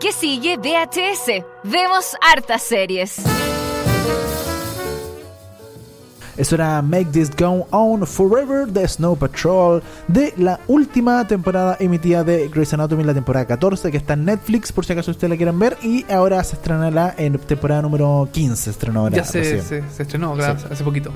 ¿Qué 0.00 0.10
sigue? 0.10 0.56
VHS. 0.56 1.44
Vemos 1.64 2.16
hartas 2.22 2.62
series. 2.62 3.16
Eso 6.38 6.54
era 6.54 6.80
Make 6.80 7.06
This 7.12 7.30
Go 7.36 7.66
On 7.70 8.06
Forever 8.06 8.66
de 8.66 8.88
Snow 8.88 9.16
Patrol 9.16 9.82
de 10.08 10.32
la 10.38 10.60
última 10.66 11.26
temporada 11.26 11.76
emitida 11.78 12.24
de 12.24 12.48
Grey's 12.48 12.72
Anatomy, 12.72 13.04
la 13.04 13.12
temporada 13.12 13.46
14, 13.46 13.90
que 13.90 13.98
está 13.98 14.14
en 14.14 14.24
Netflix, 14.24 14.72
por 14.72 14.86
si 14.86 14.94
acaso 14.94 15.10
ustedes 15.10 15.30
la 15.30 15.36
quieren 15.36 15.58
ver. 15.58 15.76
Y 15.82 16.10
ahora 16.10 16.42
se 16.42 16.56
estrenará 16.56 17.14
en 17.18 17.38
temporada 17.38 17.82
número 17.82 18.28
15. 18.32 18.56
Se 18.56 18.70
estrenó 18.70 19.00
ahora. 19.00 19.16
Ya 19.16 19.24
se, 19.24 19.62
se 19.62 19.82
estrenó 20.02 20.34
claro, 20.34 20.58
hace 20.70 20.84
poquito. 20.84 21.12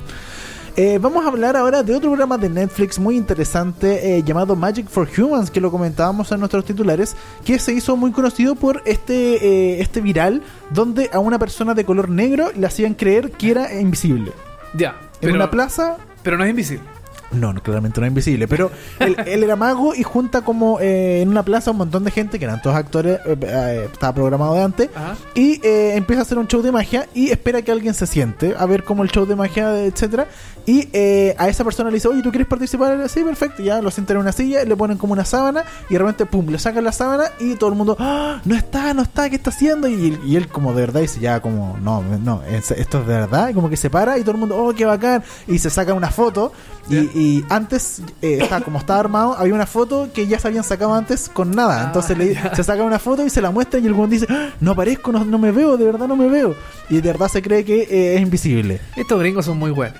Eh, 0.77 0.99
vamos 1.01 1.25
a 1.25 1.27
hablar 1.27 1.57
ahora 1.57 1.83
de 1.83 1.93
otro 1.93 2.09
programa 2.09 2.37
de 2.37 2.47
Netflix 2.47 2.97
muy 2.97 3.17
interesante 3.17 4.17
eh, 4.17 4.23
llamado 4.23 4.55
Magic 4.55 4.87
for 4.87 5.07
Humans, 5.17 5.51
que 5.51 5.59
lo 5.59 5.69
comentábamos 5.69 6.31
en 6.31 6.39
nuestros 6.39 6.63
titulares, 6.63 7.15
que 7.43 7.59
se 7.59 7.73
hizo 7.73 7.97
muy 7.97 8.11
conocido 8.11 8.55
por 8.55 8.81
este, 8.85 9.35
eh, 9.35 9.81
este 9.81 9.99
viral 9.99 10.41
donde 10.69 11.09
a 11.11 11.19
una 11.19 11.37
persona 11.37 11.73
de 11.73 11.83
color 11.83 12.09
negro 12.09 12.51
le 12.55 12.65
hacían 12.65 12.93
creer 12.93 13.31
que 13.31 13.51
era 13.51 13.73
invisible. 13.79 14.31
Ya. 14.73 14.95
En 15.15 15.19
Pero, 15.19 15.35
una 15.35 15.51
plaza 15.51 15.97
pero 16.23 16.37
no 16.37 16.45
es 16.45 16.49
invisible. 16.49 16.85
No, 17.31 17.53
no, 17.53 17.63
claramente 17.63 18.01
no 18.01 18.05
es 18.05 18.09
invisible, 18.09 18.47
pero 18.47 18.71
él, 18.99 19.15
él 19.25 19.43
era 19.43 19.55
mago 19.55 19.95
y 19.95 20.03
junta 20.03 20.41
como 20.41 20.79
eh, 20.81 21.21
en 21.21 21.29
una 21.29 21.43
plaza 21.43 21.71
un 21.71 21.77
montón 21.77 22.03
de 22.03 22.11
gente, 22.11 22.39
que 22.39 22.45
eran 22.45 22.61
todos 22.61 22.75
actores, 22.75 23.19
eh, 23.25 23.37
eh, 23.41 23.89
estaba 23.91 24.13
programado 24.13 24.53
de 24.53 24.61
antes, 24.61 24.89
Ajá. 24.93 25.15
y 25.33 25.65
eh, 25.65 25.95
empieza 25.95 26.21
a 26.21 26.23
hacer 26.23 26.37
un 26.37 26.47
show 26.47 26.61
de 26.61 26.71
magia 26.71 27.07
y 27.13 27.29
espera 27.29 27.61
que 27.61 27.71
alguien 27.71 27.93
se 27.93 28.05
siente 28.05 28.53
a 28.57 28.65
ver 28.65 28.83
como 28.83 29.03
el 29.03 29.09
show 29.09 29.25
de 29.25 29.35
magia, 29.35 29.81
etcétera 29.85 30.27
Y 30.65 30.87
eh, 30.93 31.35
a 31.39 31.49
esa 31.49 31.63
persona 31.63 31.89
le 31.89 31.95
dice, 31.95 32.07
oye, 32.07 32.21
¿tú 32.21 32.29
quieres 32.29 32.47
participar? 32.47 33.09
Sí, 33.09 33.23
perfecto, 33.23 33.63
ya 33.63 33.81
lo 33.81 33.89
sientan 33.91 34.17
en 34.17 34.21
una 34.21 34.31
silla, 34.31 34.63
le 34.63 34.75
ponen 34.75 34.97
como 34.97 35.13
una 35.13 35.25
sábana 35.25 35.63
y 35.89 35.93
de 35.93 35.99
repente, 35.99 36.25
pum, 36.25 36.47
le 36.49 36.59
sacan 36.59 36.83
la 36.83 36.91
sábana 36.91 37.25
y 37.39 37.55
todo 37.55 37.69
el 37.71 37.75
mundo, 37.75 37.95
¡Ah! 37.99 38.41
no 38.45 38.55
está, 38.55 38.93
no 38.93 39.01
está, 39.01 39.29
¿qué 39.29 39.37
está 39.37 39.49
haciendo? 39.49 39.87
Y, 39.87 40.19
y 40.25 40.35
él 40.35 40.47
como 40.47 40.73
de 40.73 40.81
verdad 40.81 41.01
dice, 41.01 41.19
ya 41.19 41.39
como, 41.39 41.77
no, 41.81 42.01
no, 42.03 42.43
es- 42.43 42.71
esto 42.71 43.01
es 43.01 43.07
de 43.07 43.13
verdad, 43.13 43.49
y 43.49 43.53
como 43.53 43.69
que 43.69 43.77
se 43.77 43.89
para 43.89 44.17
y 44.17 44.21
todo 44.21 44.31
el 44.31 44.37
mundo, 44.37 44.55
oh, 44.57 44.73
qué 44.73 44.85
bacán, 44.85 45.23
y 45.47 45.57
se 45.59 45.69
saca 45.69 45.93
una 45.93 46.11
foto 46.11 46.51
y, 46.89 47.45
antes, 47.49 48.01
eh, 48.21 48.47
como 48.65 48.79
estaba 48.79 48.99
armado, 48.99 49.35
había 49.37 49.53
una 49.53 49.65
foto 49.65 50.09
que 50.13 50.27
ya 50.27 50.39
se 50.39 50.47
habían 50.49 50.63
sacado 50.63 50.93
antes 50.93 51.29
con 51.29 51.51
nada. 51.51 51.81
Ah, 51.81 51.85
Entonces 51.87 52.17
le, 52.17 52.33
ya. 52.33 52.53
se 52.55 52.63
saca 52.63 52.83
una 52.83 52.99
foto 52.99 53.25
y 53.25 53.29
se 53.29 53.41
la 53.41 53.49
muestra 53.51 53.79
y 53.79 53.85
el 53.87 54.09
dice, 54.09 54.25
"Ah, 54.29 54.49
no 54.59 54.71
aparezco, 54.71 55.11
no, 55.11 55.23
no 55.23 55.37
me 55.37 55.51
veo, 55.51 55.77
de 55.77 55.85
verdad 55.85 56.07
no 56.07 56.15
me 56.17 56.27
veo. 56.27 56.53
Y 56.89 56.95
de 56.95 57.01
verdad 57.01 57.29
se 57.29 57.41
cree 57.41 57.63
que 57.63 57.83
eh, 57.83 58.15
es 58.15 58.21
invisible. 58.21 58.81
Estos 58.97 59.19
gringos 59.19 59.45
son 59.45 59.57
muy 59.57 59.71
buenos. 59.71 59.97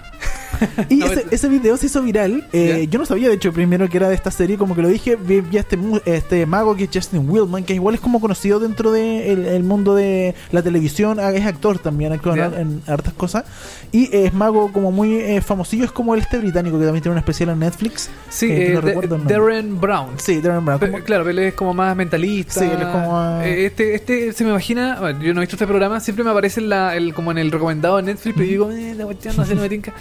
Y 0.90 0.98
No, 0.98 1.06
ese, 1.08 1.26
ese 1.32 1.50
video 1.50 1.78
se 1.78 1.86
hizo 1.88 2.02
viral. 2.02 2.48
eh, 2.54 2.88
yo 2.90 3.00
no 3.00 3.06
sabía, 3.06 3.30
de 3.30 3.36
hecho, 3.36 3.52
primero 3.54 3.88
que 3.90 3.98
era 3.98 4.10
de 4.10 4.16
esta 4.16 4.32
serie, 4.32 4.58
como 4.58 4.76
que 4.76 4.82
lo 4.82 4.88
dije, 4.90 5.16
vi, 5.16 5.42
vi 5.42 5.58
a 5.58 5.62
este, 5.62 5.78
este 6.06 6.46
mago 6.46 6.76
que 6.76 6.86
es 6.86 6.90
Justin 6.94 7.30
Willman, 7.30 7.64
que 7.64 7.74
igual 7.74 7.96
es 7.96 8.02
como 8.02 8.20
conocido 8.20 8.60
dentro 8.60 8.92
del 8.92 9.46
el 9.46 9.64
mundo 9.64 9.96
de 9.96 10.36
la 10.52 10.62
televisión, 10.62 11.20
ah, 11.20 11.32
es 11.32 11.46
actor 11.46 11.80
también, 11.80 12.14
actúa 12.14 12.36
en, 12.36 12.54
en 12.54 12.82
hartas 12.88 13.14
cosas. 13.14 13.46
Y 13.92 14.06
eh, 14.16 14.26
es 14.28 14.34
mago 14.34 14.72
como 14.72 14.92
muy 14.92 15.16
eh, 15.16 15.42
famosillo, 15.42 15.86
es 15.86 15.92
como 15.92 16.14
el 16.16 16.22
este 16.22 16.38
británico 16.38 16.78
que 16.80 16.86
también 16.86 17.02
tiene 17.04 17.14
un 17.14 17.20
especial 17.20 17.50
en 17.50 17.60
Netflix. 17.60 18.10
Sí, 18.30 18.46
eh, 18.52 18.68
eh, 18.68 18.74
no 18.74 18.82
de- 18.82 18.88
recuerdo. 18.88 19.18
Darren 19.18 19.80
Brown. 19.80 20.10
Sí, 20.18 20.42
Darren 20.42 20.66
Brown. 20.66 20.80
Claro, 21.06 21.30
él 21.30 21.40
es 21.40 21.54
como 21.54 21.74
más 21.74 21.96
mentalista. 21.96 22.60
Sí, 22.62 22.66
él 22.66 22.82
es 22.82 22.88
como, 22.88 23.42
Eh, 23.42 23.66
Este, 23.66 23.96
este 23.96 24.34
se 24.34 24.44
me 24.44 24.50
imagina. 24.52 24.98
bueno, 25.00 25.22
yo 25.22 25.34
no 25.34 25.42
he 25.42 25.44
visto 25.44 25.56
este 25.56 25.68
programa, 25.68 26.00
siempre 26.00 26.24
me 26.24 26.32
aparece 26.32 26.60
en 26.62 26.70
la, 26.70 26.96
el, 26.96 27.14
como 27.14 27.32
en 27.32 27.38
el 27.38 27.52
recomendado 27.52 27.98
de 27.98 28.04
Netflix, 28.04 28.36
pero 28.36 28.48
digo, 28.50 28.72
eh, 28.72 28.94
la 28.96 29.06
cuestión 29.06 29.36
no 29.38 29.46
no 29.46 29.62
me 29.62 29.70
tinca. 29.70 29.94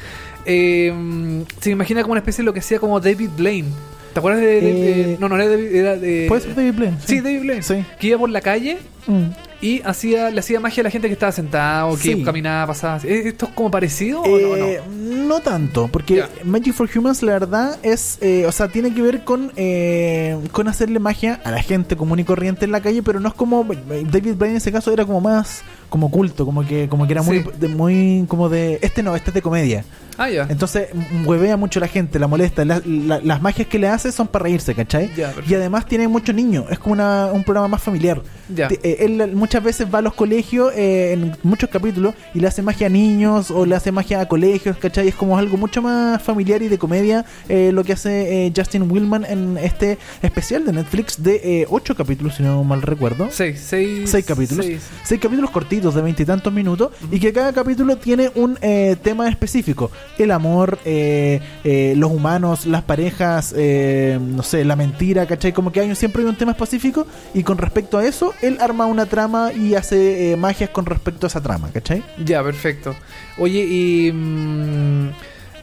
Eh, 0.50 1.44
se 1.60 1.70
imagina 1.70 2.02
como 2.02 2.12
una 2.12 2.20
especie 2.20 2.42
de 2.42 2.46
lo 2.46 2.52
que 2.52 2.60
hacía 2.60 2.78
como 2.78 2.98
David 3.00 3.30
Blaine. 3.36 3.68
¿Te 4.12 4.18
acuerdas 4.18 4.40
de, 4.42 4.46
de- 4.60 4.60
de- 4.60 5.12
Eh, 5.12 5.16
No, 5.20 5.28
no 5.28 5.36
era 5.36 5.46
David, 5.48 5.72
era 5.74 5.96
de. 5.96 6.24
Puede 6.26 6.40
ser 6.42 6.54
David 6.56 6.74
Blaine. 6.74 6.96
Sí, 7.06 7.20
David 7.20 7.40
Blaine. 7.42 7.62
Sí. 7.62 7.84
Que 8.00 8.08
iba 8.08 8.18
por 8.18 8.28
la 8.30 8.40
calle 8.40 8.78
Mm. 9.06 9.28
y 9.62 9.80
hacía, 9.84 10.30
le 10.30 10.40
hacía 10.40 10.58
magia 10.60 10.82
a 10.82 10.84
la 10.84 10.90
gente 10.90 11.06
que 11.06 11.12
estaba 11.14 11.30
sentado, 11.32 11.94
que 11.96 12.02
Sí. 12.14 12.22
caminaba, 12.24 12.66
pasaba. 12.66 12.98
¿Eh, 13.04 13.22
¿Esto 13.28 13.46
es 13.46 13.52
como 13.52 13.70
parecido 13.70 14.20
o 14.22 14.26
no, 14.38 14.48
o 14.50 14.56
no? 14.56 14.66
Eh, 14.66 14.80
no 14.90 15.38
tanto, 15.40 15.88
porque. 15.92 16.24
Magic 16.44 16.74
for 16.74 16.88
Humans, 16.92 17.22
la 17.22 17.32
verdad, 17.34 17.78
es. 17.84 18.18
eh, 18.20 18.46
o 18.46 18.52
sea, 18.52 18.66
tiene 18.66 18.92
que 18.92 19.00
ver 19.00 19.22
con, 19.22 19.52
eh, 19.56 20.36
con 20.50 20.66
hacerle 20.66 20.98
magia 20.98 21.40
a 21.44 21.52
la 21.52 21.62
gente 21.62 21.96
común 21.96 22.18
y 22.18 22.24
corriente 22.24 22.64
en 22.64 22.72
la 22.72 22.80
calle, 22.80 23.02
pero 23.04 23.20
no 23.20 23.28
es 23.28 23.34
como. 23.34 23.64
David 23.64 24.34
Blaine 24.34 24.50
en 24.50 24.56
ese 24.56 24.72
caso 24.72 24.92
era 24.92 25.04
como 25.04 25.20
más. 25.20 25.62
Como 25.90 26.10
culto, 26.10 26.46
como 26.46 26.66
que, 26.66 26.88
como 26.88 27.06
que 27.06 27.12
era 27.12 27.22
muy, 27.22 27.40
Sí. 27.40 27.44
de, 27.60 27.68
muy. 27.68 28.24
como 28.28 28.48
de. 28.48 28.78
Este 28.80 29.02
no, 29.02 29.14
este 29.14 29.30
es 29.30 29.34
de 29.34 29.42
comedia. 29.42 29.84
Ah, 30.16 30.28
ya. 30.28 30.46
Entonces, 30.50 30.88
huevea 31.24 31.56
mucho 31.56 31.80
la 31.80 31.88
gente, 31.88 32.18
la 32.18 32.26
molesta. 32.26 32.64
La- 32.64 32.82
la- 32.84 33.20
las 33.22 33.40
magias 33.40 33.66
que 33.68 33.78
le 33.78 33.88
hace 33.88 34.12
son 34.12 34.28
para 34.28 34.42
reírse, 34.44 34.74
¿cachai? 34.74 35.10
Y 35.48 35.54
además 35.54 35.86
tiene 35.86 36.08
muchos 36.08 36.34
niños, 36.34 36.66
es 36.70 36.78
como 36.78 36.92
una- 36.92 37.26
un 37.32 37.42
programa 37.42 37.68
más 37.68 37.82
familiar. 37.82 38.20
Eh, 38.56 38.96
él 39.00 39.30
muchas 39.34 39.62
veces 39.62 39.86
va 39.92 40.00
a 40.00 40.02
los 40.02 40.12
colegios 40.14 40.72
eh, 40.76 41.12
en 41.14 41.36
muchos 41.42 41.70
capítulos 41.70 42.14
y 42.34 42.40
le 42.40 42.48
hace 42.48 42.60
magia 42.60 42.88
a 42.88 42.90
niños 42.90 43.50
o 43.50 43.64
le 43.64 43.74
hace 43.76 43.92
magia 43.92 44.20
a 44.20 44.26
colegios, 44.28 44.76
¿cachai? 44.76 45.08
Es 45.08 45.14
como 45.14 45.38
algo 45.38 45.56
mucho 45.56 45.80
más 45.80 46.22
familiar 46.22 46.60
y 46.62 46.68
de 46.68 46.76
comedia 46.76 47.24
eh, 47.48 47.70
lo 47.72 47.82
que 47.84 47.94
hace 47.94 48.46
eh, 48.46 48.52
Justin 48.54 48.90
Willman 48.90 49.24
en 49.24 49.56
este 49.56 49.96
especial 50.22 50.66
de 50.66 50.72
Netflix 50.74 51.22
de 51.22 51.40
eh, 51.62 51.66
ocho 51.70 51.94
capítulos, 51.96 52.34
si 52.34 52.42
no 52.42 52.62
mal 52.64 52.82
recuerdo. 52.82 53.28
Seis, 53.30 53.64
seis, 53.66 54.10
Seis 54.10 54.26
capítulos. 54.26 54.66
seis. 54.66 54.82
Seis 55.04 55.18
capítulos 55.20 55.50
cortitos 55.50 55.79
de 55.80 56.02
veintitantos 56.02 56.52
minutos 56.52 56.90
y 57.10 57.18
que 57.18 57.32
cada 57.32 57.52
capítulo 57.52 57.96
tiene 57.96 58.30
un 58.34 58.58
eh, 58.60 58.96
tema 59.02 59.28
específico. 59.28 59.90
El 60.18 60.30
amor, 60.30 60.78
eh, 60.84 61.40
eh, 61.64 61.94
los 61.96 62.10
humanos, 62.10 62.66
las 62.66 62.82
parejas, 62.82 63.54
no 63.54 64.42
sé, 64.42 64.64
la 64.64 64.76
mentira, 64.76 65.26
¿cachai? 65.26 65.52
Como 65.52 65.72
que 65.72 65.80
hay 65.80 65.94
siempre 65.94 66.22
hay 66.22 66.28
un 66.28 66.36
tema 66.36 66.52
específico 66.52 67.06
y 67.34 67.42
con 67.42 67.58
respecto 67.58 67.98
a 67.98 68.06
eso, 68.06 68.34
él 68.42 68.58
arma 68.60 68.86
una 68.86 69.06
trama 69.06 69.52
y 69.52 69.74
hace 69.74 70.36
magias 70.38 70.70
con 70.70 70.86
respecto 70.86 71.26
a 71.26 71.28
esa 71.28 71.40
trama, 71.40 71.70
¿cachai? 71.72 72.04
Ya, 72.24 72.42
perfecto. 72.42 72.94
Oye, 73.38 73.64
y. 73.64 74.12
mm, 74.12 75.08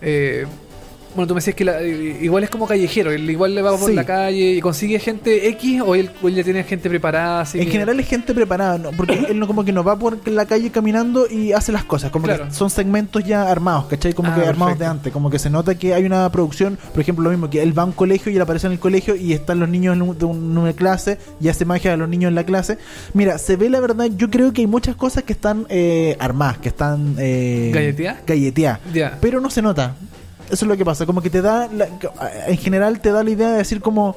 eh, 0.02 0.46
bueno, 1.18 1.28
tú 1.28 1.34
me 1.34 1.40
decías 1.40 1.56
que 1.56 1.66
la- 1.66 1.84
igual 1.84 2.44
es 2.46 2.50
como 2.50 2.66
callejero, 2.68 3.12
él 3.12 3.30
igual 3.30 3.54
le 3.56 3.62
va 3.62 3.76
por 3.76 3.90
Sí. 3.90 3.96
la 3.96 4.06
calle 4.06 4.54
y 4.54 4.62
consigue 4.62 5.00
gente 5.00 5.50
X 5.50 5.82
o 5.86 5.96
él, 5.96 6.12
ya 6.34 6.44
tiene 6.44 6.64
gente 6.64 6.88
preparada. 6.90 7.42
Así 7.42 7.58
en 7.60 7.66
que- 7.66 7.72
general 7.72 8.00
es 8.00 8.08
gente 8.08 8.34
preparada, 8.34 8.78
¿no? 8.78 8.92
porque 8.92 9.14
él 9.30 9.38
no 9.40 9.48
como 9.48 9.66
que 9.66 9.74
no 9.74 9.84
va 9.84 9.98
por 10.00 10.26
la 10.30 10.46
calle 10.46 10.70
caminando 10.72 11.28
y 11.30 11.52
hace 11.52 11.72
las 11.74 11.84
cosas, 11.84 12.12
como 12.12 12.26
Claro. 12.26 12.46
que 12.48 12.54
son 12.54 12.70
segmentos 12.70 13.24
ya 13.26 13.50
armados, 13.52 13.86
¿cachai? 13.88 14.14
Como 14.14 14.30
Ah, 14.32 14.36
que 14.36 14.42
armados 14.42 14.74
perfecto. 14.78 14.84
de 14.84 14.90
antes, 14.90 15.12
como 15.14 15.30
que 15.30 15.40
se 15.40 15.50
nota 15.50 15.76
que 15.76 15.94
hay 15.94 16.06
una 16.06 16.32
producción, 16.32 16.78
por 16.94 17.02
ejemplo, 17.02 17.24
lo 17.26 17.32
mismo 17.32 17.50
que 17.50 17.62
él 17.62 17.78
va 17.78 17.82
a 17.82 17.86
un 17.86 17.92
colegio 17.92 18.32
y 18.32 18.36
él 18.36 18.42
aparece 18.42 18.68
en 18.68 18.74
el 18.74 18.80
colegio 18.80 19.16
y 19.16 19.34
están 19.34 19.60
los 19.60 19.68
niños 19.68 19.98
de 20.18 20.26
un- 20.26 20.58
una 20.58 20.74
clase 20.74 21.18
y 21.42 21.50
hace 21.50 21.66
magia 21.66 21.94
a 21.94 21.98
los 21.98 22.08
niños 22.08 22.30
en 22.30 22.36
la 22.36 22.44
clase. 22.46 22.78
Mira, 23.14 23.38
se 23.40 23.56
ve 23.56 23.70
la 23.70 23.80
verdad, 23.80 24.06
yo 24.16 24.30
creo 24.30 24.54
que 24.54 24.62
hay 24.62 24.68
muchas 24.68 24.96
cosas 24.96 25.24
que 25.24 25.34
están 25.34 25.66
eh, 25.70 26.16
armadas, 26.20 26.60
que 26.60 26.70
están 26.70 27.16
eh, 27.18 27.72
¿Galleteadas? 27.74 28.20
galleteadas, 28.28 28.80
pero 29.20 29.42
no 29.42 29.50
se 29.50 29.62
nota. 29.62 29.96
Eso 30.50 30.66
es 30.66 30.70
lo 30.70 30.78
que 30.78 30.86
pasa, 30.86 31.06
como 31.06 31.22
que 31.22 31.30
te 31.30 31.42
da, 31.42 31.68
la- 31.72 31.88
en 32.48 32.58
general 32.58 33.00
te 33.00 33.12
da 33.12 33.24
la 33.24 33.30
idea 33.30 33.52
de 33.52 33.58
decir 33.58 33.82
como, 33.82 34.16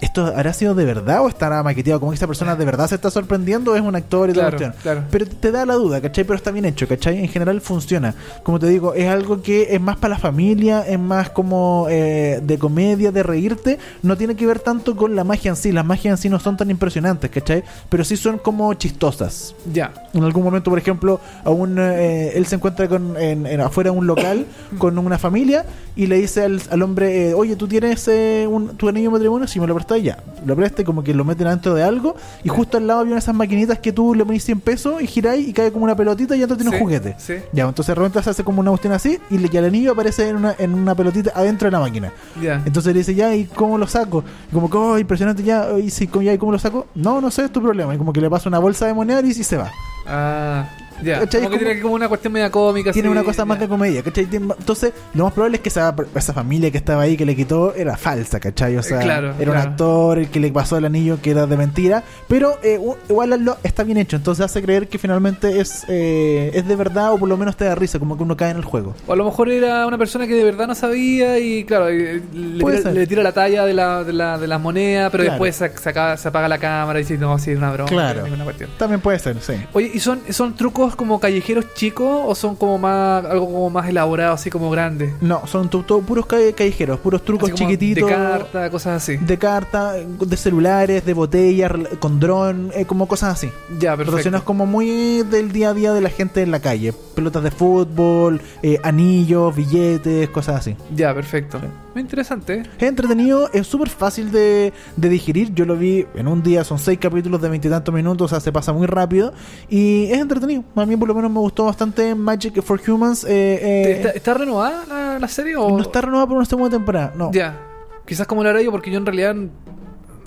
¿esto 0.00 0.26
habrá 0.26 0.52
sido 0.52 0.74
de 0.74 0.84
verdad 0.84 1.20
o 1.22 1.28
estará 1.28 1.62
maqueteado? 1.62 2.00
Como 2.00 2.12
que 2.12 2.16
esa 2.16 2.26
persona 2.26 2.56
de 2.56 2.64
verdad 2.64 2.88
se 2.88 2.94
está 2.96 3.10
sorprendiendo 3.10 3.72
o 3.72 3.76
es 3.76 3.82
un 3.82 3.94
actor 3.96 4.30
y 4.30 4.32
toda 4.32 4.50
la 4.50 4.56
Claro, 4.56 4.72
cuestión. 4.74 4.82
claro. 4.94 5.08
Pero 5.10 5.26
te 5.26 5.50
da 5.52 5.66
la 5.66 5.74
duda, 5.74 6.00
¿cachai? 6.00 6.24
Pero 6.24 6.36
está 6.36 6.50
bien 6.50 6.64
hecho, 6.64 6.86
¿cachai? 6.88 7.18
En 7.18 7.28
general 7.28 7.60
funciona. 7.60 8.14
Como 8.42 8.58
te 8.58 8.66
digo, 8.68 8.94
es 8.94 9.08
algo 9.08 9.42
que 9.42 9.68
es 9.74 9.80
más 9.80 9.96
para 9.96 10.14
la 10.14 10.18
familia, 10.18 10.82
es 10.86 10.98
más 10.98 11.30
como 11.30 11.86
eh, 11.90 12.40
de 12.42 12.58
comedia, 12.58 13.12
de 13.12 13.22
reírte. 13.22 13.78
No 14.02 14.16
tiene 14.16 14.34
que 14.36 14.46
ver 14.46 14.60
tanto 14.60 14.96
con 14.96 15.14
la 15.16 15.24
magia 15.24 15.50
en 15.50 15.56
sí. 15.56 15.72
Las 15.72 15.84
magias 15.84 16.12
en 16.12 16.18
sí 16.18 16.28
no 16.28 16.38
son 16.40 16.56
tan 16.56 16.70
impresionantes, 16.70 17.30
¿cachai? 17.30 17.64
Pero 17.88 18.04
sí 18.04 18.16
son 18.16 18.38
como 18.38 18.72
chistosas. 18.74 19.54
Ya. 19.72 19.92
En 20.14 20.24
algún 20.24 20.44
momento, 20.44 20.70
por 20.70 20.78
ejemplo, 20.78 21.20
a 21.44 21.50
un, 21.50 21.76
eh, 21.78 22.32
él 22.34 22.46
se 22.46 22.54
encuentra 22.56 22.88
con, 22.88 23.16
en, 23.16 23.46
en- 23.46 23.60
afuera 23.60 23.90
de 23.90 23.96
un 23.98 24.06
local 24.06 24.46
con 24.78 24.98
una 24.98 25.18
familia 25.18 25.64
y 25.96 26.06
le 26.06 26.16
dice 26.18 26.42
al, 26.44 26.60
al 26.70 26.82
hombre, 26.82 27.30
eh, 27.30 27.34
oye, 27.34 27.56
¿tú 27.56 27.66
tienes 27.68 28.06
eh, 28.08 28.46
un, 28.48 28.76
tu 28.76 28.88
anillo 28.88 29.08
de 29.10 29.12
matrimonio? 29.14 29.46
Si 29.48 29.60
me 29.60 29.66
lo 29.66 29.74
ya. 29.94 30.18
Lo 30.44 30.56
presta 30.56 30.82
y 30.82 30.84
como 30.84 31.04
que 31.04 31.14
lo 31.14 31.24
meten 31.24 31.46
adentro 31.46 31.74
de 31.74 31.82
algo 31.82 32.16
y 32.42 32.48
justo 32.48 32.76
al 32.78 32.86
lado 32.86 33.00
había 33.00 33.16
esas 33.18 33.34
maquinitas 33.34 33.78
que 33.78 33.92
tú 33.92 34.14
le 34.14 34.24
pones 34.24 34.42
100 34.44 34.60
pesos 34.60 35.02
y 35.02 35.06
giráis 35.06 35.46
y 35.46 35.52
cae 35.52 35.70
como 35.70 35.84
una 35.84 35.94
pelotita 35.94 36.34
y 36.36 36.40
ya 36.40 36.46
tú 36.46 36.56
tienes 36.56 36.72
Sí, 36.72 36.76
un 36.78 36.82
juguete. 36.82 37.14
sí. 37.18 37.34
Ya, 37.52 37.64
entonces 37.64 37.86
de 37.86 37.94
repente 37.94 38.22
se 38.22 38.30
hace 38.30 38.42
como 38.44 38.60
una 38.60 38.70
cuestión 38.70 38.92
así 38.92 39.18
y, 39.30 39.38
le, 39.38 39.48
y 39.52 39.56
el 39.56 39.64
anillo 39.66 39.92
aparece 39.92 40.28
en 40.28 40.36
una, 40.36 40.54
en 40.58 40.74
una 40.74 40.94
pelotita 40.94 41.30
adentro 41.34 41.66
de 41.66 41.72
la 41.72 41.80
máquina. 41.80 42.12
Ya. 42.42 42.62
Entonces 42.66 42.92
le 42.92 42.98
dice, 43.00 43.14
ya, 43.14 43.34
¿y 43.34 43.44
cómo 43.44 43.78
lo 43.78 43.86
saco? 43.86 44.24
Y 44.50 44.54
como 44.54 44.68
que, 44.70 44.76
oh, 44.76 44.98
impresionante, 44.98 45.42
ya, 45.42 45.68
¿y, 45.78 45.90
si, 45.90 46.08
ya, 46.22 46.32
¿y 46.32 46.38
cómo 46.38 46.52
lo 46.52 46.58
saco? 46.58 46.86
No, 46.94 47.20
no 47.20 47.30
sé, 47.30 47.44
es 47.44 47.52
tu 47.52 47.60
problema. 47.62 47.94
Y 47.94 47.98
como 47.98 48.12
que 48.12 48.20
le 48.20 48.28
pasa 48.30 48.48
una 48.48 48.58
bolsa 48.58 48.86
de 48.86 48.94
monedas 48.94 49.24
y, 49.24 49.28
y 49.30 49.44
se 49.44 49.56
va. 49.56 49.70
Ah, 50.06 50.66
Ya, 51.02 51.20
¿cachai? 51.20 51.42
como 51.42 51.50
que 51.50 51.56
como- 51.58 51.58
tiene 51.70 51.80
como 51.82 51.94
una 51.94 52.08
cuestión 52.08 52.32
media 52.32 52.50
cómica. 52.50 52.92
tiene 52.92 53.08
así, 53.08 53.12
una 53.12 53.24
cosa 53.24 53.44
más 53.44 53.58
de 53.60 53.68
comedia, 53.68 54.02
¿cachai? 54.02 54.26
Entonces, 54.32 54.92
lo 55.14 55.24
más 55.24 55.32
probable 55.32 55.56
es 55.56 55.62
que 55.62 55.68
esa, 55.68 55.94
esa 56.14 56.32
familia 56.32 56.70
que 56.70 56.78
estaba 56.78 57.02
ahí 57.02 57.16
que 57.16 57.26
le 57.26 57.36
quitó 57.36 57.74
era 57.74 57.96
falsa, 57.96 58.40
¿cachai? 58.40 58.76
O 58.76 58.82
sea, 58.82 59.00
Eh, 59.00 59.04
claro, 59.04 59.34
era 59.38 59.50
un 59.50 59.56
actor 59.58 60.18
el 60.18 60.28
que 60.28 60.40
le 60.40 60.50
pasó 60.52 60.76
el 60.78 60.84
anillo 60.84 61.18
que 61.20 61.30
era 61.30 61.46
de 61.46 61.56
mentira, 61.56 62.02
pero 62.28 62.58
eh, 62.62 62.80
igual 63.08 63.30
lo, 63.44 63.56
está 63.62 63.82
bien 63.84 63.98
hecho, 63.98 64.16
entonces 64.16 64.44
hace 64.44 64.62
creer 64.62 64.88
que 64.88 64.98
finalmente 64.98 65.60
es, 65.60 65.84
eh, 65.88 66.50
es 66.54 66.66
de 66.66 66.76
verdad 66.76 67.12
o 67.12 67.18
por 67.18 67.28
lo 67.28 67.36
menos 67.36 67.56
te 67.56 67.64
da 67.64 67.74
risa, 67.74 67.98
como 67.98 68.16
que 68.16 68.22
uno 68.22 68.36
cae 68.36 68.50
en 68.50 68.56
el 68.58 68.64
juego. 68.64 68.94
O 69.06 69.12
a 69.12 69.16
lo 69.16 69.24
mejor 69.24 69.48
era 69.50 69.86
una 69.86 69.98
persona 69.98 70.26
que 70.26 70.34
de 70.34 70.44
verdad 70.44 70.66
no 70.66 70.74
sabía 70.74 71.38
y 71.38 71.64
claro, 71.64 71.90
y 71.92 72.22
le, 72.32 72.64
tira, 72.64 72.82
ser. 72.82 72.94
le 72.94 73.06
tira 73.06 73.22
la 73.22 73.32
talla 73.32 73.64
de 73.64 73.74
la, 73.74 74.04
de 74.04 74.12
la, 74.12 74.38
de 74.38 74.46
las 74.46 74.60
monedas, 74.60 75.10
pero 75.10 75.24
Claro. 75.24 75.34
después 75.34 75.56
se, 75.56 75.76
se 75.82 75.88
acaba- 75.90 76.16
se 76.16 76.28
apaga 76.28 76.48
la 76.48 76.58
cámara 76.58 76.98
y 76.98 77.02
dice, 77.02 77.18
no, 77.18 77.38
sí, 77.38 77.50
es 77.50 77.58
una 77.58 77.72
broma. 77.72 77.88
Claro. 77.90 78.20
no 78.20 78.26
es 78.26 78.30
ninguna 78.30 78.44
cuestión. 78.44 78.70
También 78.78 79.00
puede 79.00 79.18
ser, 79.18 79.36
sí. 79.40 79.54
Oye, 79.72 79.90
¿y 79.92 79.98
son, 80.00 80.20
son 80.30 80.54
trucos 80.54 80.85
como 80.94 81.18
callejeros 81.18 81.74
chicos 81.74 82.22
o 82.26 82.34
son 82.34 82.54
como 82.54 82.78
más 82.78 83.24
algo 83.24 83.46
como 83.46 83.70
más 83.70 83.88
elaborado, 83.88 84.34
así 84.34 84.50
como 84.50 84.70
grande? 84.70 85.12
No, 85.20 85.46
son 85.46 85.68
todo 85.68 86.00
puros 86.02 86.26
calle- 86.26 86.52
callejeros, 86.52 87.00
puros 87.00 87.24
trucos 87.24 87.52
chiquititos. 87.52 88.08
De 88.08 88.14
carta, 88.14 88.70
cosas 88.70 89.02
así. 89.02 89.16
de 89.16 89.38
carta, 89.38 89.94
de 89.94 90.36
celulares, 90.36 91.04
de 91.04 91.14
botellas, 91.14 91.72
con 91.98 92.20
dron, 92.20 92.70
eh, 92.74 92.84
como 92.84 93.08
cosas 93.08 93.32
así. 93.34 93.50
ya, 93.80 93.92
perfecto. 93.92 94.12
Relacionados 94.12 94.44
como 94.44 94.66
muy 94.66 95.22
del 95.24 95.50
día 95.52 95.70
a 95.70 95.74
día 95.74 95.92
de 95.92 96.00
la 96.02 96.10
gente 96.10 96.42
en 96.42 96.50
la 96.50 96.60
calle. 96.60 96.92
Pelotas 97.14 97.42
de 97.42 97.50
fútbol, 97.50 98.40
eh, 98.62 98.78
anillos, 98.82 99.56
billetes, 99.56 100.28
cosas 100.28 100.56
así. 100.56 100.76
Ya, 100.94 101.14
perfecto. 101.14 101.58
Sí. 101.60 101.66
Interesante. 101.98 102.62
Es 102.78 102.88
entretenido, 102.88 103.50
es 103.52 103.66
súper 103.66 103.88
fácil 103.88 104.30
de, 104.30 104.72
de 104.96 105.08
digerir. 105.08 105.54
Yo 105.54 105.64
lo 105.64 105.76
vi 105.76 106.06
en 106.14 106.28
un 106.28 106.42
día, 106.42 106.64
son 106.64 106.78
seis 106.78 106.98
capítulos 106.98 107.40
de 107.40 107.48
veintitantos 107.48 107.94
minutos, 107.94 108.26
o 108.26 108.28
sea, 108.28 108.40
se 108.40 108.52
pasa 108.52 108.72
muy 108.72 108.86
rápido. 108.86 109.32
Y 109.68 110.04
es 110.06 110.18
entretenido. 110.18 110.64
A 110.74 110.86
mí 110.86 110.96
por 110.96 111.08
lo 111.08 111.14
menos 111.14 111.30
me 111.30 111.40
gustó 111.40 111.64
bastante 111.64 112.14
Magic 112.14 112.62
for 112.62 112.80
Humans. 112.86 113.24
eh, 113.24 113.28
eh, 113.62 113.92
¿Está, 113.92 114.10
está 114.10 114.34
renovada 114.34 114.84
la, 114.86 115.18
la 115.18 115.28
serie 115.28 115.56
o 115.56 115.70
no 115.70 115.82
está 115.82 116.00
renovada 116.00 116.26
por 116.26 116.36
una 116.36 116.46
segunda 116.46 116.70
temporada, 116.70 117.12
no. 117.16 117.32
Ya. 117.32 117.58
Quizás 118.06 118.26
como 118.26 118.42
lo 118.42 118.50
haré 118.50 118.64
yo, 118.64 118.70
porque 118.70 118.90
yo 118.90 118.98
en 118.98 119.06
realidad 119.06 119.34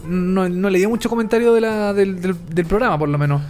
no, 0.05 0.49
no 0.49 0.70
leí 0.70 0.86
mucho 0.88 1.09
comentario 1.09 1.53
de 1.53 1.61
la, 1.61 1.93
del, 1.93 2.20
del, 2.22 2.36
del 2.53 2.65
programa, 2.65 2.97
por 2.97 3.09
lo 3.09 3.17
menos. 3.17 3.41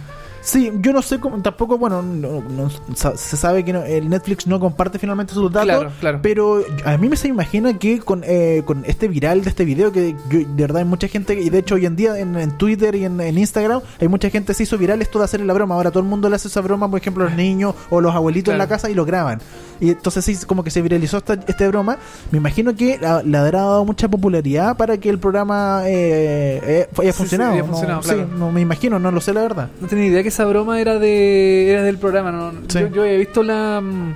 Sí, 0.42 0.72
yo 0.80 0.92
no 0.92 1.02
sé 1.02 1.20
cómo, 1.20 1.40
tampoco, 1.42 1.76
bueno, 1.76 2.00
no- 2.02 2.42
no- 2.42 2.70
se 3.16 3.36
sabe 3.36 3.64
que 3.64 3.72
no- 3.74 3.82
el 3.82 4.08
Netflix 4.08 4.46
no 4.46 4.58
comparte 4.58 4.98
finalmente 4.98 5.34
sus 5.34 5.52
datos, 5.52 5.66
Claro, 5.66 5.92
claro. 6.00 6.18
pero 6.22 6.64
a 6.84 6.96
mí 6.96 7.08
me 7.10 7.16
se 7.16 7.28
imagina 7.28 7.78
que 7.78 7.98
con, 8.00 8.22
eh, 8.24 8.62
con 8.64 8.82
este 8.86 9.06
viral 9.08 9.42
de 9.44 9.50
este 9.50 9.64
video, 9.66 9.92
que 9.92 10.16
yo- 10.30 10.38
de 10.40 10.46
verdad 10.62 10.78
hay 10.78 10.84
mucha 10.86 11.08
gente, 11.08 11.34
y 11.38 11.50
de 11.50 11.58
hecho 11.58 11.74
hoy 11.74 11.84
en 11.86 11.94
día 11.94 12.18
en, 12.18 12.36
en 12.36 12.56
Twitter 12.56 12.94
y 12.94 13.04
en, 13.04 13.20
en 13.20 13.36
Instagram, 13.36 13.82
hay 14.00 14.08
mucha 14.08 14.30
gente 14.30 14.48
que 14.48 14.54
se 14.54 14.62
hizo 14.62 14.78
viral 14.78 15.02
esto 15.02 15.18
de 15.18 15.26
hacerle 15.26 15.46
la 15.46 15.52
broma, 15.52 15.74
ahora 15.74 15.90
todo 15.90 16.02
el 16.02 16.08
mundo 16.08 16.28
le 16.30 16.36
hace 16.36 16.48
esa 16.48 16.60
broma, 16.62 16.88
por 16.90 16.98
ejemplo, 17.00 17.24
los 17.24 17.34
niños 17.34 17.74
o 17.90 18.00
los 18.00 18.14
abuelitos 18.14 18.52
en 18.52 18.58
la 18.58 18.66
casa 18.68 18.88
y 18.88 18.94
lo 18.94 19.04
graban. 19.04 19.40
Y 19.78 19.90
entonces 19.90 20.24
sí, 20.24 20.36
como 20.46 20.62
que 20.64 20.70
se 20.70 20.80
viralizó 20.82 21.18
esta, 21.18 21.34
esta 21.34 21.66
broma, 21.68 21.98
me 22.30 22.38
imagino 22.38 22.74
que 22.74 22.98
la- 22.98 23.22
le 23.22 23.36
habrá 23.38 23.60
dado 23.60 23.84
mucha 23.84 24.08
popularidad 24.08 24.76
para 24.76 24.96
que 24.98 25.08
el 25.10 25.18
programa 25.18 25.82
eh, 25.86 26.60
eh, 26.64 26.88
haya 26.98 27.12
funcionado. 27.12 27.52
sí, 27.52 27.58
haya 27.58 27.66
no, 27.66 27.72
funcionado, 27.72 28.02
sí, 28.02 28.08
claro. 28.10 28.28
no 28.38 28.52
me 28.52 28.60
imagino, 28.62 28.98
no 28.98 29.10
lo 29.10 29.20
sé 29.20 29.32
la 29.34 29.42
verdad. 29.42 29.68
No 29.80 29.86
tenía 29.86 30.06
idea 30.06 30.22
que 30.22 30.29
esa 30.30 30.46
broma 30.46 30.80
era 30.80 30.98
de 30.98 31.70
era 31.70 31.82
del 31.82 31.98
programa. 31.98 32.32
¿no? 32.32 32.52
Sí. 32.68 32.80
Yo, 32.80 32.86
yo 32.88 33.04
he 33.04 33.18
visto 33.18 33.42
la 33.42 33.80
mm, 33.82 34.14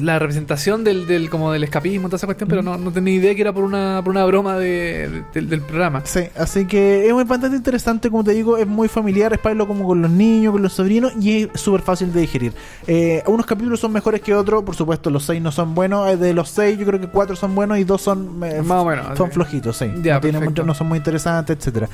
la 0.00 0.18
representación 0.18 0.84
del, 0.84 1.06
del 1.06 1.30
como 1.30 1.52
del 1.52 1.64
escapismo, 1.64 2.08
toda 2.08 2.16
esa 2.16 2.26
cuestión, 2.26 2.48
pero 2.48 2.62
no, 2.62 2.76
no 2.76 2.90
tenía 2.90 3.14
idea 3.14 3.34
que 3.34 3.40
era 3.40 3.52
por 3.52 3.64
una, 3.64 4.00
por 4.04 4.10
una 4.10 4.24
broma 4.24 4.58
de, 4.58 5.08
de- 5.08 5.24
del, 5.34 5.48
del 5.48 5.60
programa. 5.60 6.02
Sí, 6.04 6.20
así 6.36 6.64
que 6.66 7.06
es 7.08 7.14
bastante 7.28 7.56
interesante, 7.56 8.10
como 8.10 8.24
te 8.24 8.32
digo, 8.32 8.56
es 8.56 8.66
muy 8.66 8.88
familiar, 8.88 9.32
es 9.32 9.38
para 9.38 9.56
como 9.66 9.86
con 9.86 10.02
los 10.02 10.10
niños, 10.10 10.52
con 10.52 10.62
los 10.62 10.72
sobrinos 10.72 11.12
y 11.20 11.44
es 11.44 11.60
súper 11.60 11.80
fácil 11.82 12.12
de 12.12 12.20
digerir. 12.20 12.52
Eh, 12.86 13.22
unos 13.26 13.46
capítulos 13.46 13.80
son 13.80 13.92
mejores 13.92 14.20
que 14.20 14.34
otros, 14.34 14.62
por 14.64 14.74
supuesto, 14.76 15.08
los 15.10 15.24
seis 15.24 15.40
no 15.40 15.50
son 15.52 15.74
buenos, 15.74 16.08
eh, 16.10 16.16
de 16.16 16.34
los 16.34 16.50
seis 16.50 16.78
yo 16.78 16.84
creo 16.86 17.00
que 17.00 17.08
cuatro 17.08 17.36
son 17.36 17.54
buenos 17.54 17.78
y 17.78 17.84
dos 17.84 18.02
son 18.02 18.40
eh, 18.44 18.62
Más 18.62 18.82
o 18.82 18.84
menos. 18.84 19.16
son 19.16 19.28
sí. 19.28 19.34
flojitos, 19.34 19.76
sí. 19.76 19.86
Ya, 20.02 20.14
no, 20.14 20.20
tienen 20.20 20.42
mucho- 20.44 20.64
no 20.64 20.74
son 20.74 20.88
muy 20.88 20.98
interesantes, 20.98 21.56
etcétera. 21.58 21.88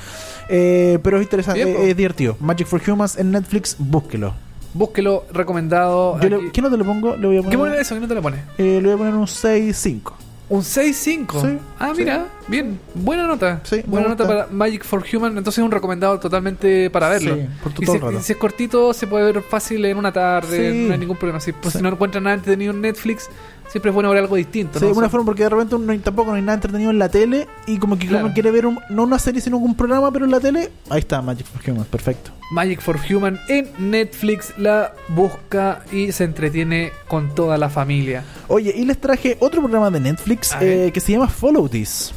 Eh, 0.49 0.99
pero 1.03 1.19
es 1.19 1.23
interesante, 1.25 1.65
Bien, 1.65 1.77
es, 1.77 1.81
po. 1.83 1.83
es 1.89 1.97
divertido. 1.97 2.37
Magic 2.41 2.67
for 2.67 2.81
Humans 2.87 3.19
en 3.19 3.31
Netflix, 3.31 3.77
búsquelo. 3.79 4.35
Búsquelo, 4.75 5.25
recomendado. 5.33 6.19
Yo 6.21 6.29
le-. 6.29 6.51
¿Qué 6.53 6.63
no 6.63 6.71
te 6.71 6.77
lo 6.77 6.85
pongo? 6.85 7.17
Le 7.17 7.27
voy 7.27 7.37
a 7.37 7.41
¿Qué 7.41 7.45
poner, 7.45 7.59
moneda 7.59 7.77
es 7.81 7.87
eso? 7.87 7.95
¿Qué 7.95 8.01
no 8.01 8.09
te 8.09 8.15
la 8.15 8.23
pones? 8.23 8.41
eh, 8.59 8.81
le 8.81 8.83
voy 8.83 8.93
a 8.93 8.97
poner 8.97 9.15
un 9.15 9.27
6-5. 9.27 10.13
Un 10.49 10.61
6-5. 10.61 11.41
Sí, 11.41 11.59
ah, 11.79 11.93
sí. 11.95 12.01
mira, 12.03 12.27
bien. 12.47 12.79
Buena 12.95 13.27
nota. 13.27 13.61
Sí, 13.65 13.83
Buena 13.87 14.09
nota 14.09 14.27
para 14.27 14.47
Magic 14.51 14.85
for 14.85 15.03
Human. 15.11 15.39
Entonces, 15.39 15.65
un 15.65 15.71
recomendado 15.71 16.19
totalmente 16.21 16.91
para 16.91 17.09
verlo. 17.09 17.37
Sí, 17.37 17.47
por 17.63 17.73
y 17.73 17.87
todo 17.87 17.93
si, 17.93 17.97
el 17.97 18.03
rato. 18.03 18.21
si 18.23 18.33
es 18.33 18.39
cortito, 18.39 18.93
se 18.93 19.07
puede 19.07 19.33
ver 19.33 19.43
fácil 19.43 19.83
en 19.87 19.97
una 19.97 20.13
tarde. 20.13 20.75
No 20.89 20.93
hay 20.93 20.99
ningún 20.99 21.17
problema. 21.17 21.41
Si, 21.41 21.53
pues, 21.53 21.73
si 21.75 21.83
no 21.83 21.89
encuentran 21.89 22.25
nada 22.25 22.35
entretenido 22.37 22.73
en 22.75 22.83
Netflix, 22.83 23.31
siempre 23.71 23.91
es 23.91 23.95
bueno 23.95 24.11
ver 24.11 24.19
algo 24.19 24.37
distinto. 24.37 24.79
Sí, 24.79 24.85
¿no? 24.85 24.91
de 24.91 24.93
una 24.93 24.99
O 24.99 25.09
sea, 25.09 25.11
forma 25.11 25.25
porque 25.25 25.45
de 25.45 25.49
repente 25.49 25.75
uno, 25.75 25.99
tampoco 26.01 26.31
no 26.33 26.37
hay 26.37 26.43
nada 26.43 26.55
entretenido 26.55 26.91
en 26.91 26.99
la 26.99 27.09
tele 27.09 27.47
y 27.67 27.79
como 27.79 27.99
que 27.99 28.07
Claro. 28.09 28.27
uno 28.27 28.35
quiere 28.35 28.51
ver 28.51 28.67
un- 28.67 28.79
no 28.91 29.05
una 29.05 29.19
serie 29.19 29.41
sino 29.41 29.57
un 29.57 29.75
programa 29.75 30.11
pero 30.13 30.27
en 30.27 30.31
la 30.33 30.41
tele, 30.41 30.71
ahí 30.91 30.99
está 30.99 31.23
Magic 31.23 31.47
for 31.47 31.63
Humans, 31.71 31.87
perfecto. 31.89 32.31
Magic 32.53 32.83
for 32.83 32.99
Human 33.11 33.41
en 33.49 33.67
Netflix 33.79 34.53
la 34.59 34.93
busca 35.09 35.83
y 35.91 36.13
se 36.13 36.25
entretiene 36.25 36.93
con 37.09 37.35
toda 37.35 37.57
la 37.57 37.71
familia. 37.71 38.25
Oye, 38.49 38.75
y 38.77 38.85
les 38.85 39.01
traje 39.01 39.39
otro 39.41 39.63
programa 39.63 39.91
de 39.91 40.01
Netflix 40.01 40.55
eh, 40.61 40.91
que 40.93 41.01
se 41.01 41.13
llama 41.13 41.29
Follow 41.29 41.67
This. 41.67 42.13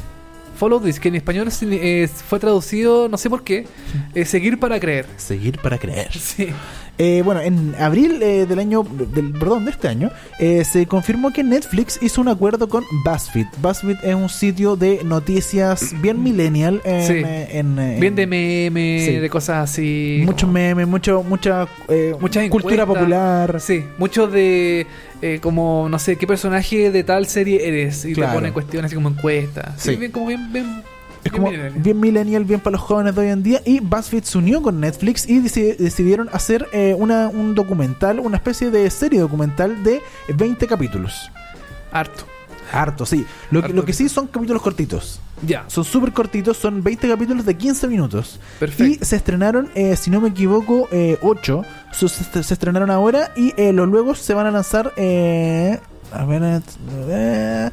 Follow 0.58 0.78
This, 0.80 1.00
que 1.00 1.08
en 1.08 1.16
español 1.16 1.48
eh, 1.62 2.08
fue 2.08 2.38
traducido, 2.38 3.08
no 3.08 3.16
sé 3.16 3.30
por 3.30 3.44
qué, 3.44 3.66
eh, 4.14 4.24
seguir 4.26 4.58
para 4.58 4.78
creer. 4.78 5.06
Seguir 5.16 5.58
para 5.58 5.78
creer. 5.78 6.12
Sí. 6.12 6.48
Eh, 6.98 7.20
bueno, 7.24 7.40
en 7.42 7.74
abril 7.78 8.22
eh, 8.22 8.46
del 8.46 8.58
año, 8.58 8.82
del, 8.82 9.32
perdón, 9.32 9.66
de 9.66 9.70
este 9.70 9.88
año, 9.88 10.10
eh, 10.38 10.64
se 10.64 10.86
confirmó 10.86 11.30
que 11.30 11.44
Netflix 11.44 11.98
hizo 12.02 12.22
un 12.22 12.28
acuerdo 12.28 12.68
con 12.70 12.84
BuzzFeed. 13.04 13.46
BuzzFeed 13.60 13.96
es 14.02 14.14
un 14.14 14.28
sitio 14.30 14.76
de 14.76 15.04
noticias 15.04 15.94
bien 16.00 16.22
millennial. 16.22 16.80
En, 16.84 17.06
Sí. 17.06 17.12
eh, 17.24 17.48
en, 17.58 17.78
eh, 17.78 17.98
Bien 18.00 18.14
de 18.14 18.26
meme, 18.26 19.02
Sí. 19.04 19.12
de 19.16 19.28
cosas 19.28 19.70
así. 19.70 20.22
muchos 20.24 20.50
memes, 20.50 20.86
mucho, 20.88 21.22
mucha 21.22 21.68
eh, 21.88 22.14
Muchas 22.18 22.48
cultura 22.48 22.86
popular. 22.86 23.60
Sí, 23.60 23.84
mucho 23.98 24.26
de 24.26 24.86
eh, 25.22 25.38
como, 25.42 25.88
no 25.90 25.98
sé, 25.98 26.16
qué 26.16 26.26
personaje 26.26 26.90
de 26.90 27.04
tal 27.04 27.26
serie 27.26 27.66
eres. 27.68 28.04
Y 28.04 28.12
Claro. 28.14 28.32
te 28.32 28.36
ponen 28.38 28.52
cuestiones 28.52 28.86
así 28.86 28.94
como 28.94 29.08
encuestas. 29.10 29.74
Sí. 29.82 29.96
bien, 29.96 30.12
como 30.12 30.26
bien, 30.28 30.52
bien. 30.52 30.82
Es 31.26 31.32
bien 31.32 31.42
como 31.42 31.50
millennial. 31.52 31.82
bien 31.82 32.00
millennial, 32.00 32.44
bien 32.44 32.60
para 32.60 32.72
los 32.72 32.80
jóvenes 32.82 33.14
de 33.14 33.20
hoy 33.20 33.28
en 33.28 33.42
día. 33.42 33.60
Y 33.64 33.80
BuzzFeed 33.80 34.24
se 34.24 34.38
unió 34.38 34.62
con 34.62 34.80
Netflix 34.80 35.28
y 35.28 35.40
deci- 35.40 35.76
decidieron 35.76 36.28
hacer 36.32 36.66
eh, 36.72 36.94
una, 36.98 37.28
un 37.28 37.54
documental, 37.54 38.20
una 38.20 38.36
especie 38.36 38.70
de 38.70 38.88
serie 38.90 39.20
documental 39.20 39.82
de 39.84 40.02
20 40.34 40.66
capítulos. 40.66 41.30
Harto. 41.92 42.24
Harto, 42.72 43.06
sí. 43.06 43.24
Lo, 43.50 43.60
que- 43.60 43.66
Harto 43.66 43.76
lo 43.76 43.84
que 43.84 43.92
sí 43.92 44.08
son 44.08 44.26
capítulos 44.26 44.60
cortitos. 44.62 45.20
Ya, 45.46 45.64
Son 45.68 45.84
súper 45.84 46.12
cortitos, 46.14 46.56
son 46.56 46.82
20 46.82 47.08
capítulos 47.10 47.44
de 47.44 47.54
15 47.56 47.88
minutos. 47.88 48.40
perfecto. 48.58 49.02
Y 49.02 49.04
se 49.04 49.16
estrenaron, 49.16 49.68
eh, 49.74 49.94
si 49.96 50.10
no 50.10 50.18
me 50.20 50.30
equivoco, 50.30 50.88
8. 51.20 51.62
se, 51.92 52.08
se 52.42 52.54
estrenaron 52.54 52.90
ahora 52.90 53.32
y 53.36 53.52
eh, 53.58 53.72
los 53.74 53.86
luego 53.86 54.14
se 54.14 54.32
van 54.32 54.46
a 54.46 54.50
lanzar. 54.50 54.92
eh, 54.96 55.78
a 56.12 56.24
ver, 56.24 56.42
eh, 56.42 56.60
eh, 57.08 57.70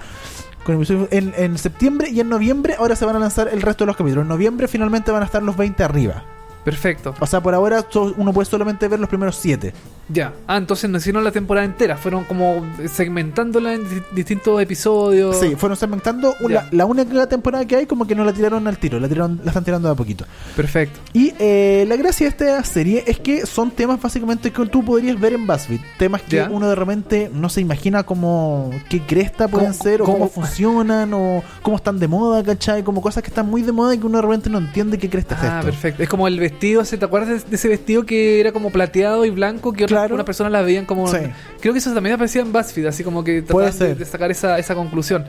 con 0.63 0.81
en, 1.11 1.33
en 1.35 1.57
septiembre 1.57 2.09
y 2.09 2.19
en 2.19 2.29
noviembre. 2.29 2.75
Ahora 2.77 2.95
se 2.95 3.05
van 3.05 3.15
a 3.15 3.19
lanzar 3.19 3.49
el 3.51 3.61
resto 3.61 3.83
de 3.83 3.87
los 3.87 3.97
capítulos. 3.97 4.23
En 4.23 4.29
noviembre 4.29 4.67
finalmente 4.67 5.11
van 5.11 5.23
a 5.23 5.25
estar 5.25 5.43
los 5.43 5.57
20 5.57 5.83
arriba. 5.83 6.23
Perfecto. 6.63 7.13
O 7.19 7.25
sea, 7.27 7.41
por 7.41 7.53
ahora 7.53 7.85
uno 8.17 8.33
puede 8.33 8.45
solamente 8.49 8.87
ver 8.87 8.99
los 8.99 9.09
primeros 9.09 9.35
7. 9.35 9.73
Ya. 10.09 10.33
Ah, 10.47 10.57
entonces 10.57 10.89
no 10.89 10.97
hicieron 10.97 11.23
la 11.23 11.31
temporada 11.31 11.65
entera. 11.65 11.95
Fueron 11.97 12.23
como 12.25 12.65
segmentándola 12.87 13.73
en 13.73 13.83
di- 13.89 14.01
distintos 14.13 14.61
episodios. 14.61 15.39
Sí, 15.39 15.55
fueron 15.55 15.77
segmentando. 15.77 16.35
Ya. 16.49 16.67
La, 16.71 16.85
única 16.85 17.27
temporada 17.27 17.65
que 17.65 17.75
hay, 17.77 17.85
como 17.85 18.05
que 18.05 18.15
no 18.15 18.23
la 18.23 18.33
tiraron 18.33 18.67
al 18.67 18.77
tiro. 18.77 18.99
La, 18.99 19.07
tiraron, 19.07 19.39
la 19.43 19.49
están 19.51 19.63
tirando 19.63 19.87
de 19.87 19.93
a 19.93 19.95
poquito. 19.95 20.25
Perfecto. 20.55 20.99
Y 21.13 21.33
eh, 21.39 21.85
la 21.87 21.95
gracia 21.95 22.25
de 22.25 22.29
esta 22.29 22.63
serie 22.63 23.03
es 23.07 23.19
que 23.19 23.45
son 23.45 23.71
temas 23.71 24.01
básicamente 24.01 24.51
que 24.51 24.65
tú 24.67 24.83
podrías 24.83 25.19
ver 25.19 25.33
en 25.33 25.47
BuzzFeed. 25.47 25.79
Temas 25.97 26.21
que 26.21 26.37
Ya. 26.37 26.49
uno 26.49 26.67
de 26.69 26.75
repente 26.75 27.29
no 27.33 27.49
se 27.49 27.61
imagina 27.61 28.03
como 28.03 28.71
qué 28.89 29.01
cresta 29.01 29.47
pueden 29.47 29.71
¿Cómo- 29.71 29.83
ser 29.83 30.01
o 30.01 30.05
cómo, 30.05 30.17
cómo- 30.17 30.29
funcionan 30.29 31.13
o 31.13 31.43
cómo 31.61 31.77
están 31.77 31.99
de 31.99 32.07
moda, 32.07 32.43
¿cachai? 32.43 32.83
Como 32.83 33.01
cosas 33.01 33.23
que 33.23 33.29
están 33.29 33.49
muy 33.49 33.61
de 33.63 33.71
moda 33.71 33.95
y 33.95 33.97
que 33.97 34.05
uno 34.05 34.17
de 34.17 34.21
repente 34.23 34.49
no 34.49 34.57
entiende 34.57 34.97
qué 34.97 35.09
cresta 35.09 35.35
es 35.35 35.41
Ah, 35.43 35.59
esto. 35.59 35.65
perfecto. 35.71 36.03
Es 36.03 36.09
como 36.09 36.27
el 36.27 36.39
vestido, 36.39 36.52
ese, 36.61 36.97
¿te 36.97 37.05
acuerdas 37.05 37.47
de- 37.49 37.55
ese 37.55 37.67
vestido 37.67 38.05
que 38.05 38.39
era 38.39 38.51
como 38.51 38.69
plateado 38.69 39.25
y 39.25 39.29
blanco? 39.29 39.73
Que 39.73 39.83
otras 39.85 39.99
Claro. 40.01 40.15
unas 40.15 40.25
personas 40.25 40.51
la 40.51 40.61
veían 40.61 40.85
como. 40.85 41.07
Sí. 41.07 41.17
Creo 41.61 41.73
que 41.73 41.79
eso 41.79 41.93
también 41.93 42.15
aparecía 42.15 42.41
en 42.41 42.51
BuzzFeed, 42.51 42.85
así 42.87 43.03
como 43.03 43.23
que 43.23 43.41
trataban 43.41 43.97
de, 43.97 44.05
sacar 44.05 44.31
esa, 44.31 44.57
esa 44.59 44.75
conclusión. 44.75 45.25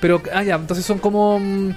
Pero, 0.00 0.20
ah, 0.34 0.42
ya, 0.42 0.54
entonces 0.56 0.84
son 0.84 0.98
como. 0.98 1.38
mm, 1.38 1.70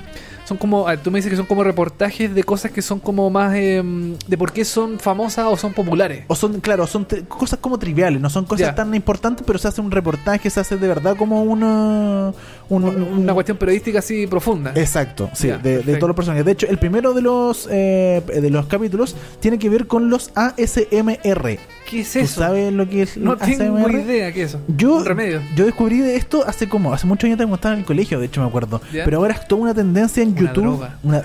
Son 0.43 0.57
como. 0.57 0.87
ah, 0.87 0.97
tú 0.97 1.11
me 1.11 1.19
dices 1.19 1.29
que 1.29 1.37
son 1.37 1.45
como 1.45 1.63
reportajes 1.63 2.33
de 2.35 2.43
cosas 2.43 2.71
que 2.71 2.81
son 2.81 2.99
como 2.99 3.29
más. 3.29 3.53
eh, 3.55 3.81
de 4.27 4.37
por 4.37 4.51
qué 4.51 4.65
son 4.65 4.99
famosas 4.99 5.45
o 5.47 5.55
son 5.55 5.71
populares. 5.71 6.25
O 6.27 6.35
son, 6.35 6.59
claro, 6.59 6.87
son 6.87 7.07
cosas 7.27 7.57
como 7.59 7.77
triviales, 7.79 8.19
no 8.19 8.29
son 8.29 8.45
cosas 8.45 8.67
Ya. 8.67 8.75
tan 8.75 8.93
importantes, 8.93 9.43
pero 9.47 9.57
se 9.59 9.67
hace 9.69 9.79
un 9.81 9.91
reportaje, 9.91 10.49
se 10.49 10.59
hace 10.59 10.75
de 10.77 10.87
verdad 10.87 11.15
como 11.15 11.43
una... 11.43 12.33
un- 12.71 12.83
un- 12.85 13.03
Una 13.21 13.33
cuestión 13.33 13.57
periodística 13.57 13.99
así 13.99 14.27
profunda. 14.27 14.71
Exacto, 14.75 15.29
sí, 15.33 15.47
de, 15.61 15.79
todos 15.97 16.07
los 16.07 16.15
personajes. 16.15 16.45
De 16.45 16.51
hecho, 16.53 16.67
el 16.67 16.77
primero 16.77 17.13
de 17.13 17.21
los 17.21 17.67
eh, 17.71 18.21
de 18.27 18.49
los 18.49 18.65
capítulos 18.67 19.15
tiene 19.39 19.59
que 19.59 19.69
ver 19.69 19.87
con 19.87 20.09
los 20.09 20.31
ASMR. 20.35 21.59
¿Qué 21.89 22.01
es 22.01 22.13
¿Tú 22.13 22.19
eso? 22.19 22.39
sabes 22.41 22.71
lo 22.71 22.87
que 22.87 23.01
es 23.01 23.17
No 23.17 23.35
tengo 23.37 23.77
ASMR? 23.77 23.91
idea 23.99 24.31
qué 24.31 24.43
es 24.43 24.49
eso. 24.51 24.61
Yo, 24.77 25.03
remedio. 25.03 25.41
yo 25.55 25.65
descubrí 25.65 25.99
de 25.99 26.15
esto 26.15 26.43
hace 26.47 26.69
como, 26.69 26.93
hace 26.93 27.05
muchos 27.05 27.25
años 27.25 27.37
cuando 27.37 27.55
estaba 27.55 27.73
en 27.73 27.81
el 27.81 27.85
colegio, 27.85 28.19
de 28.19 28.27
hecho 28.27 28.41
me 28.41 28.47
acuerdo. 28.47 28.81
Pero 28.91 29.17
ahora 29.17 29.33
es 29.33 29.47
toda 29.47 29.61
una 29.63 29.73
tendencia 29.73 30.23
en 30.23 30.29
Una 30.29 30.39
YouTube. 30.41 30.63
droga. 30.63 30.97
Una, 31.03 31.21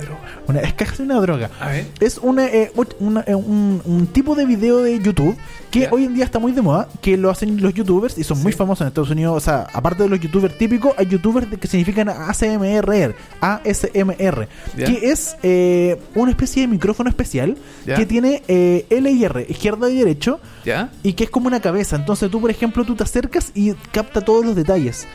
una- 0.48 0.60
es 0.60 0.72
casi 0.74 1.02
una 1.02 1.20
droga. 1.20 1.50
A 1.60 1.68
ver. 1.68 1.86
Es 2.00 2.18
una, 2.18 2.46
eh, 2.46 2.72
una- 2.98 3.24
eh, 3.26 3.34
un, 3.34 3.80
un 3.84 4.06
tipo 4.08 4.34
de 4.34 4.44
video 4.46 4.82
de 4.82 4.98
YouTube 5.00 5.36
que 5.70 5.88
hoy 5.90 6.04
en 6.04 6.14
día 6.14 6.24
está 6.24 6.38
muy 6.38 6.52
de 6.52 6.62
moda, 6.62 6.88
que 7.02 7.16
lo 7.18 7.28
hacen 7.30 7.60
los 7.60 7.74
youtubers 7.74 8.16
y 8.16 8.24
son 8.24 8.42
muy 8.42 8.52
famosos 8.52 8.80
en 8.82 8.88
Estados 8.88 9.10
Unidos. 9.10 9.36
O 9.36 9.40
sea, 9.40 9.66
aparte 9.74 10.04
de 10.04 10.08
los 10.08 10.18
youtubers 10.20 10.56
típicos, 10.56 10.94
hay 10.96 11.06
youtubers 11.06 11.35
que 11.44 11.68
significan 11.68 12.08
ASMR, 12.08 13.14
ASMR, 13.40 14.48
que 14.76 15.00
es 15.02 15.36
eh, 15.42 15.98
una 16.14 16.30
especie 16.30 16.62
de 16.62 16.68
micrófono 16.68 17.10
especial 17.10 17.56
que 17.84 18.06
tiene 18.06 18.42
eh, 18.48 18.86
L 18.90 19.10
y 19.10 19.24
R, 19.24 19.46
izquierda 19.48 19.90
y 19.90 19.98
derecho, 19.98 20.40
¿Ya? 20.64 20.90
y 21.02 21.12
que 21.14 21.24
es 21.24 21.30
como 21.30 21.46
una 21.48 21.60
cabeza. 21.60 21.96
Entonces 21.96 22.30
tú, 22.30 22.40
por 22.40 22.50
ejemplo, 22.50 22.84
tú 22.84 22.94
te 22.94 23.04
acercas 23.04 23.52
y 23.54 23.72
capta 23.92 24.20
todos 24.20 24.44
los 24.44 24.56
detalles. 24.56 25.06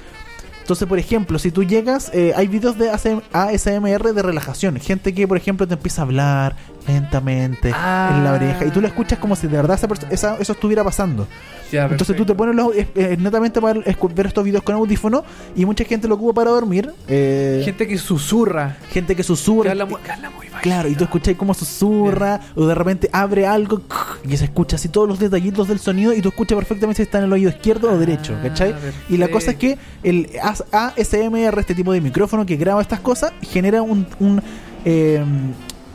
Entonces, 0.61 0.87
por 0.87 0.99
ejemplo, 0.99 1.39
si 1.39 1.51
tú 1.51 1.63
llegas, 1.63 2.11
eh, 2.13 2.33
hay 2.35 2.47
videos 2.47 2.77
de 2.77 2.91
ASM 2.91 3.21
ASMR 3.33 4.13
de 4.13 4.21
relajación. 4.21 4.79
Gente 4.79 5.13
que, 5.13 5.27
por 5.27 5.35
ejemplo, 5.35 5.67
te 5.67 5.73
empieza 5.73 6.01
a 6.01 6.05
hablar 6.05 6.55
lentamente 6.87 7.71
Ah. 7.73 8.13
en 8.17 8.23
la 8.23 8.33
oreja 8.33 8.65
y 8.65 8.69
tú 8.71 8.81
lo 8.81 8.87
escuchas 8.87 9.19
como 9.19 9.35
si 9.35 9.47
de 9.47 9.57
verdad 9.57 9.77
esa 9.77 9.87
esa- 10.09 10.37
eso 10.39 10.51
estuviera 10.53 10.83
pasando. 10.83 11.27
Ya, 11.71 11.85
Entonces 11.85 12.17
tú 12.17 12.25
te 12.25 12.35
pones 12.35 12.53
los, 12.53 12.73
netamente 13.17 13.61
para 13.61 13.79
ver 13.79 14.25
estos 14.27 14.43
videos 14.43 14.61
con 14.61 14.75
audífono 14.75 15.23
y 15.55 15.65
mucha 15.65 15.85
gente 15.85 16.05
lo 16.05 16.15
ocupa 16.15 16.33
para 16.33 16.51
dormir. 16.51 16.91
Eh, 17.07 17.61
gente, 17.63 17.85
Gente 17.85 17.87
que 17.87 17.97
susurra. 17.97 18.75
que 18.91 19.05
Que 19.05 19.23
susurra. 19.23 19.71
habla, 19.71 19.85
mu- 19.85 19.95
que 19.97 20.11
habla 20.11 20.29
muy 20.31 20.47
bajito. 20.49 20.59
Claro, 20.63 20.89
y 20.89 20.95
tú 20.95 21.05
escuchas 21.05 21.35
cómo 21.37 21.53
susurra, 21.53 22.41
o 22.55 22.65
de 22.67 22.75
repente 22.75 23.09
abre 23.13 23.47
algo 23.47 23.81
y 24.27 24.35
se 24.35 24.43
escucha 24.45 24.75
así 24.75 24.89
todos 24.89 25.07
los 25.07 25.17
detallitos 25.19 25.69
del 25.69 25.79
sonido 25.79 26.11
y 26.13 26.21
tú 26.21 26.27
escuchas 26.29 26.57
perfectamente 26.57 26.97
si 26.97 27.03
está 27.03 27.19
en 27.19 27.23
el 27.25 27.33
oído 27.33 27.49
izquierdo 27.49 27.89
o 27.89 27.97
derecho, 27.97 28.35
Ah, 28.37 28.43
¿cachai? 28.49 28.75
Y 29.07 29.15
la 29.15 29.29
cosa 29.29 29.51
es 29.51 29.57
que 29.57 29.77
el 30.03 30.29
AS- 30.43 30.65
ASMR, 30.73 31.57
este 31.61 31.73
tipo 31.73 31.93
de 31.93 32.01
micrófono 32.01 32.45
que 32.45 32.57
graba 32.57 32.81
estas 32.81 32.99
cosas, 32.99 33.31
genera 33.41 33.81
un... 33.81 34.05
un, 34.19 34.41
eh, 34.83 35.23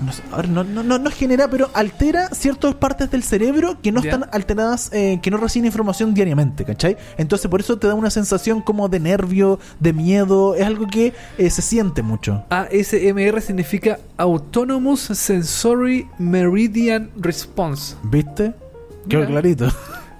no, 0.04 0.12
sé, 0.12 0.22
a 0.32 0.36
ver, 0.36 0.48
no, 0.48 0.62
no, 0.64 0.82
no, 0.82 0.98
no 0.98 1.10
genera, 1.10 1.48
pero 1.48 1.70
altera 1.74 2.28
ciertas 2.28 2.74
partes 2.74 3.10
del 3.10 3.22
cerebro 3.22 3.78
que 3.82 3.92
no 3.92 4.00
están 4.00 4.26
alteradas, 4.32 4.90
eh, 4.92 5.18
que 5.22 5.30
no 5.30 5.36
reciben 5.38 5.66
información 5.66 6.12
diariamente, 6.14 6.64
¿cachai? 6.64 6.96
Entonces 7.16 7.50
por 7.50 7.60
eso 7.60 7.78
te 7.78 7.86
da 7.86 7.94
una 7.94 8.10
sensación 8.10 8.60
como 8.60 8.88
de 8.88 9.00
nervio, 9.00 9.58
de 9.80 9.92
miedo, 9.92 10.54
es 10.54 10.64
algo 10.66 10.86
que 10.86 11.12
eh, 11.38 11.50
se 11.50 11.62
siente 11.62 12.02
mucho. 12.02 12.44
ASMR 12.50 13.40
significa 13.40 13.98
Autonomous 14.16 15.00
Sensory 15.00 16.06
Meridian 16.18 17.10
Response. 17.16 17.94
¿Viste? 18.02 18.52
Quedó 19.08 19.26
clarito. 19.26 19.68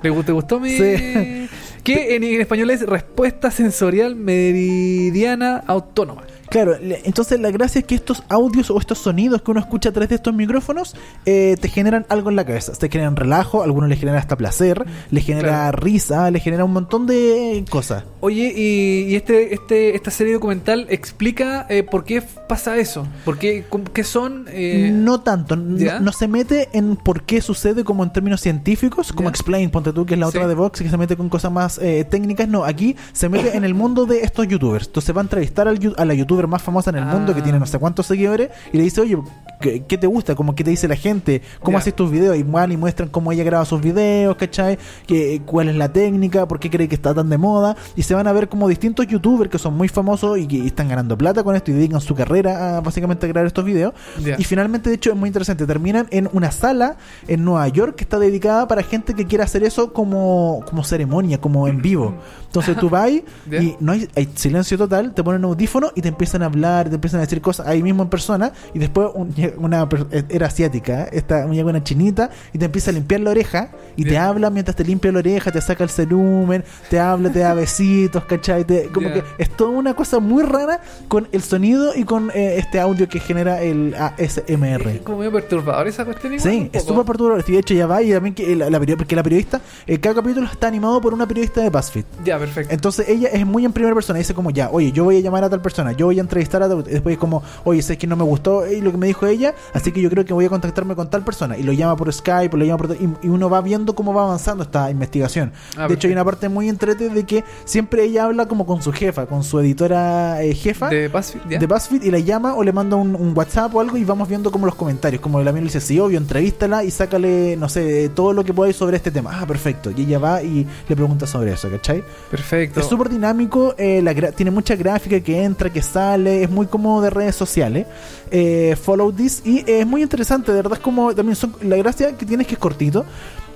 ¿Te, 0.03 0.11
gu- 0.11 0.25
te 0.25 0.33
gustó 0.33 0.61
mi...? 0.61 0.71
Sí. 0.71 1.49
Que 1.87 2.17
en, 2.17 2.25
en 2.25 2.41
español 2.41 2.71
es 2.71 2.81
respuesta 2.85 3.49
sensorial 3.53 4.17
meridiana 4.17 5.63
autónoma. 5.69 6.23
Claro, 6.49 6.77
entonces 6.81 7.41
la 7.41 7.51
gracia 7.51 7.81
es 7.81 7.85
que 7.85 7.95
estos 7.95 8.23
audios 8.29 8.71
o 8.71 8.79
estos 8.79 8.99
sonidos 8.99 9.43
que 9.43 9.51
uno 9.51 9.61
escucha 9.61 9.89
a 9.89 9.93
través 9.93 10.09
de 10.11 10.15
estos 10.17 10.35
micrófonos 10.35 10.95
eh, 11.25 11.57
te 11.61 11.69
generan 11.69 12.07
algo 12.09 12.31
en 12.31 12.37
la 12.37 12.45
cabeza. 12.45 12.73
Te 12.73 12.89
generan 12.89 13.17
relajo, 13.17 13.63
a 13.63 13.65
algunos 13.65 13.89
les 13.91 13.99
genera 13.99 14.19
hasta 14.19 14.37
placer, 14.37 14.85
les 15.11 15.25
genera 15.25 15.47
Claro. 15.47 15.79
risa, 15.81 16.31
les 16.31 16.43
genera 16.43 16.65
un 16.65 16.73
montón 16.73 17.07
de 17.07 17.65
cosas. 17.71 18.05
Oye, 18.21 18.53
y, 18.57 19.11
y 19.13 19.17
este, 19.17 19.55
este, 19.55 19.95
esta 19.97 20.11
serie 20.11 20.35
documental 20.35 20.87
explica 20.89 21.67
eh, 21.69 21.83
por 21.83 22.05
qué 22.05 22.23
pasa 22.23 22.77
eso. 22.77 23.07
¿Por 23.25 23.39
qué, 23.39 23.65
son? 24.05 24.47
eh, 24.51 24.91
no 24.93 25.21
tanto, 25.21 25.57
no, 25.57 26.13
se 26.13 26.29
mete 26.29 26.69
en 26.73 26.97
por 26.97 27.23
qué 27.23 27.41
sucede 27.41 27.85
como 27.85 28.05
en 28.05 28.13
términos 28.13 28.41
científicos, 28.41 29.13
como 29.13 29.29
¿Ya? 29.29 29.31
Explain, 29.31 29.71
ponte 29.71 29.93
tú, 29.93 30.07
que 30.07 30.15
es 30.15 30.21
la 30.21 30.29
otra 30.29 30.43
Sí. 30.43 30.49
de 30.49 30.55
Vox, 30.55 30.81
que 30.83 30.89
se 30.91 30.97
mete 30.97 31.17
con 31.17 31.29
cosas 31.29 31.51
más 31.53 31.79
eh, 31.79 32.05
técnicas. 32.09 32.49
No, 32.49 32.65
aquí 32.65 32.97
se 33.13 33.29
mete 33.29 33.57
en 33.57 33.65
el 33.65 33.75
mundo 33.75 34.07
de 34.07 34.21
estos 34.21 34.47
youtubers. 34.49 34.87
Entonces 34.87 35.15
va 35.17 35.21
a 35.21 35.25
entrevistar 35.25 35.67
al 35.69 35.77
a 35.97 36.05
la 36.05 36.15
youtuber 36.15 36.36
más 36.47 36.63
famosa 36.63 36.91
en 36.91 36.97
el 36.97 37.05
mundo, 37.07 37.33
que 37.35 37.41
Ah. 37.41 37.43
tiene 37.45 37.59
no 37.59 37.67
sé 37.67 37.79
cuántos 37.79 38.07
seguidores, 38.07 38.51
y 38.73 38.77
le 38.77 38.83
dice, 38.83 39.01
oye, 39.01 39.17
¿qué, 39.61 39.83
qué 39.85 39.97
te 39.99 40.07
gusta? 40.07 40.35
Como 40.35 40.55
qué 40.55 40.63
te 40.65 40.71
dice 40.71 40.87
la 40.89 40.97
gente, 40.97 41.41
cómo 41.63 41.77
Ya. 41.77 41.81
haces 41.81 41.95
tus 41.95 42.11
videos, 42.11 42.37
y 42.37 42.43
van 42.43 42.71
y 42.73 42.77
muestran 42.77 43.09
cómo 43.09 43.33
ella 43.33 43.45
graba 43.45 43.65
sus 43.65 43.81
videos, 43.81 44.37
¿cachai? 44.37 44.79
Que, 45.07 45.41
cuál 45.47 45.69
es 45.71 45.77
la 45.77 45.91
técnica, 45.93 46.47
por 46.47 46.59
qué 46.61 46.69
cree 46.71 46.89
que 46.89 46.95
está 46.95 47.15
tan 47.15 47.31
de 47.31 47.39
moda, 47.39 47.77
y 47.97 48.03
se 48.03 48.15
van 48.15 48.27
a 48.27 48.33
ver 48.33 48.49
como 48.49 48.69
distintos 48.69 49.07
youtubers 49.07 49.51
que 49.51 49.59
son 49.59 49.75
muy 49.77 49.89
famosos 49.89 50.39
y 50.39 50.47
que 50.47 50.67
están 50.67 50.89
ganando 50.89 51.17
plata 51.17 51.43
con 51.43 51.57
esto 51.57 51.71
y 51.71 51.75
dedican 51.75 52.01
su 52.01 52.15
carrera 52.15 52.77
a 52.77 52.81
básicamente 52.81 53.25
a 53.27 53.29
grabar 53.31 53.47
estos 53.47 53.65
videos. 53.65 53.95
Ya. 54.23 54.37
Y 54.39 54.45
finalmente, 54.45 54.91
de 54.91 54.97
hecho, 54.97 55.11
es 55.11 55.17
muy 55.17 55.29
interesante. 55.29 55.65
Terminan 55.67 56.07
en 56.11 56.29
una 56.33 56.51
sala 56.51 56.97
en 57.29 57.45
Nueva 57.45 57.69
York 57.69 57.95
que 57.97 58.05
está 58.05 58.19
dedicada 58.19 58.67
para 58.69 58.83
gente 58.83 59.15
que 59.15 59.27
quiera 59.27 59.45
hacer 59.45 59.63
eso 59.63 59.93
como, 59.93 60.63
como 60.69 60.83
ceremonia, 60.85 61.39
como 61.41 61.69
en 61.69 61.81
vivo. 61.81 62.15
Entonces 62.47 62.77
tú 62.77 62.91
vas 62.91 63.07
Ya. 63.51 63.63
y 63.63 63.77
no 63.79 63.93
hay, 63.93 64.09
hay 64.17 64.29
silencio 64.35 64.77
total, 64.77 65.13
te 65.15 65.23
ponen 65.23 65.45
un 65.45 65.51
audífono 65.53 65.91
y 65.95 66.01
te 66.01 66.09
empiezan 66.09 66.26
a 66.35 66.47
hablar, 66.47 66.89
te 66.89 66.95
empiezan 66.97 67.19
a 67.19 67.23
decir 67.23 67.41
cosas 67.41 67.67
ahí 67.67 67.83
mismo 67.83 68.03
en 68.03 68.09
persona. 68.09 68.53
Y 68.75 68.79
después 68.79 69.09
un- 69.15 69.35
una 69.59 69.89
per- 69.89 70.07
era 70.29 70.47
asiática, 70.47 71.05
¿eh? 71.05 71.09
esta 71.13 71.47
llega 71.47 71.69
una 71.71 71.83
chinita 71.83 72.31
y 72.53 72.59
te 72.59 72.65
empieza 72.67 72.91
a 72.91 72.95
limpiar 72.95 73.21
la 73.21 73.31
oreja 73.31 73.71
y 73.97 74.05
te 74.05 74.19
habla 74.19 74.51
mientras 74.51 74.77
te 74.77 74.85
limpia 74.85 75.13
la 75.13 75.19
oreja, 75.21 75.51
te 75.53 75.61
saca 75.61 75.85
el 75.85 75.91
cerumen, 75.91 76.65
te 76.91 76.99
habla, 77.01 77.31
te 77.31 77.39
da 77.41 77.55
besitos, 77.55 78.25
¿cachai? 78.25 78.65
Te- 78.65 78.89
como 78.89 79.09
Ya. 79.09 79.15
que 79.15 79.23
es 79.39 79.51
toda 79.51 79.71
una 79.71 79.95
cosa 79.95 80.19
muy 80.21 80.43
rara 80.43 80.81
con 81.09 81.29
el 81.33 81.43
sonido 81.43 81.95
y 81.95 82.05
con 82.05 82.31
eh, 82.35 82.57
este 82.59 82.81
audio 82.81 83.09
que 83.09 83.21
genera 83.21 83.63
el 83.63 83.95
Es 84.19 84.39
ASMR. 84.39 85.01
como 85.05 85.19
medio 85.19 85.33
perturbador 85.33 85.87
esa 85.89 86.05
cuestión. 86.05 86.35
igual, 86.35 86.51
Sí, 86.53 86.71
es 86.73 86.85
súper 86.85 87.05
perturbador. 87.05 87.45
Y 87.47 87.53
de 87.53 87.59
hecho 87.59 87.75
ya 87.75 87.87
va 87.87 88.03
y 88.03 88.11
también 88.13 88.35
que 88.35 88.55
la, 88.57 88.69
la 88.71 88.81
peri- 88.81 88.97
porque 88.97 89.15
la 89.17 89.23
periodista, 89.23 89.61
eh, 89.87 89.99
cada 89.99 90.17
capítulo 90.17 90.47
está 90.51 90.67
animado 90.67 91.01
por 91.01 91.15
una 91.15 91.27
periodista 91.27 91.61
de 91.61 91.71
BuzzFeed. 91.71 92.05
Ya, 92.25 92.39
perfecto. 92.39 92.73
Entonces 92.75 93.09
ella 93.09 93.29
es 93.33 93.47
muy 93.47 93.65
en 93.65 93.73
primera 93.73 93.95
persona, 93.95 94.19
dice 94.19 94.35
como 94.35 94.51
ya, 94.51 94.71
oye, 94.71 94.93
yo 94.93 95.05
voy 95.05 95.19
a 95.19 95.21
llamar 95.21 95.45
a 95.45 95.51
tal 95.51 95.61
persona, 95.61 95.93
yo 95.93 96.07
voy 96.07 96.16
a 96.21 96.23
entrevistar 96.23 96.63
a 96.63 96.69
después 96.69 97.15
es 97.15 97.19
como, 97.19 97.43
oye, 97.65 97.83
sé 97.83 97.99
que 97.99 98.07
no 98.07 98.17
me 98.17 98.25
gustó 98.25 98.65
eh, 98.65 98.81
lo 98.81 98.93
que 98.93 98.99
me 98.99 99.07
dijo 99.07 99.27
ella, 99.27 99.55
así 99.73 99.93
que 99.93 100.01
yo 100.01 100.11
creo 100.11 100.25
que 100.25 100.33
voy 100.33 100.45
a 100.45 100.49
contactarme 100.49 100.95
con 100.95 101.11
tal 101.11 101.25
persona 101.25 101.57
y 101.57 101.63
lo 101.63 101.73
llama 101.73 101.97
por 101.97 102.13
Skype, 102.13 102.57
lo 102.57 102.65
llama 102.65 102.79
por 102.79 102.97
y, 102.97 103.27
y 103.27 103.29
uno 103.29 103.51
va 103.51 103.61
viendo 103.61 103.95
cómo 103.95 104.15
va 104.15 104.23
avanzando 104.25 104.65
esta 104.65 104.91
investigación. 104.91 105.53
Ah, 105.77 105.89
de 105.89 105.95
hecho 105.95 106.07
hay 106.09 106.13
una 106.13 106.25
parte 106.25 106.49
muy 106.49 106.69
entrete 106.69 107.09
de 107.09 107.25
que 107.25 107.45
siempre 107.65 108.05
ella 108.05 108.25
habla 108.25 108.47
como 108.47 108.67
con 108.67 108.83
su 108.83 108.93
jefa, 108.93 109.27
con 109.27 109.43
su 109.43 109.59
editora 109.59 110.43
eh, 110.43 110.55
jefa 110.55 110.89
De 110.89 111.09
BuzzFeed, 111.09 111.59
de 111.59 111.67
BuzzFeed 111.67 112.03
y 112.03 112.11
la 112.11 112.19
llama 112.19 112.55
o 112.55 112.63
le 112.63 112.73
manda 112.73 112.97
un, 112.97 113.15
un 113.15 113.37
WhatsApp 113.37 113.75
o 113.75 113.81
algo 113.81 113.97
y 113.97 114.05
vamos 114.05 114.29
viendo 114.29 114.51
como 114.51 114.67
los 114.67 114.75
comentarios. 114.75 115.21
Como 115.21 115.41
la 115.43 115.53
le 115.53 115.61
dice, 115.61 115.81
sí, 115.81 115.99
obvio, 115.99 116.19
entrevístala 116.19 116.85
y 116.85 116.91
sácale, 116.91 117.57
no 117.57 117.69
sé, 117.69 118.11
todo 118.11 118.33
lo 118.33 118.45
que 118.45 118.53
podáis 118.53 118.77
sobre 118.77 118.97
este 118.97 119.11
tema. 119.11 119.31
Ah, 119.41 119.47
perfecto. 119.47 119.91
Y 119.97 120.03
ella 120.03 120.19
va 120.19 120.43
y 120.43 120.67
le 120.89 120.97
pregunta 120.97 121.27
sobre 121.27 121.53
eso, 121.53 121.71
¿cachai? 121.71 122.03
Perfecto. 122.31 122.81
Es 122.81 122.87
súper 122.87 123.09
dinámico, 123.09 123.75
eh, 123.79 124.01
la 124.03 124.15
tiene 124.33 124.51
mucha 124.51 124.77
gráfica 124.77 125.21
que 125.21 125.43
entra, 125.43 125.71
que 125.71 125.83
sale, 125.83 126.06
es 126.15 126.49
muy 126.51 126.67
como 126.67 127.03
de 127.03 127.11
redes 127.11 127.35
sociales. 127.35 127.87
Eh, 128.31 128.77
follow 128.81 129.13
this 129.13 129.43
y 129.45 129.59
eh, 129.61 129.81
es 129.81 129.87
muy 129.87 130.03
interesante, 130.03 130.53
de 130.53 130.59
verdad 130.59 130.75
es 130.79 130.81
como 130.85 131.15
también 131.15 131.37
son, 131.37 131.55
la 131.63 131.77
gracia 131.77 132.17
que 132.17 132.25
tiene 132.27 132.43
es 132.43 132.49
que 132.49 132.55
es 132.55 132.61
cortito. 132.61 133.05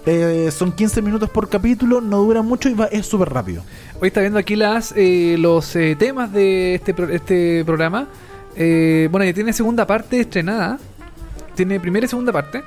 Eh, 0.07 0.49
son 0.51 0.73
15 0.73 1.03
minutos 1.03 1.29
por 1.29 1.49
capítulo, 1.49 2.01
no 2.01 2.19
dura 2.23 2.41
mucho 2.43 2.69
y 2.69 2.75
va, 2.75 2.87
es 2.87 3.07
súper 3.07 3.29
rápido. 3.29 3.63
Hoy 4.01 4.09
está 4.09 4.21
viendo 4.21 4.39
aquí 4.39 4.57
las 4.57 4.95
eh, 4.97 5.37
los 5.39 5.77
eh, 5.77 5.95
temas 5.99 6.33
de 6.33 6.75
este, 6.75 6.95
pro- 6.95 7.09
este 7.11 7.63
programa. 7.67 8.09
Eh, 8.57 9.09
bueno, 9.11 9.25
ya 9.27 9.35
tiene 9.35 9.53
segunda 9.53 9.87
parte 9.87 10.19
estrenada. 10.21 10.79
Tiene 11.55 11.79
primera 11.81 12.07
y 12.07 12.09
segunda 12.09 12.33
parte. 12.33 12.63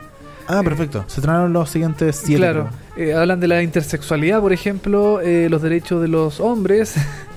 Ah, 0.47 0.61
perfecto. 0.63 1.05
Se 1.07 1.21
estrenaron 1.21 1.53
los 1.53 1.69
siguientes 1.69 2.17
7. 2.23 2.36
claro. 2.38 2.69
Eh, 2.97 3.13
hablan 3.13 3.39
de 3.39 3.47
la 3.47 3.63
intersexualidad, 3.63 4.39
por 4.41 4.53
ejemplo, 4.53 5.19
eh, 5.21 5.47
los 5.49 5.61
derechos 5.63 6.01
de 6.01 6.09
los 6.09 6.39
hombres. 6.39 6.93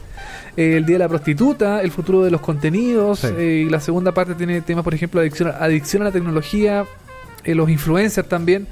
eh, 0.56 0.76
el 0.76 0.86
día 0.86 0.94
de 0.96 1.00
la 1.00 1.08
prostituta, 1.08 1.82
el 1.82 1.90
futuro 1.90 2.22
de 2.24 2.30
los 2.30 2.40
contenidos. 2.40 3.20
Sí. 3.20 3.28
eh, 3.36 3.64
y 3.66 3.70
la 3.70 3.80
segunda 3.80 4.12
parte 4.12 4.34
tiene 4.34 4.60
temas, 4.62 4.84
por 4.84 4.94
ejemplo, 4.94 5.20
adicción, 5.20 5.48
a- 5.50 5.62
adicción 5.64 6.02
a 6.02 6.06
la 6.06 6.12
tecnología, 6.12 6.84
eh, 7.44 7.54
los 7.54 7.68
influencers 7.70 8.28
también. 8.28 8.66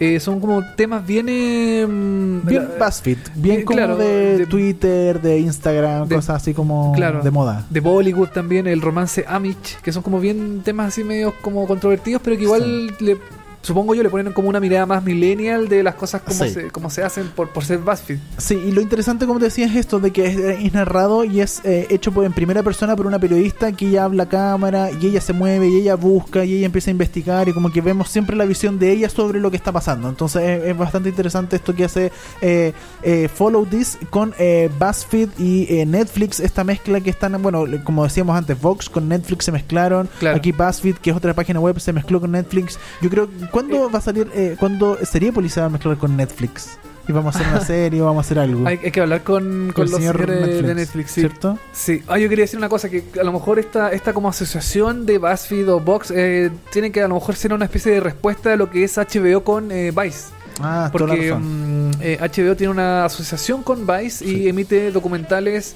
Eh, 0.00 0.18
son 0.18 0.40
como 0.40 0.62
temas 0.74 1.06
bien. 1.06 1.26
eh, 1.28 1.86
mm, 1.88 2.46
Bien 2.46 2.68
BuzzFeed, 2.78 3.18
bien 3.36 3.60
eh, 3.60 3.64
como 3.64 3.76
claro, 3.76 3.96
de, 3.96 4.38
de- 4.38 4.46
Twitter, 4.46 5.20
de 5.20 5.38
Instagram, 5.38 6.08
de- 6.08 6.16
cosas 6.16 6.36
así 6.42 6.54
como 6.54 6.92
claro. 6.92 7.22
de 7.22 7.30
moda. 7.30 7.66
de 7.70 7.78
Bollywood 7.80 8.28
también, 8.30 8.66
el 8.66 8.80
romance 8.80 9.24
Amish, 9.28 9.78
que 9.82 9.92
son 9.92 10.02
como 10.02 10.18
bien 10.18 10.62
temas 10.64 10.88
así 10.88 11.04
medio 11.04 11.32
como 11.40 11.66
controvertidos, 11.68 12.20
pero 12.24 12.36
que 12.36 12.42
igual 12.42 12.88
le, 12.98 13.16
supongo 13.62 13.94
yo 13.94 14.02
le 14.02 14.10
ponen 14.10 14.32
como 14.32 14.48
una 14.48 14.60
mirada 14.60 14.86
más 14.86 15.02
millennial 15.04 15.68
de 15.68 15.82
las 15.82 15.94
cosas 15.94 16.20
como, 16.22 16.36
Sí. 16.44 16.50
se, 16.50 16.70
como 16.70 16.90
se 16.90 17.02
hacen 17.02 17.28
por, 17.28 17.50
por 17.50 17.64
ser 17.64 17.78
BuzzFeed. 17.78 18.18
Sí, 18.38 18.54
y 18.54 18.72
lo 18.72 18.80
interesante, 18.80 19.26
como 19.26 19.38
te 19.38 19.46
decía, 19.46 19.66
es 19.66 19.76
esto 19.76 20.00
de 20.00 20.10
que 20.10 20.26
es, 20.26 20.36
es 20.36 20.72
narrado 20.74 21.24
y 21.24 21.40
es 21.40 21.60
eh, 21.64 21.86
hecho 21.90 22.12
por, 22.12 22.24
en 22.24 22.32
primera 22.32 22.62
persona 22.62 22.96
por 22.96 23.06
una 23.06 23.18
periodista 23.18 23.72
que 23.72 23.88
ella 23.88 24.04
habla 24.04 24.24
a 24.24 24.28
cámara 24.28 24.90
y 25.00 25.06
ella 25.06 25.20
se 25.20 25.32
mueve 25.32 25.68
y 25.68 25.76
ella 25.80 25.94
busca 25.94 26.44
y 26.44 26.54
ella 26.54 26.66
empieza 26.66 26.90
a 26.90 26.92
investigar 26.92 27.48
y 27.48 27.52
como 27.52 27.70
que 27.72 27.80
vemos 27.80 28.08
siempre 28.08 28.36
la 28.36 28.44
visión 28.44 28.78
de 28.78 28.90
ella 28.92 29.08
sobre 29.08 29.40
lo 29.40 29.50
que 29.50 29.56
está 29.56 29.72
pasando. 29.72 30.08
Entonces 30.08 30.42
es, 30.42 30.64
es 30.70 30.76
bastante 30.76 31.08
interesante 31.08 31.56
esto 31.56 31.74
que 31.74 31.84
hace 31.84 32.10
eh, 32.40 32.72
eh, 33.02 33.28
Follow 33.32 33.64
This 33.66 33.98
con 34.10 34.34
eh, 34.38 34.70
BuzzFeed 34.78 35.28
y 35.38 35.84
Netflix, 35.86 36.40
esta 36.40 36.64
mezcla 36.64 37.00
que 37.00 37.10
están, 37.10 37.40
bueno, 37.42 37.64
como 37.84 38.04
decíamos 38.04 38.36
antes, 38.36 38.60
Vox 38.60 38.88
con 38.90 39.08
Netflix 39.08 39.44
se 39.44 39.52
mezclaron, 39.52 40.08
Claro. 40.18 40.36
aquí 40.36 40.52
BuzzFeed, 40.52 40.96
que 40.96 41.10
es 41.10 41.16
otra 41.16 41.34
página 41.34 41.60
web, 41.60 41.78
se 41.80 41.92
mezcló 41.92 42.20
con 42.20 42.32
Netflix. 42.32 42.78
Yo 43.00 43.08
creo 43.10 43.28
¿Cuándo 43.52 43.90
va 43.90 43.98
a 43.98 44.02
salir? 44.02 44.28
Eh, 44.34 44.56
¿Cuándo 44.58 44.98
Seriepolis 45.04 45.52
se 45.52 45.60
va 45.60 45.66
a 45.66 45.70
mezclar 45.70 45.96
con 45.98 46.16
Netflix? 46.16 46.78
¿Y 47.08 47.12
vamos 47.12 47.34
a 47.34 47.38
hacer 47.38 47.52
una 47.52 47.60
serie 47.64 48.00
o 48.00 48.06
vamos 48.06 48.24
a 48.24 48.26
hacer 48.26 48.38
algo? 48.38 48.66
Hay, 48.66 48.80
hay 48.82 48.90
que 48.90 49.00
hablar 49.00 49.22
con, 49.22 49.72
con 49.74 49.84
el 49.84 49.90
los 49.90 50.00
señor 50.00 50.18
señores 50.18 50.62
de 50.62 50.74
Netflix, 50.74 51.10
sí. 51.10 51.20
¿Cierto? 51.20 51.58
Sí, 51.72 52.02
ah, 52.08 52.18
yo 52.18 52.28
quería 52.28 52.44
decir 52.44 52.58
una 52.58 52.68
cosa, 52.68 52.88
que 52.88 53.04
a 53.20 53.24
lo 53.24 53.32
mejor 53.32 53.58
esta, 53.58 53.92
esta 53.92 54.12
como 54.12 54.28
asociación 54.28 55.04
de 55.04 55.18
BuzzFeed 55.18 55.68
o 55.70 55.80
Vox 55.80 56.10
eh, 56.10 56.50
tiene 56.72 56.90
que 56.90 57.02
a 57.02 57.08
lo 57.08 57.14
mejor 57.14 57.36
ser 57.36 57.52
una 57.52 57.66
especie 57.66 57.92
de 57.92 58.00
respuesta 58.00 58.52
a 58.52 58.56
lo 58.56 58.70
que 58.70 58.84
es 58.84 58.96
HBO 58.96 59.44
con 59.44 59.70
eh, 59.70 59.90
Vice. 59.92 60.28
Ah, 60.60 60.90
Porque 60.92 61.32
mm, 61.34 61.90
eh, 62.00 62.18
HBO 62.20 62.56
tiene 62.56 62.70
una 62.70 63.04
asociación 63.06 63.62
con 63.62 63.86
Vice 63.86 64.24
y 64.24 64.48
emite 64.48 64.92
documentales 64.92 65.74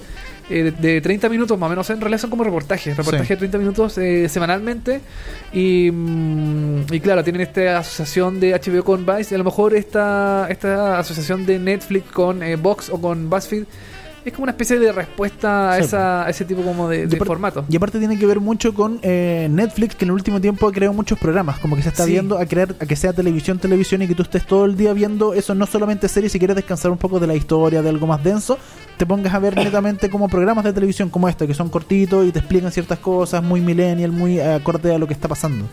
eh, 0.51 0.62
de, 0.62 0.70
de 0.70 1.01
30 1.01 1.28
minutos 1.28 1.59
más 1.59 1.66
o 1.66 1.70
menos. 1.70 1.90
En 1.90 2.01
realidad 2.01 2.20
son 2.20 2.30
como 2.30 2.44
reportajes, 2.44 2.97
reportajes 2.97 3.26
Sí. 3.28 3.34
de 3.34 3.38
30 3.38 3.59
minutos 3.59 3.99
eh, 3.99 4.28
semanalmente. 4.28 5.01
Y, 5.53 5.90
mm, 5.92 6.92
y 6.92 7.01
claro, 7.01 7.24
tienen 7.24 7.42
esta 7.42 7.78
asociación 7.78 8.38
de 8.40 8.53
HBO 8.55 8.84
con 8.84 9.05
Vice. 9.07 9.32
Y 9.32 9.36
a 9.36 9.38
lo 9.38 9.44
mejor 9.44 9.74
esta, 9.74 10.47
esta 10.51 10.99
asociación 10.99 11.47
de 11.47 11.59
Netflix 11.59 12.11
con 12.12 12.42
eh, 12.42 12.57
Vox 12.57 12.90
o 12.90 13.01
con 13.01 13.28
BuzzFeed 13.28 13.64
es 14.29 14.35
como 14.35 14.45
una 14.45 14.53
especie 14.53 14.79
de 14.79 14.93
respuesta 14.93 15.72
a, 15.72 15.77
Sí, 15.79 15.85
esa, 15.85 16.27
a 16.27 16.31
ese 16.31 16.45
tipo 16.45 16.62
como 16.62 16.89
de, 16.89 17.09
formato. 17.18 17.64
Y 17.68 17.77
aparte 17.77 17.99
tiene 17.99 18.18
que 18.18 18.27
ver 18.27 18.41
mucho 18.41 18.74
con 18.74 18.99
eh, 19.03 19.49
Netflix, 19.51 19.95
que 19.95 20.05
en 20.05 20.11
el 20.11 20.14
último 20.14 20.41
tiempo 20.41 20.66
ha 20.66 20.72
creado 20.72 20.93
muchos 20.93 21.18
programas, 21.18 21.59
como 21.59 21.77
que 21.77 21.83
se 21.83 21.89
está 21.91 22.05
Sí. 22.05 22.12
viendo 22.12 22.39
a 22.39 22.47
crear 22.47 22.74
a 22.81 22.87
que 22.87 22.97
sea 22.97 23.12
televisión, 23.12 23.59
televisión 23.59 24.03
y 24.03 24.09
que 24.09 24.14
tú 24.14 24.22
estés 24.22 24.47
todo 24.47 24.64
el 24.64 24.77
día 24.77 24.93
viendo 24.93 25.35
eso, 25.35 25.55
no 25.55 25.66
solamente 25.66 26.09
series, 26.09 26.33
si 26.33 26.39
quieres 26.39 26.57
descansar 26.57 26.91
un 26.91 26.99
poco 26.99 27.20
de 27.20 27.27
la 27.27 27.35
historia, 27.35 27.83
de 27.83 27.89
algo 27.89 28.07
más 28.07 28.22
denso, 28.22 28.59
te 28.97 29.07
pongas 29.07 29.33
a 29.35 29.39
ver 29.39 29.57
netamente 29.64 30.11
como 30.11 30.29
programas 30.29 30.64
de 30.64 30.72
televisión 30.72 31.09
como 31.09 31.29
este, 31.29 31.47
que 31.47 31.55
son 31.55 31.68
cortitos 31.68 32.27
y 32.27 32.33
te 32.33 32.39
explican 32.41 32.72
ciertas 32.72 32.99
cosas, 32.99 33.43
muy 33.43 33.61
millennial, 33.61 34.12
muy 34.12 34.41
acorde 34.41 34.95
a 34.95 34.99
lo 34.99 35.07
que 35.07 35.14
está 35.14 35.29
pasando. 35.29 35.66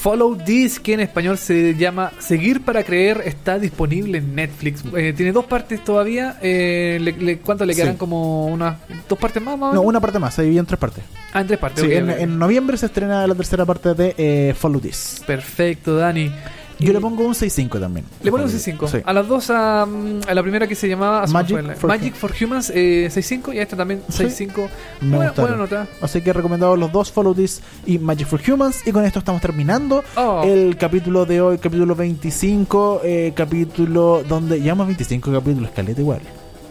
Follow 0.00 0.34
This, 0.36 0.80
que 0.80 0.94
en 0.94 1.00
español 1.00 1.36
se 1.36 1.74
llama 1.74 2.12
Seguir 2.18 2.62
para 2.62 2.82
Creer, 2.84 3.22
está 3.26 3.58
disponible 3.58 4.16
en 4.18 4.34
Netflix. 4.34 4.82
Eh, 4.96 5.12
tiene 5.14 5.30
dos 5.32 5.44
partes 5.44 5.84
todavía. 5.84 6.38
Eh, 6.40 6.98
le- 7.02 7.12
le- 7.12 7.38
¿Cuánto 7.38 7.66
le 7.66 7.74
quedan? 7.74 7.92
Sí. 7.92 7.98
Como 7.98 8.46
unas 8.46 8.76
dos 9.08 9.18
partes 9.18 9.42
más, 9.42 9.58
No, 9.58 9.82
una 9.82 10.00
parte 10.00 10.18
más, 10.18 10.32
se 10.34 10.42
divide 10.42 10.60
en 10.60 10.66
tres 10.66 10.78
partes. 10.80 11.04
Ah, 11.34 11.42
en 11.42 11.46
tres 11.48 11.58
partes. 11.58 11.84
Sí, 11.84 11.92
en 11.92 12.38
noviembre 12.38 12.78
se 12.78 12.86
estrena 12.86 13.26
la 13.26 13.34
tercera 13.34 13.66
parte 13.66 13.92
de 13.94 14.14
eh, 14.16 14.54
Follow 14.58 14.80
This. 14.80 15.22
Perfecto, 15.26 15.96
Dani. 15.96 16.32
Yo 16.80 16.92
le 16.92 17.00
pongo 17.00 17.24
un 17.24 17.34
6.5 17.34 17.78
también. 17.80 18.06
Le 18.22 18.30
Follow 18.30 18.46
un 18.46 18.52
6.5. 18.52 18.78
This. 18.80 18.90
Sí. 18.90 18.98
A 19.04 19.12
las 19.12 19.28
dos, 19.28 19.50
a, 19.50 19.82
a 19.82 20.34
la 20.34 20.42
primera 20.42 20.66
que 20.66 20.74
se 20.74 20.88
llamaba 20.88 21.26
Magic 21.26 21.60
la- 21.62 21.74
for 21.74 21.88
Magic 21.88 22.14
for 22.14 22.32
Humans, 22.40 22.70
eh, 22.74 23.08
6.5. 23.10 23.52
Y 23.54 23.58
a 23.58 23.62
esta 23.62 23.76
también 23.76 24.02
Sí. 24.08 24.24
6.5. 24.24 24.68
Me 25.02 25.16
Buena, 25.16 25.32
buena 25.32 25.56
nota. 25.56 25.86
Así 26.00 26.20
que 26.22 26.32
recomendados 26.32 26.78
los 26.78 26.90
dos, 26.92 27.12
Follow 27.12 27.34
This 27.34 27.60
y 27.86 27.98
Magic 27.98 28.26
for 28.26 28.40
Humans. 28.46 28.86
Y 28.86 28.92
con 28.92 29.04
esto 29.04 29.18
estamos 29.18 29.40
terminando 29.40 30.02
Oh. 30.16 30.42
el 30.44 30.76
capítulo 30.76 31.26
de 31.26 31.40
hoy, 31.40 31.58
capítulo 31.58 31.94
25, 31.94 33.00
eh, 33.04 33.32
capítulo 33.34 34.22
donde 34.28 34.60
llevamos 34.60 34.86
25 34.86 35.32
capítulos, 35.32 35.70
caleta 35.74 36.00
igual. 36.00 36.20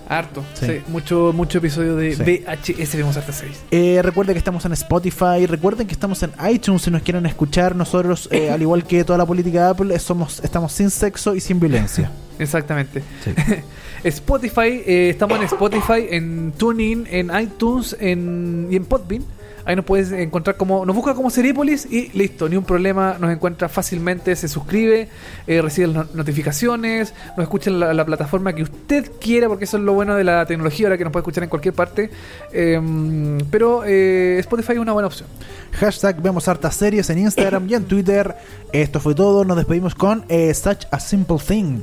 Harto. 0.09 0.43
Sí. 0.55 0.65
Sí. 0.65 0.81
Mucho, 0.87 1.31
mucho 1.33 1.59
episodio 1.59 1.95
de 1.95 2.15
Sí. 2.15 2.23
VHS. 2.23 2.97
Vemos 2.97 3.15
hasta 3.15 3.31
6. 3.31 3.51
Eh, 3.71 4.01
recuerden 4.03 4.33
que 4.33 4.39
estamos 4.39 4.65
en 4.65 4.73
Spotify, 4.73 5.45
recuerden 5.45 5.85
que 5.87 5.93
estamos 5.93 6.21
en 6.23 6.31
iTunes 6.51 6.81
si 6.81 6.89
nos 6.91 7.03
quieren 7.03 7.25
escuchar. 7.27 7.75
Nosotros, 7.75 8.27
eh, 8.31 8.49
al 8.49 8.61
igual 8.61 8.83
que 8.85 9.03
toda 9.03 9.17
la 9.19 9.25
política 9.25 9.65
de 9.65 9.69
Apple, 9.69 9.99
somos, 9.99 10.41
estamos 10.43 10.73
sin 10.73 10.89
sexo 10.89 11.35
y 11.35 11.39
sin 11.39 11.59
violencia. 11.59 12.11
Exactamente. 12.39 13.03
Sí. 13.23 13.31
Spotify, 14.03 14.81
eh, 14.85 15.09
estamos 15.09 15.37
en 15.39 15.45
Spotify, 15.45 16.07
en 16.09 16.53
TuneIn, 16.57 17.05
en 17.09 17.31
iTunes 17.39 17.95
en, 17.99 18.67
y 18.71 18.75
en 18.77 18.85
Podbean. 18.85 19.23
Ahí 19.69 19.75
nos 19.75 19.85
puedes 19.85 20.11
encontrar 20.11 20.57
como, 20.57 20.83
nos 20.83 20.95
busca 20.95 21.13
como 21.13 21.29
Seriepolis 21.29 21.85
y 21.91 22.09
listo, 22.17 22.49
ni 22.49 22.55
un 22.55 22.63
problema, 22.63 23.17
nos 23.19 23.31
encuentra 23.31 23.69
fácilmente, 23.69 24.35
se 24.35 24.47
suscribe, 24.47 25.09
eh, 25.45 25.61
recibe 25.61 25.85
las 25.89 25.95
no- 26.07 26.15
notificaciones, 26.15 27.13
nos 27.37 27.43
escucha 27.43 27.69
en 27.69 27.79
la, 27.79 27.93
la 27.93 28.03
plataforma 28.03 28.53
que 28.53 28.63
usted 28.63 29.11
quiera, 29.21 29.47
porque 29.47 29.65
eso 29.65 29.77
es 29.77 29.83
lo 29.83 29.93
bueno 29.93 30.15
de 30.15 30.23
la 30.23 30.43
tecnología, 30.47 30.87
ahora 30.87 30.97
que 30.97 31.03
nos 31.03 31.13
puede 31.13 31.21
escuchar 31.21 31.43
en 31.43 31.49
cualquier 31.51 31.75
parte. 31.75 32.09
Em, 32.51 33.37
pero 33.51 33.83
eh, 33.85 34.37
Spotify 34.39 34.73
es 34.73 34.79
una 34.79 34.93
buena 34.93 35.05
opción. 35.05 35.29
Hashtag 35.73 36.19
vemos 36.19 36.47
hartas 36.47 36.75
series 36.75 37.07
en 37.11 37.19
Instagram 37.19 37.69
y 37.69 37.75
en 37.75 37.83
Twitter. 37.85 38.35
Esto 38.71 38.99
fue 38.99 39.13
todo. 39.13 39.45
Nos 39.45 39.55
despedimos 39.55 39.93
con 39.93 40.25
eh, 40.29 40.51
Such 40.55 40.85
a 40.89 40.99
Simple 40.99 41.37
Thing 41.47 41.81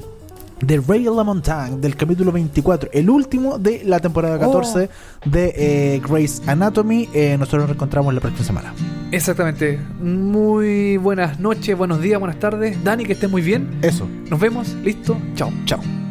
de 0.60 0.80
Ray 0.80 1.04
LaMontagne 1.04 1.78
del 1.78 1.96
capítulo 1.96 2.32
24, 2.32 2.90
el 2.92 3.10
último 3.10 3.58
de 3.58 3.82
la 3.84 4.00
temporada 4.00 4.38
14 4.38 4.88
de 5.24 5.52
eh, 5.56 6.00
Grey's 6.06 6.42
Anatomy. 6.46 7.08
Eh, 7.12 7.36
nosotros 7.38 7.62
nos 7.62 7.70
reencontramos 7.70 8.14
la 8.14 8.20
próxima 8.20 8.44
semana. 8.44 8.74
Exactamente. 9.12 9.78
Muy 10.00 10.96
buenas 10.96 11.38
noches, 11.40 11.76
buenos 11.76 12.00
días, 12.00 12.18
buenas 12.18 12.38
tardes. 12.38 12.82
Dani, 12.82 13.04
que 13.04 13.12
estés 13.12 13.30
muy 13.30 13.42
bien. 13.42 13.78
Eso. 13.82 14.08
Nos 14.30 14.40
vemos, 14.40 14.68
listo, 14.82 15.16
chao. 15.34 15.52
Chao. 15.64 16.05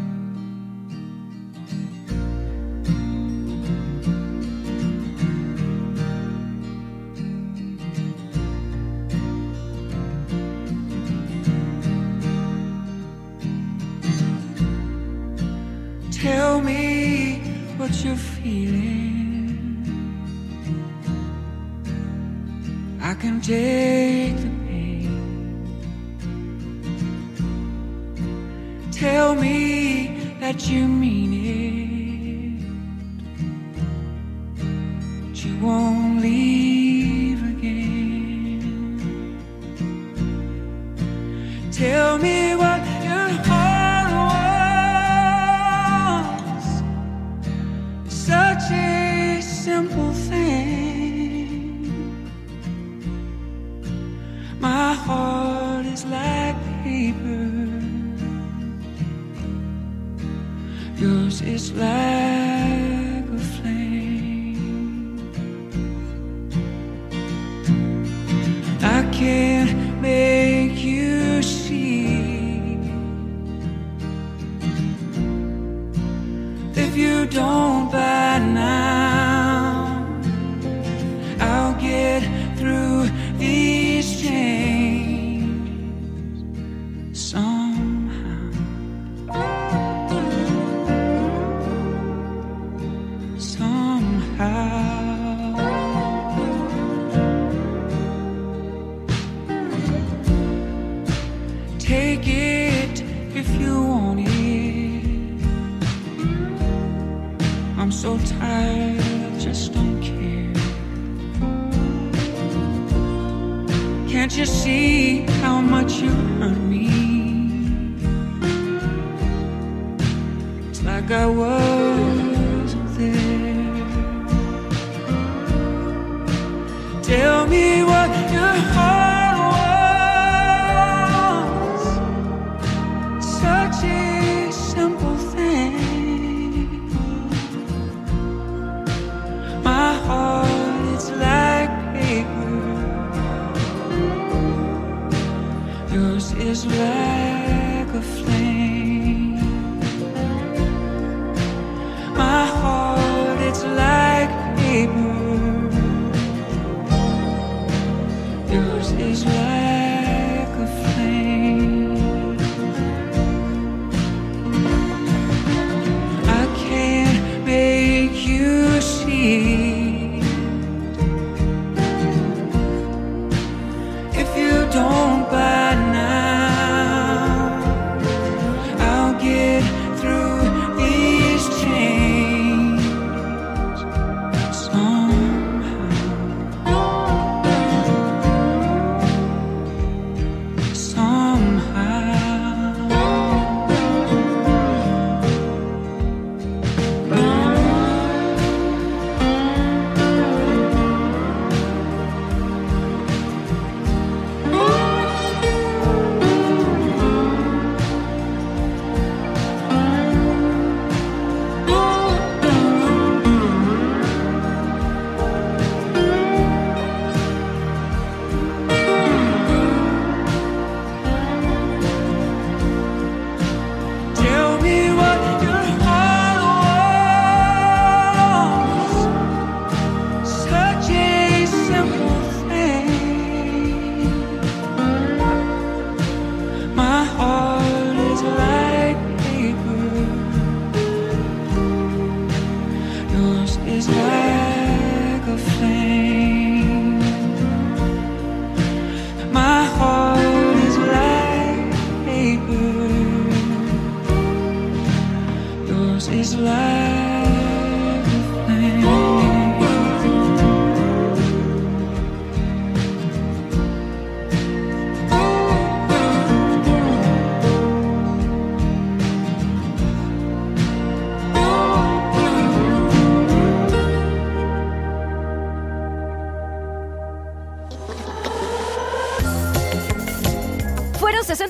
high. 94.37 94.74